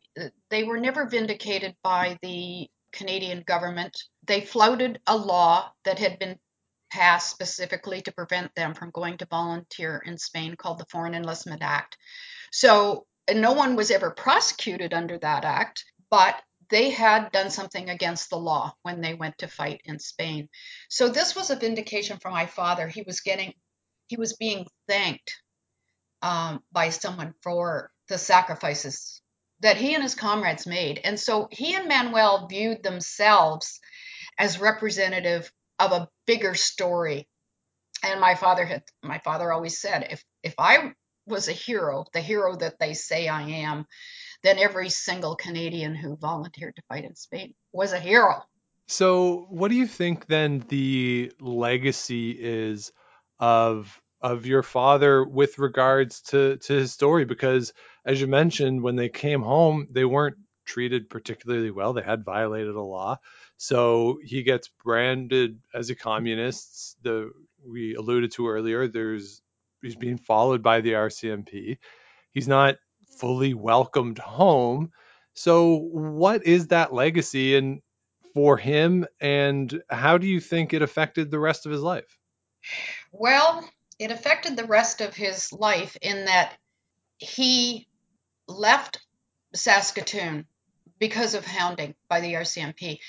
they 0.49 0.63
were 0.63 0.79
never 0.79 1.07
vindicated 1.07 1.75
by 1.83 2.17
the 2.21 2.67
Canadian 2.91 3.43
government. 3.45 3.97
They 4.25 4.41
flouted 4.41 4.99
a 5.07 5.15
law 5.15 5.71
that 5.85 5.99
had 5.99 6.19
been 6.19 6.37
passed 6.91 7.29
specifically 7.29 8.01
to 8.01 8.11
prevent 8.11 8.53
them 8.55 8.73
from 8.73 8.91
going 8.91 9.17
to 9.17 9.27
volunteer 9.29 10.01
in 10.05 10.17
Spain 10.17 10.55
called 10.55 10.79
the 10.79 10.85
Foreign 10.89 11.15
Enlistment 11.15 11.61
Act. 11.63 11.97
So 12.51 13.05
no 13.33 13.53
one 13.53 13.75
was 13.75 13.89
ever 13.89 14.11
prosecuted 14.11 14.93
under 14.93 15.17
that 15.19 15.43
act, 15.43 15.85
but 16.11 16.35
they 16.69 16.89
had 16.89 17.31
done 17.31 17.49
something 17.49 17.89
against 17.89 18.29
the 18.29 18.37
law 18.37 18.73
when 18.83 19.01
they 19.01 19.13
went 19.13 19.37
to 19.39 19.47
fight 19.47 19.81
in 19.85 19.99
Spain. 19.99 20.49
So 20.89 21.09
this 21.09 21.35
was 21.35 21.49
a 21.49 21.55
vindication 21.55 22.19
for 22.19 22.31
my 22.31 22.45
father. 22.45 22.87
He 22.87 23.03
was 23.03 23.21
getting, 23.21 23.53
he 24.07 24.17
was 24.17 24.33
being 24.33 24.67
thanked 24.87 25.41
um, 26.21 26.63
by 26.71 26.89
someone 26.89 27.33
for 27.41 27.91
the 28.09 28.17
sacrifices 28.17 29.21
that 29.61 29.77
he 29.77 29.93
and 29.93 30.03
his 30.03 30.15
comrades 30.15 30.67
made. 30.67 30.99
And 31.03 31.19
so 31.19 31.47
he 31.51 31.75
and 31.75 31.87
Manuel 31.87 32.47
viewed 32.47 32.83
themselves 32.83 33.79
as 34.37 34.59
representative 34.59 35.51
of 35.79 35.91
a 35.91 36.09
bigger 36.25 36.55
story. 36.55 37.27
And 38.03 38.19
my 38.19 38.35
father 38.35 38.65
had 38.65 38.83
my 39.01 39.19
father 39.19 39.51
always 39.51 39.79
said, 39.79 40.07
if 40.11 40.23
if 40.43 40.55
I 40.57 40.91
was 41.25 41.47
a 41.47 41.53
hero, 41.53 42.05
the 42.13 42.19
hero 42.19 42.55
that 42.57 42.79
they 42.79 42.93
say 42.93 43.27
I 43.27 43.43
am, 43.43 43.85
then 44.43 44.59
every 44.59 44.89
single 44.89 45.35
Canadian 45.35 45.95
who 45.95 46.17
volunteered 46.17 46.75
to 46.75 46.81
fight 46.89 47.05
in 47.05 47.15
Spain 47.15 47.53
was 47.71 47.93
a 47.93 47.99
hero. 47.99 48.43
So, 48.87 49.47
what 49.49 49.69
do 49.69 49.75
you 49.75 49.87
think 49.87 50.27
then 50.27 50.63
the 50.67 51.31
legacy 51.39 52.31
is 52.31 52.91
of 53.39 53.99
of 54.21 54.45
your 54.45 54.63
father 54.63 55.23
with 55.23 55.57
regards 55.57 56.21
to 56.21 56.57
to 56.57 56.73
his 56.73 56.91
story? 56.91 57.25
Because 57.25 57.73
as 58.05 58.19
you 58.19 58.27
mentioned, 58.27 58.83
when 58.83 58.97
they 58.97 59.09
came 59.09 59.41
home, 59.41 59.87
they 59.89 60.05
weren't 60.05 60.35
treated 60.65 61.09
particularly 61.09 61.71
well. 61.71 61.93
They 61.93 62.01
had 62.01 62.25
violated 62.25 62.75
a 62.75 62.81
law, 62.81 63.19
so 63.57 64.19
he 64.23 64.43
gets 64.43 64.69
branded 64.83 65.59
as 65.73 65.89
a 65.89 65.95
communist. 65.95 66.97
The 67.03 67.31
we 67.65 67.95
alluded 67.95 68.33
to 68.33 68.49
earlier. 68.49 68.89
There's 68.89 69.41
he's 69.81 69.95
being 69.95 70.17
followed 70.17 70.61
by 70.61 70.81
the 70.81 70.91
RCMP. 70.93 71.77
He's 72.33 72.49
not 72.49 72.75
fully 73.17 73.53
welcomed 73.53 74.19
home. 74.19 74.91
So, 75.33 75.77
what 75.91 76.45
is 76.45 76.67
that 76.67 76.93
legacy, 76.93 77.55
and 77.55 77.81
for 78.33 78.57
him 78.57 79.05
and 79.21 79.81
how 79.89 80.17
do 80.17 80.27
you 80.27 80.39
think 80.39 80.73
it 80.73 80.81
affected 80.81 81.29
the 81.29 81.39
rest 81.39 81.65
of 81.65 81.71
his 81.71 81.81
life? 81.81 82.17
Well, 83.11 83.67
it 83.99 84.11
affected 84.11 84.57
the 84.57 84.65
rest 84.65 85.01
of 85.01 85.15
his 85.15 85.53
life 85.53 85.95
in 86.01 86.25
that 86.25 86.53
he 87.17 87.87
left 88.47 88.99
Saskatoon 89.53 90.47
because 90.99 91.35
of 91.35 91.45
hounding 91.45 91.95
by 92.09 92.21
the 92.21 92.33
RCMP. 92.33 92.99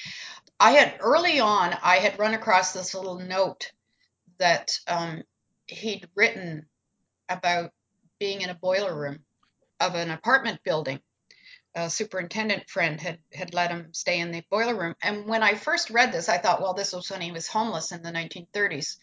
I 0.60 0.72
had 0.72 0.96
early 1.00 1.40
on, 1.40 1.74
I 1.82 1.96
had 1.96 2.18
run 2.18 2.34
across 2.34 2.72
this 2.72 2.94
little 2.94 3.18
note 3.18 3.72
that 4.38 4.72
um, 4.86 5.22
he'd 5.66 6.08
written 6.14 6.66
about 7.28 7.70
being 8.18 8.42
in 8.42 8.50
a 8.50 8.54
boiler 8.54 8.94
room 8.94 9.20
of 9.84 9.94
an 9.94 10.10
apartment 10.10 10.60
building 10.64 11.00
a 11.74 11.90
superintendent 11.90 12.70
friend 12.70 13.00
had 13.00 13.18
had 13.32 13.52
let 13.52 13.70
him 13.70 13.92
stay 13.92 14.20
in 14.20 14.30
the 14.30 14.44
boiler 14.50 14.76
room. 14.76 14.94
And 15.02 15.26
when 15.26 15.42
I 15.42 15.54
first 15.54 15.90
read 15.90 16.12
this, 16.12 16.28
I 16.28 16.38
thought, 16.38 16.62
well, 16.62 16.74
this 16.74 16.92
was 16.92 17.10
when 17.10 17.20
he 17.20 17.32
was 17.32 17.48
homeless 17.48 17.90
in 17.92 18.02
the 18.02 18.12
1930s. 18.12 18.96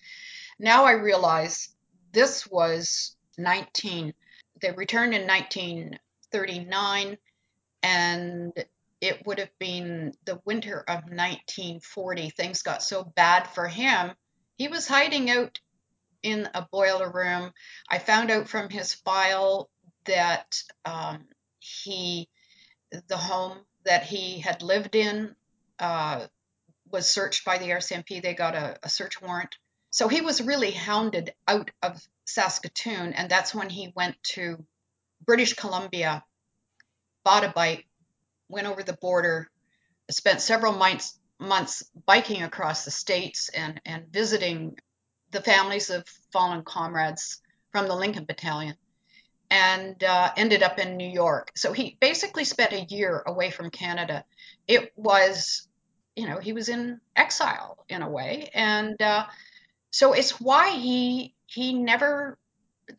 Now 0.58 0.86
I 0.86 0.94
realize 0.94 1.70
this 2.12 2.48
was 2.48 3.16
19. 3.38 4.14
They 4.62 4.72
returned 4.72 5.14
in 5.14 5.28
1939, 5.28 7.18
and 7.84 8.54
it 9.02 9.26
would 9.26 9.40
have 9.40 9.58
been 9.60 10.14
the 10.26 10.40
winter 10.46 10.80
of 10.88 11.04
1940. 11.04 12.30
Things 12.30 12.62
got 12.62 12.84
so 12.84 13.04
bad 13.04 13.48
for 13.48 13.68
him. 13.68 14.12
He 14.58 14.68
was 14.68 14.88
hiding 14.88 15.30
out 15.30 15.60
in 16.22 16.48
a 16.54 16.68
boiler 16.72 17.12
room. 17.12 17.52
I 17.90 17.98
found 17.98 18.30
out 18.30 18.48
from 18.48 18.70
his 18.70 18.94
file 18.94 19.71
that 20.06 20.62
um, 20.86 21.26
he 21.60 22.28
the 23.08 23.18
home 23.18 23.60
that 23.86 24.04
he 24.04 24.40
had 24.40 24.62
lived 24.62 24.96
in 24.96 25.36
uh, 25.80 26.28
was 26.92 27.08
searched 27.08 27.46
by 27.46 27.58
the 27.58 27.70
RCMP. 27.70 28.22
They 28.22 28.34
got 28.34 28.56
a, 28.56 28.78
a, 28.84 28.90
search 28.90 29.22
warrant. 29.22 29.56
So 29.90 30.08
he 30.08 30.22
was 30.22 30.42
really 30.42 30.72
hounded 30.72 31.34
out 31.48 31.72
of 31.82 32.06
Saskatoon, 32.26 33.14
and 33.14 33.30
that's 33.30 33.56
when 33.56 33.70
he 33.70 33.94
went 33.96 34.22
to 34.36 34.64
British 35.26 35.54
Columbia, 35.54 36.24
bought 37.24 37.44
a 37.44 37.50
bike, 37.50 37.88
went 38.50 38.68
over 38.68 38.84
the 38.84 38.94
border, 38.94 39.50
spent 40.10 40.42
several 40.42 40.74
months, 40.74 41.18
months 41.40 41.84
biking 42.06 42.44
across 42.44 42.86
the 42.86 42.92
states 42.92 43.50
and, 43.50 43.82
and 43.86 44.08
visiting 44.12 44.78
the 45.32 45.42
families 45.42 45.90
of 45.90 46.06
fallen 46.32 46.64
comrades 46.64 47.42
from 47.72 47.88
the 47.88 47.96
Lincoln 47.96 48.26
Battalion 48.26 48.76
and 49.52 50.02
uh, 50.02 50.32
ended 50.38 50.64
up 50.64 50.80
in 50.80 50.96
New 50.96 51.10
York. 51.10 51.52
So 51.56 51.74
he 51.74 51.98
basically 52.00 52.46
spent 52.46 52.72
a 52.72 52.86
year 52.86 53.22
away 53.28 53.52
from 53.52 53.70
Canada. 53.70 54.24
It 54.66 54.94
was, 54.96 55.68
you 56.16 56.28
know, 56.28 56.40
he 56.40 56.54
was 56.54 56.70
in 56.70 57.02
exile 57.18 57.86
in 57.90 58.02
a 58.02 58.10
way, 58.10 58.50
and 58.54 59.00
uh, 59.02 59.26
so 59.92 60.14
it's 60.14 60.40
why 60.40 60.72
he 60.72 61.36
he 61.46 61.74
never. 61.74 62.40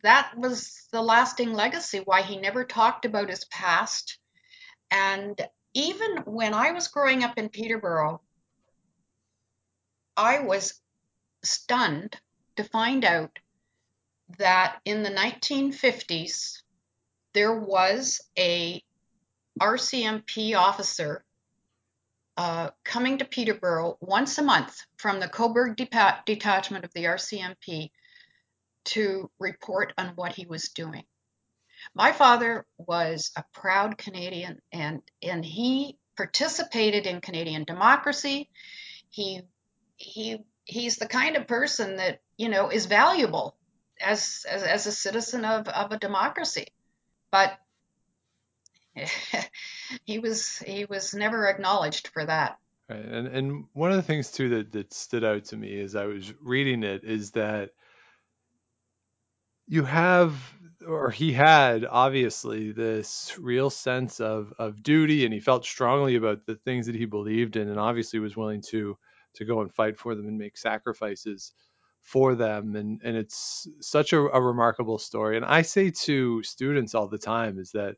That 0.03 0.31
was 0.37 0.87
the 0.91 1.01
lasting 1.01 1.53
legacy. 1.53 2.01
Why 2.05 2.21
he 2.21 2.37
never 2.37 2.63
talked 2.63 3.05
about 3.05 3.29
his 3.29 3.45
past, 3.45 4.19
and 4.91 5.39
even 5.73 6.17
when 6.25 6.53
I 6.53 6.71
was 6.71 6.87
growing 6.87 7.23
up 7.23 7.37
in 7.37 7.49
Peterborough, 7.49 8.21
I 10.15 10.41
was 10.41 10.79
stunned 11.43 12.15
to 12.57 12.63
find 12.63 13.03
out 13.03 13.39
that 14.37 14.79
in 14.85 15.03
the 15.03 15.09
1950s 15.09 16.61
there 17.33 17.57
was 17.59 18.21
a 18.37 18.83
RCMP 19.59 20.57
officer 20.57 21.23
uh, 22.37 22.69
coming 22.83 23.19
to 23.19 23.25
Peterborough 23.25 23.97
once 24.01 24.37
a 24.37 24.43
month 24.43 24.75
from 24.97 25.19
the 25.19 25.27
Cobourg 25.27 25.75
detachment 25.75 26.83
of 26.83 26.93
the 26.93 27.05
RCMP 27.05 27.91
to 28.85 29.29
report 29.39 29.93
on 29.97 30.13
what 30.15 30.33
he 30.33 30.45
was 30.45 30.69
doing. 30.69 31.03
My 31.93 32.11
father 32.11 32.65
was 32.77 33.31
a 33.35 33.43
proud 33.53 33.97
Canadian 33.97 34.61
and 34.71 35.01
and 35.21 35.43
he 35.43 35.97
participated 36.15 37.05
in 37.05 37.21
Canadian 37.21 37.65
democracy. 37.65 38.49
He 39.09 39.41
he 39.97 40.39
he's 40.65 40.97
the 40.97 41.07
kind 41.07 41.35
of 41.35 41.47
person 41.47 41.97
that, 41.97 42.21
you 42.37 42.49
know, 42.49 42.69
is 42.69 42.85
valuable 42.85 43.57
as, 44.01 44.45
as, 44.49 44.63
as 44.63 44.87
a 44.87 44.91
citizen 44.91 45.45
of, 45.45 45.67
of 45.67 45.91
a 45.91 45.99
democracy. 45.99 46.67
But 47.31 47.57
he 50.05 50.19
was 50.19 50.59
he 50.59 50.85
was 50.85 51.13
never 51.13 51.47
acknowledged 51.47 52.07
for 52.09 52.25
that. 52.25 52.59
Right. 52.89 53.03
And 53.03 53.27
and 53.27 53.65
one 53.73 53.91
of 53.91 53.97
the 53.97 54.03
things 54.03 54.31
too 54.31 54.49
that, 54.49 54.71
that 54.73 54.93
stood 54.93 55.23
out 55.23 55.45
to 55.45 55.57
me 55.57 55.79
as 55.81 55.95
I 55.95 56.05
was 56.05 56.33
reading 56.41 56.83
it 56.83 57.03
is 57.03 57.31
that 57.31 57.71
you 59.67 59.83
have 59.83 60.35
or 60.85 61.09
he 61.09 61.31
had 61.31 61.85
obviously 61.85 62.71
this 62.71 63.35
real 63.39 63.69
sense 63.69 64.19
of 64.19 64.53
of 64.59 64.83
duty 64.83 65.25
and 65.25 65.33
he 65.33 65.39
felt 65.39 65.65
strongly 65.65 66.15
about 66.15 66.45
the 66.45 66.55
things 66.55 66.87
that 66.87 66.95
he 66.95 67.05
believed 67.05 67.55
in 67.55 67.69
and 67.69 67.79
obviously 67.79 68.19
was 68.19 68.35
willing 68.35 68.61
to 68.61 68.97
to 69.35 69.45
go 69.45 69.61
and 69.61 69.73
fight 69.73 69.97
for 69.97 70.13
them 70.13 70.27
and 70.27 70.37
make 70.37 70.57
sacrifices 70.57 71.53
for 72.03 72.35
them 72.35 72.75
and 72.75 73.01
and 73.03 73.15
it's 73.15 73.65
such 73.79 74.13
a, 74.13 74.17
a 74.17 74.41
remarkable 74.41 74.99
story. 74.99 75.37
And 75.37 75.45
i 75.45 75.61
say 75.61 75.89
to 75.89 76.43
students 76.43 76.93
all 76.93 77.07
the 77.07 77.17
time 77.17 77.57
is 77.57 77.71
that 77.71 77.95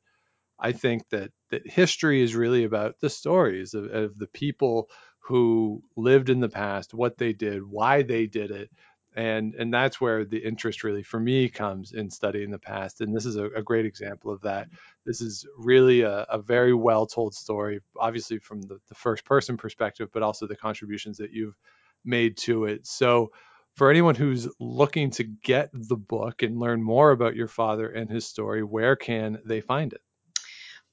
i 0.59 0.71
think 0.71 1.09
that 1.09 1.31
that 1.49 1.67
history 1.67 2.21
is 2.21 2.35
really 2.35 2.63
about 2.63 2.99
the 3.01 3.09
stories 3.09 3.73
of, 3.73 3.85
of 3.85 4.17
the 4.17 4.27
people 4.27 4.89
who 5.19 5.81
lived 5.97 6.29
in 6.29 6.39
the 6.39 6.49
past 6.49 6.93
what 6.93 7.17
they 7.17 7.33
did 7.33 7.63
why 7.63 8.03
they 8.03 8.27
did 8.27 8.51
it. 8.51 8.69
And 9.17 9.55
and 9.55 9.73
that's 9.73 9.99
where 9.99 10.23
the 10.23 10.37
interest 10.37 10.83
really 10.83 11.01
for 11.01 11.19
me 11.19 11.49
comes 11.49 11.93
in 11.93 12.09
studying 12.11 12.51
the 12.51 12.59
past. 12.59 13.01
And 13.01 13.15
this 13.15 13.25
is 13.25 13.37
a, 13.37 13.45
a 13.45 13.63
great 13.63 13.85
example 13.85 14.31
of 14.31 14.41
that. 14.41 14.67
This 15.05 15.21
is 15.21 15.47
really 15.57 16.01
a, 16.01 16.25
a 16.29 16.37
very 16.37 16.73
well 16.73 17.07
told 17.07 17.33
story 17.33 17.79
obviously 17.97 18.37
from 18.39 18.61
the, 18.61 18.77
the 18.87 18.95
first 18.95 19.25
person 19.25 19.57
perspective 19.57 20.09
but 20.13 20.21
also 20.21 20.45
the 20.45 20.55
contributions 20.55 21.17
that 21.17 21.31
you've 21.31 21.57
made 22.03 22.37
to 22.37 22.65
it. 22.65 22.85
So 22.85 23.31
for 23.75 23.89
anyone 23.89 24.15
who's 24.15 24.47
looking 24.59 25.11
to 25.11 25.23
get 25.23 25.69
the 25.73 25.97
book 25.97 26.43
and 26.43 26.59
learn 26.59 26.81
more 26.81 27.11
about 27.11 27.35
your 27.35 27.47
father 27.47 27.89
and 27.89 28.09
his 28.09 28.25
story 28.25 28.63
where 28.63 28.95
can 28.95 29.39
they 29.45 29.61
find 29.61 29.93
it 29.93 30.01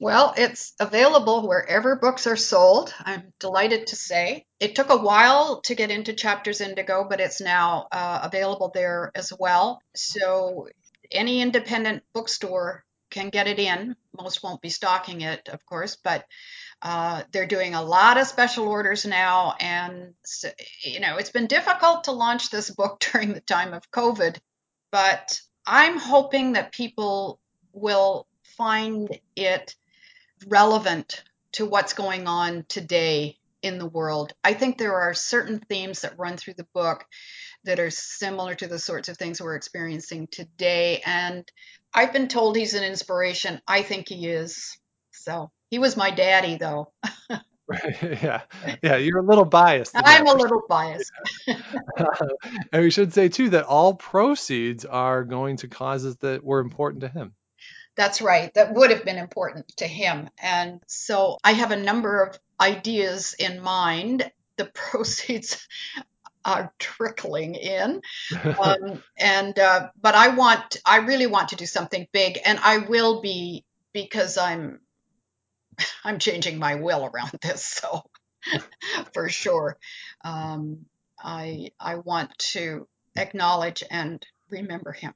well, 0.03 0.35
it's 0.37 0.73
available 0.81 1.47
wherever 1.47 1.95
books 1.95 2.27
are 2.27 2.35
sold. 2.35 2.93
I'm 2.99 3.33
delighted 3.39 3.87
to 3.87 3.97
say. 3.97 4.47
It 4.59 4.75
took 4.75 4.91
a 4.91 4.97
while 4.97 5.61
to 5.61 5.77
get 5.77 5.93
into 5.93 6.13
Chapters 6.13 6.61
Indigo, 6.61 7.07
but 7.09 7.21
it's 7.21 7.41
now 7.41 7.87
uh, 7.93 8.19
available 8.25 8.73
there 8.75 9.13
as 9.15 9.33
well. 9.39 9.81
So 9.95 10.67
any 11.13 11.41
independent 11.41 12.03
bookstore 12.13 12.85
can 13.11 13.29
get 13.29 13.47
it 13.47 13.61
in. 13.61 13.95
Most 14.19 14.43
won't 14.43 14.61
be 14.61 14.71
stocking 14.71 15.21
it, 15.21 15.49
of 15.49 15.65
course, 15.67 15.95
but 15.95 16.25
uh, 16.83 17.23
they're 17.31 17.47
doing 17.47 17.75
a 17.75 17.83
lot 17.83 18.19
of 18.19 18.27
special 18.27 18.67
orders 18.67 19.07
now. 19.07 19.55
And, 19.61 20.15
you 20.83 20.99
know, 20.99 21.17
it's 21.17 21.31
been 21.31 21.47
difficult 21.47 22.05
to 22.05 22.13
launch 22.13 22.51
this 22.51 22.71
book 22.71 22.99
during 23.13 23.33
the 23.33 23.41
time 23.41 23.73
of 23.73 23.91
COVID, 23.91 24.37
but 24.91 25.41
I'm 25.65 25.99
hoping 25.99 26.55
that 26.55 26.73
people 26.73 27.39
will 27.73 28.27
find 28.57 29.09
it 29.37 29.77
relevant 30.49 31.23
to 31.53 31.67
what's 31.67 31.93
going 31.93 32.27
on 32.27 32.65
today 32.69 33.39
in 33.63 33.79
the 33.79 33.87
world. 33.87 34.33
I 34.43 34.55
think 34.55 34.77
there 34.77 34.97
are 34.97 35.15
certain 35.15 35.61
themes 35.61 36.01
that 36.01 36.19
run 36.19 36.37
through 36.37 36.55
the 36.55 36.67
book 36.75 37.05
that 37.65 37.79
are 37.79 37.91
similar 37.91 38.57
to 38.57 38.67
the 38.67 38.79
sorts 38.79 39.09
of 39.09 39.17
things 39.17 39.41
we're 39.41 39.55
experiencing 39.55 40.27
today. 40.27 41.01
And 41.07 41.47
I've 41.95 42.13
been 42.13 42.27
told 42.27 42.57
he's 42.57 42.75
an 42.75 42.83
inspiration. 42.83 43.61
I 43.69 43.83
think 43.83 44.09
he 44.09 44.27
is. 44.27 44.77
So 45.13 45.53
he 45.73 45.79
was 45.79 45.97
my 45.97 46.11
daddy, 46.11 46.59
though. 46.59 46.93
yeah, 48.03 48.43
yeah, 48.83 48.97
you're 48.97 49.21
a 49.21 49.27
little 49.27 49.47
biased. 49.47 49.93
I'm 49.95 50.27
a 50.27 50.35
little 50.35 50.61
biased. 50.69 51.11
and 51.47 52.83
we 52.83 52.91
should 52.91 53.15
say 53.15 53.31
too 53.31 53.49
that 53.49 53.65
all 53.65 53.95
proceeds 53.95 54.85
are 54.85 55.25
going 55.25 55.57
to 55.57 55.69
causes 55.69 56.17
that 56.19 56.45
were 56.45 56.61
important 56.61 57.01
to 57.01 57.09
him. 57.09 57.33
That's 57.97 58.21
right. 58.21 58.53
That 58.53 58.75
would 58.75 58.91
have 58.91 59.07
been 59.07 59.17
important 59.17 59.67
to 59.79 59.87
him. 59.87 60.29
And 60.43 60.83
so 60.89 61.39
I 61.43 61.53
have 61.53 61.71
a 61.71 61.77
number 61.77 62.23
of 62.23 62.39
ideas 62.61 63.35
in 63.39 63.63
mind. 63.63 64.31
The 64.57 64.67
proceeds 64.75 65.67
are 66.45 66.71
trickling 66.79 67.55
in. 67.55 68.03
Um, 68.63 69.03
and, 69.19 69.59
uh, 69.59 69.89
but 69.99 70.15
I 70.15 70.29
want, 70.35 70.77
I 70.85 70.99
really 70.99 71.29
want 71.29 71.49
to 71.49 71.57
do 71.57 71.65
something 71.65 72.07
big 72.13 72.39
and 72.45 72.59
I 72.59 72.77
will 72.77 73.23
be 73.23 73.65
because 73.95 74.37
I'm, 74.37 74.81
I'm 76.05 76.19
changing 76.19 76.59
my 76.59 76.77
will 76.77 77.05
around 77.05 77.33
this. 77.43 77.65
So 77.65 78.03
for 79.15 79.29
sure. 79.29 79.77
Um, 80.25 80.87
I, 81.23 81.69
I 81.79 81.97
want 81.97 82.37
to 82.39 82.89
acknowledge 83.17 83.85
and 83.91 84.25
remember 84.51 84.93
him. 84.93 85.15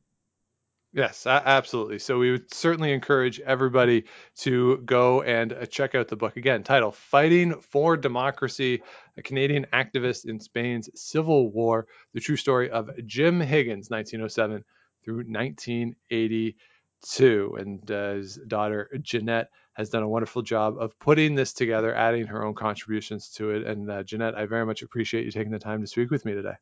Yes, 0.92 1.26
absolutely. 1.26 1.98
So 1.98 2.18
we 2.18 2.30
would 2.30 2.54
certainly 2.54 2.92
encourage 2.92 3.40
everybody 3.40 4.04
to 4.36 4.78
go 4.78 5.20
and 5.20 5.52
uh, 5.52 5.66
check 5.66 5.94
out 5.94 6.08
the 6.08 6.16
book 6.16 6.38
again. 6.38 6.62
Title: 6.62 6.90
Fighting 6.90 7.60
for 7.60 7.98
Democracy: 7.98 8.82
A 9.18 9.22
Canadian 9.22 9.66
Activist 9.74 10.24
in 10.24 10.40
Spain's 10.40 10.88
Civil 10.94 11.50
War. 11.50 11.86
The 12.14 12.20
true 12.20 12.36
story 12.36 12.70
of 12.70 12.88
Jim 13.04 13.40
Higgins, 13.40 13.90
1907 13.90 14.64
through 15.04 15.24
1982. 15.28 17.56
And 17.60 17.90
uh, 17.90 18.14
his 18.14 18.36
daughter 18.46 18.88
Janette 19.02 19.50
has 19.76 19.90
done 19.90 20.02
a 20.02 20.08
wonderful 20.08 20.40
job 20.40 20.76
of 20.78 20.98
putting 20.98 21.34
this 21.34 21.52
together, 21.52 21.94
adding 21.94 22.26
her 22.26 22.42
own 22.42 22.54
contributions 22.54 23.28
to 23.28 23.50
it. 23.50 23.66
And 23.66 23.90
uh, 23.90 24.02
Janette, 24.02 24.34
I 24.34 24.46
very 24.46 24.64
much 24.64 24.80
appreciate 24.80 25.26
you 25.26 25.30
taking 25.30 25.52
the 25.52 25.58
time 25.58 25.82
to 25.82 25.86
speak 25.86 26.10
with 26.10 26.24
me 26.24 26.32
today. 26.32 26.54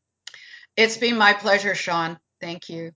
It's 0.76 0.96
been 0.96 1.16
my 1.16 1.32
pleasure, 1.32 1.76
Sean. 1.76 2.18
Thank 2.40 2.68
you. 2.68 2.90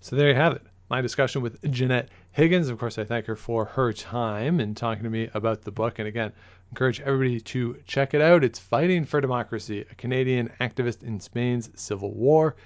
So 0.00 0.16
there 0.16 0.28
you 0.28 0.34
have 0.34 0.54
it. 0.54 0.62
My 0.90 1.00
discussion 1.00 1.40
with 1.40 1.70
Janette 1.70 2.08
Higgins. 2.32 2.68
Of 2.68 2.78
course, 2.78 2.98
I 2.98 3.04
thank 3.04 3.26
her 3.26 3.36
for 3.36 3.64
her 3.64 3.92
time 3.92 4.58
and 4.58 4.76
talking 4.76 5.04
to 5.04 5.10
me 5.10 5.30
about 5.34 5.62
the 5.62 5.70
book. 5.70 6.00
And 6.00 6.08
again, 6.08 6.32
encourage 6.72 7.00
everybody 7.00 7.40
to 7.40 7.76
check 7.86 8.12
it 8.12 8.20
out. 8.20 8.42
It's 8.42 8.58
Fighting 8.58 9.04
for 9.04 9.20
Democracy, 9.20 9.86
a 9.88 9.94
Canadian 9.94 10.50
activist 10.60 11.04
in 11.04 11.20
Spain's 11.20 11.70
Civil 11.76 12.12
War, 12.12 12.56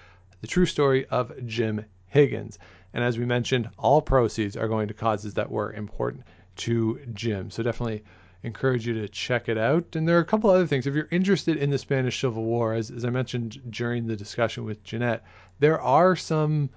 the 0.41 0.47
true 0.47 0.67
story 0.67 1.05
of 1.07 1.33
Jim 1.45 1.85
Higgins. 2.07 2.59
And 2.95 3.05
as 3.05 3.19
we 3.19 3.27
mentioned, 3.27 3.69
all 3.77 4.01
proceeds 4.01 4.57
are 4.57 4.69
going 4.69 4.89
to 4.89 4.95
causes 4.95 5.35
that 5.35 5.51
were 5.51 5.75
important 5.75 6.25
to 6.59 7.01
Jim. 7.15 7.51
So 7.51 7.63
definitely 7.63 8.05
encourage 8.43 8.87
you 8.87 8.95
to 8.95 9.09
check 9.09 9.49
it 9.49 9.59
out. 9.59 9.97
And 9.97 10.07
there 10.07 10.17
are 10.17 10.21
a 10.21 10.25
couple 10.25 10.51
other 10.51 10.67
things. 10.67 10.87
If 10.87 10.95
you're 10.95 11.09
interested 11.11 11.57
in 11.57 11.71
the 11.71 11.79
Spanish 11.79 12.21
Civil 12.21 12.45
War, 12.45 12.75
as, 12.75 12.91
as 12.91 13.05
I 13.05 13.11
mentioned 13.11 13.61
during 13.71 14.07
the 14.07 14.17
discussion 14.17 14.65
with 14.65 14.85
Janette, 14.85 15.25
there 15.59 15.81
are 15.81 16.15
some 16.15 16.71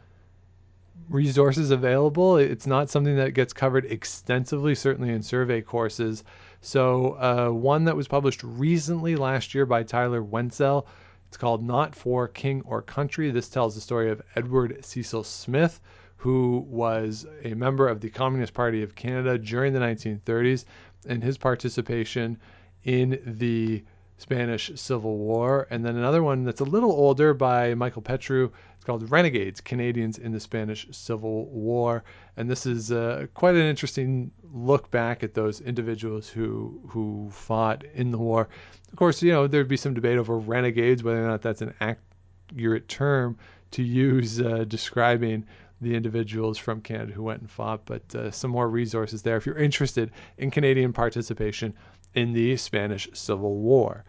resources 1.10 1.72
available. 1.72 2.38
It's 2.38 2.68
not 2.68 2.90
something 2.90 3.16
that 3.18 3.34
gets 3.34 3.54
covered 3.54 3.86
extensively, 3.86 4.76
certainly 4.76 5.14
in 5.14 5.22
survey 5.22 5.62
courses. 5.62 6.24
So, 6.62 7.14
uh, 7.14 7.50
one 7.50 7.86
that 7.86 7.96
was 7.96 8.08
published 8.08 8.42
recently 8.44 9.16
last 9.16 9.54
year 9.54 9.66
by 9.66 9.84
Tyler 9.84 10.22
Wentzell. 10.22 10.86
It's 11.28 11.38
called 11.38 11.64
Not 11.64 11.96
for 11.96 12.28
King 12.28 12.62
or 12.66 12.82
Country. 12.82 13.32
This 13.32 13.50
tells 13.50 13.76
the 13.76 13.82
story 13.82 14.10
of 14.10 14.22
Edward 14.36 14.84
Cecil 14.84 15.24
Smith, 15.24 15.80
who 16.22 16.64
was 16.70 17.26
a 17.44 17.56
member 17.56 17.88
of 17.88 18.00
the 18.00 18.10
Communist 18.12 18.54
Party 18.54 18.84
of 18.84 18.94
Canada 18.94 19.40
during 19.40 19.74
the 19.74 19.80
1930s, 19.80 20.66
and 21.08 21.24
his 21.24 21.36
participation 21.36 22.38
in 22.84 23.20
the 23.26 23.84
Spanish 24.20 24.72
Civil 24.76 25.18
War. 25.18 25.66
And 25.72 25.84
then 25.84 25.96
another 25.96 26.22
one 26.22 26.44
that's 26.44 26.62
a 26.62 26.64
little 26.64 26.92
older 26.92 27.34
by 27.34 27.74
Michael 27.74 28.04
Petrou 28.04 28.52
it's 28.76 28.86
called 28.86 29.10
Renegades 29.10 29.62
Canadians 29.62 30.20
in 30.20 30.32
the 30.32 30.40
Spanish 30.40 30.88
Civil 30.92 31.48
War. 31.48 32.04
And 32.38 32.48
this 32.48 32.68
is 32.68 32.92
uh, 32.92 33.26
quite 33.34 33.56
an 33.56 33.66
interesting 33.66 34.30
look 34.54 34.92
back 34.92 35.24
at 35.24 35.34
those 35.34 35.60
individuals 35.60 36.30
who, 36.30 36.80
who 36.88 37.30
fought 37.32 37.84
in 37.96 38.12
the 38.12 38.20
war. 38.20 38.48
Of 38.92 38.96
course, 38.96 39.24
you 39.24 39.32
know, 39.32 39.48
there'd 39.48 39.68
be 39.68 39.76
some 39.76 39.96
debate 39.96 40.20
over 40.20 40.38
renegades, 40.38 41.04
whether 41.04 41.24
or 41.24 41.28
not 41.28 41.42
that's 41.42 41.64
an 41.64 41.74
accurate 41.82 42.88
term 42.88 43.40
to 43.72 43.82
use 43.82 44.40
uh, 44.40 44.66
describing 44.68 45.46
the 45.82 45.96
individuals 45.96 46.58
from 46.58 46.82
Canada 46.82 47.12
who 47.12 47.24
went 47.24 47.42
and 47.42 47.50
fought, 47.50 47.82
but 47.86 48.16
uh, 48.16 48.32
some 48.32 48.52
more 48.52 48.70
resources 48.70 49.24
there 49.24 49.36
if 49.36 49.46
you're 49.46 49.58
interested 49.58 50.12
in 50.38 50.52
Canadian 50.52 50.94
participation 50.94 51.74
in 52.14 52.34
the 52.34 52.56
Spanish 52.58 53.10
Civil 53.14 53.58
War. 53.58 54.06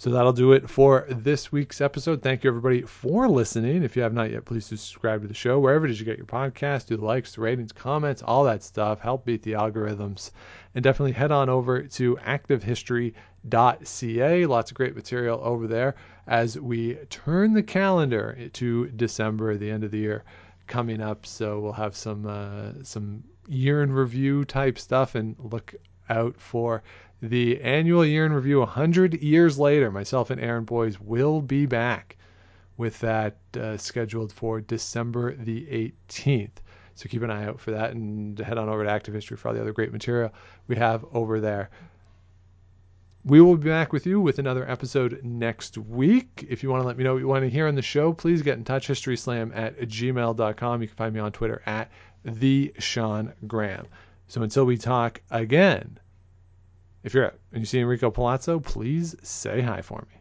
So 0.00 0.10
that'll 0.10 0.32
do 0.32 0.52
it 0.52 0.70
for 0.70 1.06
this 1.08 1.50
week's 1.50 1.80
episode. 1.80 2.22
Thank 2.22 2.44
you, 2.44 2.50
everybody, 2.50 2.82
for 2.82 3.28
listening. 3.28 3.82
If 3.82 3.96
you 3.96 4.02
have 4.02 4.14
not 4.14 4.30
yet, 4.30 4.44
please 4.44 4.64
subscribe 4.64 5.22
to 5.22 5.28
the 5.28 5.34
show 5.34 5.58
wherever 5.58 5.88
did 5.88 5.98
you 5.98 6.04
get 6.04 6.18
your 6.18 6.26
podcast. 6.26 6.86
Do 6.86 6.96
the 6.96 7.04
likes, 7.04 7.34
the 7.34 7.40
ratings, 7.40 7.72
comments, 7.72 8.22
all 8.22 8.44
that 8.44 8.62
stuff. 8.62 9.00
Help 9.00 9.24
beat 9.24 9.42
the 9.42 9.54
algorithms. 9.54 10.30
And 10.76 10.84
definitely 10.84 11.10
head 11.12 11.32
on 11.32 11.48
over 11.48 11.82
to 11.82 12.16
activehistory.ca. 12.24 14.46
Lots 14.46 14.70
of 14.70 14.76
great 14.76 14.94
material 14.94 15.40
over 15.42 15.66
there 15.66 15.96
as 16.28 16.60
we 16.60 16.94
turn 17.10 17.54
the 17.54 17.62
calendar 17.64 18.38
to 18.52 18.86
December, 18.90 19.56
the 19.56 19.70
end 19.70 19.82
of 19.82 19.90
the 19.90 19.98
year 19.98 20.22
coming 20.68 21.00
up. 21.00 21.26
So 21.26 21.58
we'll 21.60 21.72
have 21.72 21.96
some 21.96 22.26
uh, 22.26 22.84
some 22.84 23.24
year 23.48 23.82
in 23.82 23.92
review 23.92 24.44
type 24.44 24.78
stuff 24.78 25.14
and 25.14 25.34
look 25.38 25.74
out 26.08 26.38
for 26.38 26.82
the 27.20 27.60
annual 27.60 28.04
year 28.04 28.24
in 28.26 28.32
review 28.32 28.60
100 28.60 29.22
years 29.22 29.58
later. 29.58 29.90
Myself 29.90 30.30
and 30.30 30.40
Aaron 30.40 30.64
Boyes 30.64 31.00
will 31.00 31.40
be 31.40 31.66
back 31.66 32.16
with 32.76 32.98
that 33.00 33.36
uh, 33.58 33.76
scheduled 33.76 34.32
for 34.32 34.60
December 34.60 35.34
the 35.34 35.92
18th. 36.08 36.58
So 36.94 37.08
keep 37.08 37.22
an 37.22 37.30
eye 37.30 37.46
out 37.46 37.60
for 37.60 37.72
that 37.72 37.92
and 37.92 38.38
head 38.38 38.58
on 38.58 38.68
over 38.68 38.84
to 38.84 38.90
Active 38.90 39.14
History 39.14 39.36
for 39.36 39.48
all 39.48 39.54
the 39.54 39.60
other 39.60 39.72
great 39.72 39.92
material 39.92 40.32
we 40.66 40.76
have 40.76 41.04
over 41.12 41.40
there. 41.40 41.70
We 43.24 43.40
will 43.40 43.56
be 43.56 43.68
back 43.68 43.92
with 43.92 44.06
you 44.06 44.20
with 44.20 44.38
another 44.38 44.68
episode 44.68 45.20
next 45.22 45.76
week. 45.76 46.46
If 46.48 46.62
you 46.62 46.70
want 46.70 46.82
to 46.82 46.86
let 46.86 46.96
me 46.96 47.04
know 47.04 47.14
what 47.14 47.20
you 47.20 47.28
want 47.28 47.44
to 47.44 47.50
hear 47.50 47.66
on 47.66 47.74
the 47.74 47.82
show, 47.82 48.12
please 48.12 48.42
get 48.42 48.58
in 48.58 48.64
touch. 48.64 48.88
HistorySlam 48.88 49.50
at 49.54 49.78
gmail.com. 49.80 50.82
You 50.82 50.88
can 50.88 50.96
find 50.96 51.14
me 51.14 51.20
on 51.20 51.32
Twitter 51.32 51.60
at 51.66 51.90
the 52.24 52.72
Sean 52.78 53.34
Graham. 53.46 53.86
So 54.28 54.42
until 54.42 54.64
we 54.64 54.78
talk 54.78 55.20
again, 55.30 55.98
if 57.02 57.12
you're 57.12 57.26
out 57.26 57.38
and 57.52 57.60
you 57.60 57.66
see 57.66 57.80
Enrico 57.80 58.10
Palazzo, 58.10 58.60
please 58.60 59.16
say 59.22 59.60
hi 59.60 59.82
for 59.82 60.06
me. 60.10 60.18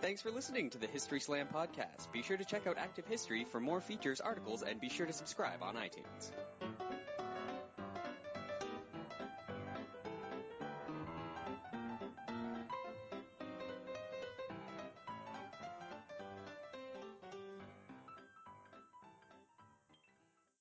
Thanks 0.00 0.22
for 0.22 0.30
listening 0.30 0.70
to 0.70 0.78
the 0.78 0.86
History 0.86 1.20
Slam 1.20 1.48
podcast. 1.52 2.10
Be 2.12 2.22
sure 2.22 2.36
to 2.36 2.44
check 2.44 2.66
out 2.66 2.78
Active 2.78 3.06
History 3.06 3.44
for 3.44 3.60
more 3.60 3.80
features, 3.80 4.20
articles, 4.20 4.62
and 4.62 4.80
be 4.80 4.88
sure 4.88 5.06
to 5.06 5.12
subscribe 5.12 5.62
on 5.62 5.74
iTunes. 5.74 6.30